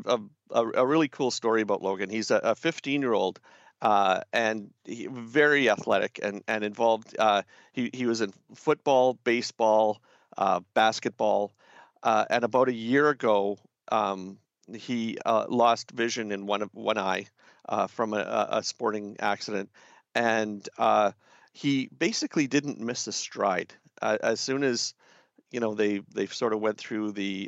[0.51, 2.11] a, a really cool story about Logan.
[2.11, 3.41] He's a 15 year old
[3.83, 7.15] uh, and he, very athletic and and involved.
[7.19, 7.43] Uh,
[7.73, 10.01] he he was in football, baseball,
[10.39, 11.53] uh, basketball,
[12.05, 13.59] uh, and about a year ago,
[13.91, 14.39] um,
[14.73, 17.27] he uh, lost vision in one of one eye
[17.69, 19.69] uh, from a, a, sporting accident,
[20.15, 20.69] and
[21.53, 23.75] he basically didn't miss a stride.
[24.01, 24.95] as soon as
[25.51, 27.47] you know they they sort of went through the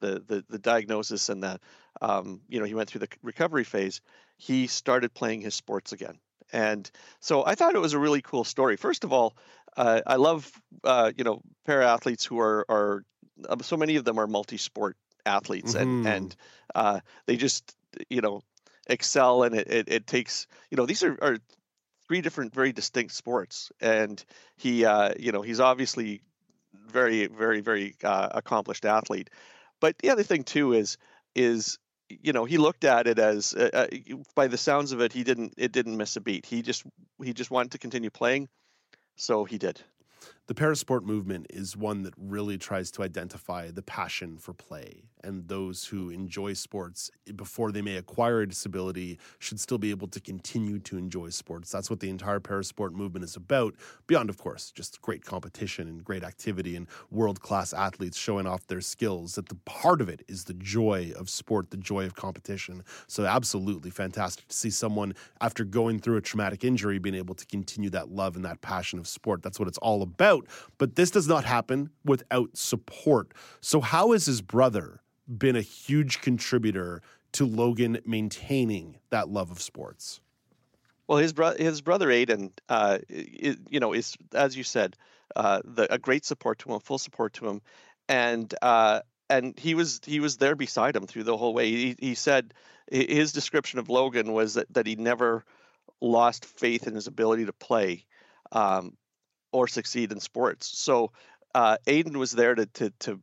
[0.00, 1.60] the, the the diagnosis and the
[2.00, 4.00] um, you know he went through the recovery phase
[4.40, 6.18] he started playing his sports again.
[6.50, 6.90] And
[7.20, 8.76] so I thought it was a really cool story.
[8.76, 9.36] First of all,
[9.76, 10.50] uh, I love
[10.82, 13.04] uh, you know para athletes who are are
[13.48, 14.96] um, so many of them are multi-sport
[15.26, 16.06] athletes mm-hmm.
[16.06, 16.36] and and
[16.74, 17.76] uh, they just
[18.08, 18.40] you know
[18.88, 21.36] excel and it, it, it takes you know these are, are
[22.08, 24.24] three different very distinct sports and
[24.56, 26.22] he uh, you know he's obviously
[26.88, 29.30] very very very uh, accomplished athlete
[29.80, 30.96] but the other thing too is
[31.36, 31.78] is
[32.22, 33.86] you know he looked at it as uh, uh
[34.34, 36.46] by the sounds of it he didn't it didn't miss a beat.
[36.46, 36.84] He just
[37.22, 38.48] he just wanted to continue playing
[39.16, 39.80] so he did
[40.50, 45.48] the parasport movement is one that really tries to identify the passion for play and
[45.48, 50.08] those who enjoy sports eh, before they may acquire a disability should still be able
[50.08, 51.70] to continue to enjoy sports.
[51.70, 53.74] That's what the entire parasport movement is about,
[54.06, 58.66] beyond, of course, just great competition and great activity and world class athletes showing off
[58.66, 59.36] their skills.
[59.38, 62.82] At the heart of it is the joy of sport, the joy of competition.
[63.06, 67.46] So, absolutely fantastic to see someone, after going through a traumatic injury, being able to
[67.46, 69.42] continue that love and that passion of sport.
[69.42, 70.39] That's what it's all about.
[70.78, 73.32] But this does not happen without support.
[73.60, 75.00] So, how has his brother?
[75.38, 77.02] been a huge contributor
[77.32, 80.20] to Logan maintaining that love of sports.
[81.06, 84.96] Well, his brother, his brother Aiden, uh, it, you know, is as you said,
[85.36, 87.62] uh, the, a great support to him, full support to him,
[88.08, 91.70] and uh, and he was he was there beside him through the whole way.
[91.70, 92.54] He he said
[92.90, 95.44] his description of Logan was that that he never
[96.00, 98.04] lost faith in his ability to play
[98.52, 98.96] um,
[99.52, 100.78] or succeed in sports.
[100.78, 101.12] So
[101.54, 103.20] uh, Aiden was there to to to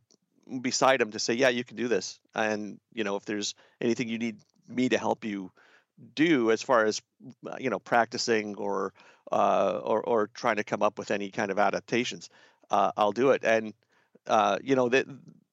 [0.60, 4.08] beside him to say, yeah, you can do this, and you know if there's anything
[4.08, 4.36] you need
[4.68, 5.50] me to help you
[6.14, 7.02] do as far as
[7.46, 8.92] uh, you know practicing or
[9.32, 12.30] uh, or or trying to come up with any kind of adaptations,
[12.70, 13.44] uh, I'll do it.
[13.44, 13.74] And
[14.26, 15.06] uh, you know that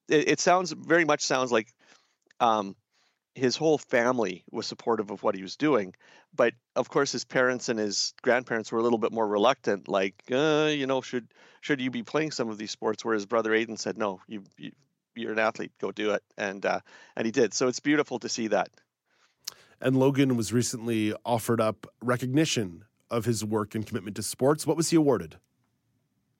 [0.09, 1.73] it, it, sounds very much sounds like
[2.39, 2.75] um,
[3.35, 5.93] his whole family was supportive of what he was doing,
[6.33, 9.87] but of course his parents and his grandparents were a little bit more reluctant.
[9.89, 11.27] Like, uh, you know, should
[11.59, 13.03] should you be playing some of these sports?
[13.03, 14.71] Where his brother Aiden said, no, you, you
[15.15, 16.79] you're an athlete, go do it, and uh,
[17.15, 17.53] and he did.
[17.53, 18.69] So it's beautiful to see that.
[19.81, 24.65] And Logan was recently offered up recognition of his work and commitment to sports.
[24.65, 25.37] What was he awarded?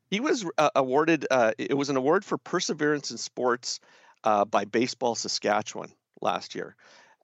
[0.10, 1.28] He was uh, awarded.
[1.30, 3.82] Uh, it was an award for perseverance in sports
[4.24, 6.76] uh, by Baseball Saskatchewan last year,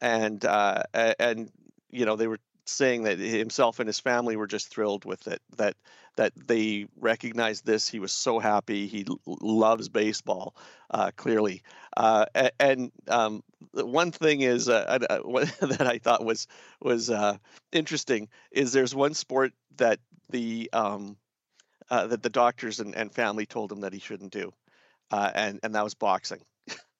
[0.01, 1.51] and uh, and
[1.91, 5.41] you know they were saying that himself and his family were just thrilled with it.
[5.57, 5.75] That
[6.17, 7.87] that they recognized this.
[7.87, 8.87] He was so happy.
[8.87, 10.55] He l- loves baseball,
[10.89, 11.63] uh, clearly.
[11.95, 12.25] Uh,
[12.59, 13.43] and um,
[13.73, 14.97] one thing is uh,
[15.61, 16.47] that I thought was
[16.81, 17.37] was uh,
[17.71, 19.99] interesting is there's one sport that
[20.29, 21.17] the um,
[21.89, 24.51] uh, that the doctors and, and family told him that he shouldn't do,
[25.11, 26.41] uh, and and that was boxing.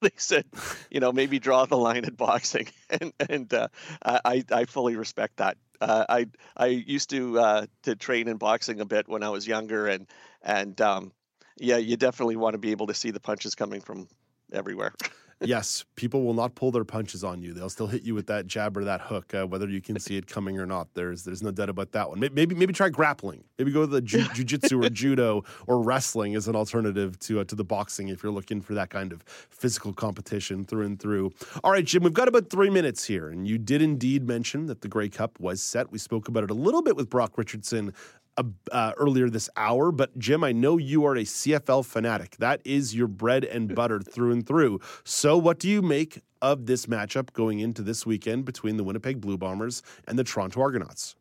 [0.10, 0.45] they said,
[0.90, 3.68] you know, maybe draw the line at boxing, and and uh,
[4.03, 5.57] I I fully respect that.
[5.80, 9.48] Uh, I I used to uh, to train in boxing a bit when I was
[9.48, 10.07] younger, and
[10.41, 11.11] and um,
[11.57, 14.07] yeah, you definitely want to be able to see the punches coming from
[14.53, 14.94] everywhere.
[15.41, 17.53] yes, people will not pull their punches on you.
[17.53, 20.18] They'll still hit you with that jab or that hook, uh, whether you can see
[20.18, 20.88] it coming or not.
[20.93, 22.19] There's there's no doubt about that one.
[22.19, 23.43] Maybe maybe try grappling.
[23.57, 27.43] Maybe go to the ju- jujitsu or judo or wrestling as an alternative to uh,
[27.45, 31.31] to the boxing if you're looking for that kind of physical competition through and through.
[31.63, 34.81] All right, Jim, we've got about three minutes here, and you did indeed mention that
[34.81, 35.91] the Grey Cup was set.
[35.91, 37.93] We spoke about it a little bit with Brock Richardson
[38.37, 39.91] uh, earlier this hour.
[39.91, 42.37] But Jim, I know you are a CFL fanatic.
[42.37, 44.79] That is your bread and butter through and through.
[45.03, 49.21] So, what do you make of this matchup going into this weekend between the Winnipeg
[49.21, 51.15] Blue Bombers and the Toronto Argonauts?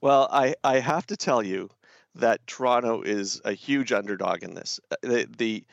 [0.00, 1.70] Well, I, I have to tell you
[2.14, 4.78] that Toronto is a huge underdog in this.
[4.90, 5.64] Uh, the, the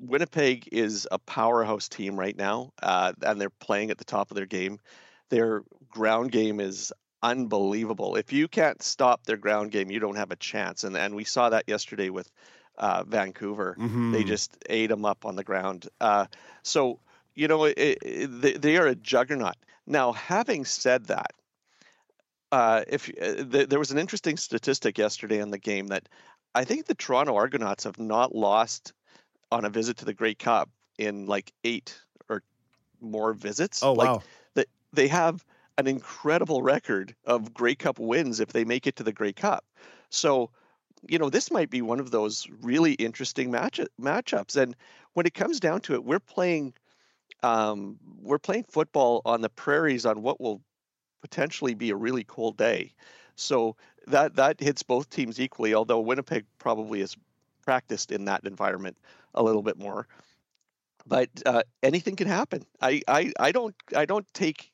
[0.00, 4.36] Winnipeg is a powerhouse team right now, uh, and they're playing at the top of
[4.36, 4.78] their game.
[5.28, 6.92] Their ground game is
[7.22, 8.16] unbelievable.
[8.16, 10.84] If you can't stop their ground game, you don't have a chance.
[10.84, 12.30] And and we saw that yesterday with
[12.78, 13.76] uh, Vancouver.
[13.78, 14.12] Mm-hmm.
[14.12, 15.88] They just ate them up on the ground.
[16.00, 16.26] Uh,
[16.62, 16.98] so
[17.34, 19.56] you know it, it, they, they are a juggernaut.
[19.86, 21.32] Now, having said that,
[22.50, 26.08] uh, if uh, th- there was an interesting statistic yesterday in the game that
[26.54, 28.92] I think the Toronto Argonauts have not lost
[29.50, 30.68] on a visit to the Grey Cup
[30.98, 32.42] in like eight or
[33.00, 33.82] more visits.
[33.82, 34.22] Oh like, wow!
[34.54, 35.44] They, they have
[35.78, 39.64] an incredible record of Grey Cup wins if they make it to the Grey Cup.
[40.10, 40.50] So,
[41.08, 44.56] you know, this might be one of those really interesting match matchups.
[44.56, 44.76] And
[45.14, 46.74] when it comes down to it, we're playing
[47.42, 50.62] um, we're playing football on the prairies on what will
[51.22, 52.94] potentially be a really cold day.
[53.34, 53.76] So
[54.06, 55.74] that that hits both teams equally.
[55.74, 57.16] Although Winnipeg probably is
[57.64, 58.96] practiced in that environment
[59.34, 60.06] a little bit more.
[61.06, 62.64] But uh, anything can happen.
[62.80, 64.71] I, I, I don't I don't take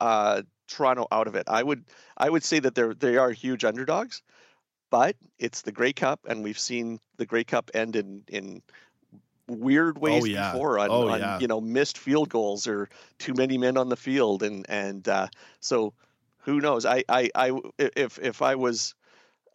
[0.00, 1.44] uh, Toronto out of it.
[1.48, 1.84] I would
[2.16, 4.22] I would say that they're they are huge underdogs,
[4.90, 8.62] but it's the Grey Cup, and we've seen the Grey Cup end in in
[9.48, 10.52] weird oh, ways oh, yeah.
[10.52, 11.38] before on, oh, on yeah.
[11.38, 12.88] you know missed field goals or
[13.18, 15.26] too many men on the field, and and uh,
[15.60, 15.92] so
[16.38, 16.86] who knows?
[16.86, 18.94] I, I I if if I was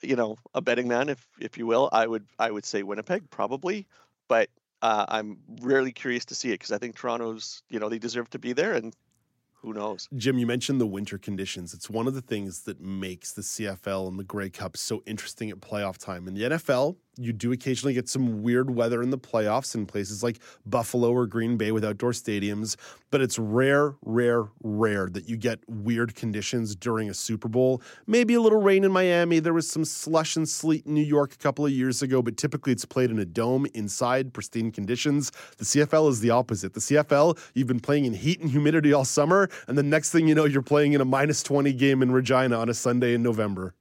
[0.02, 3.30] you know a betting man, if if you will, I would I would say Winnipeg
[3.30, 3.88] probably,
[4.28, 4.50] but
[4.82, 8.30] uh, I'm really curious to see it because I think Toronto's you know they deserve
[8.32, 8.96] to be there, and
[9.64, 10.10] who knows?
[10.16, 11.74] Jim, you mentioned the winter conditions.
[11.74, 15.50] It's one of the things that makes the CFL and the Grey Cup so interesting
[15.50, 16.28] at playoff time.
[16.28, 20.24] In the NFL, you do occasionally get some weird weather in the playoffs in places
[20.24, 22.76] like Buffalo or Green Bay with outdoor stadiums,
[23.12, 27.82] but it's rare, rare, rare that you get weird conditions during a Super Bowl.
[28.08, 29.40] Maybe a little rain in Miami.
[29.40, 32.38] There was some slush and sleet in New York a couple of years ago, but
[32.38, 35.32] typically it's played in a dome inside pristine conditions.
[35.58, 36.74] The CFL is the opposite.
[36.74, 40.28] The CFL, you've been playing in heat and humidity all summer, and the next thing
[40.28, 43.22] you know, you're playing in a minus 20 game in Regina on a Sunday in
[43.22, 43.76] November.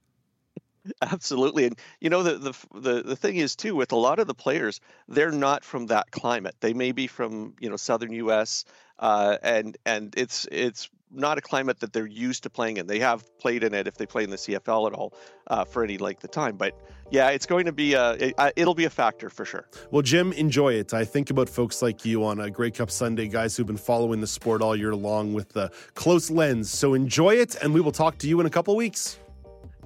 [1.03, 4.27] Absolutely, and you know the, the the the thing is too with a lot of
[4.27, 6.57] the players, they're not from that climate.
[6.61, 8.65] They may be from you know southern U.S.
[8.99, 12.87] Uh, and and it's it's not a climate that they're used to playing in.
[12.87, 15.13] They have played in it if they play in the CFL at all
[15.47, 16.75] uh, for any length of time, but
[17.11, 19.69] yeah, it's going to be a it, it'll be a factor for sure.
[19.91, 20.95] Well, Jim, enjoy it.
[20.95, 24.21] I think about folks like you on a Grey Cup Sunday, guys who've been following
[24.21, 26.71] the sport all year long with the close lens.
[26.71, 29.19] So enjoy it, and we will talk to you in a couple weeks.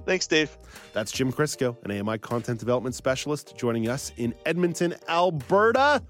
[0.07, 0.57] Thanks, Dave.
[0.93, 6.01] That's Jim Crisco, an AMI content development specialist, joining us in Edmonton, Alberta.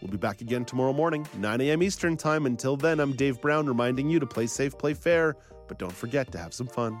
[0.00, 1.80] We'll be back again tomorrow morning, 9 a.m.
[1.80, 2.44] Eastern Time.
[2.44, 5.36] Until then, I'm Dave Brown reminding you to play safe, play fair,
[5.68, 7.00] but don't forget to have some fun.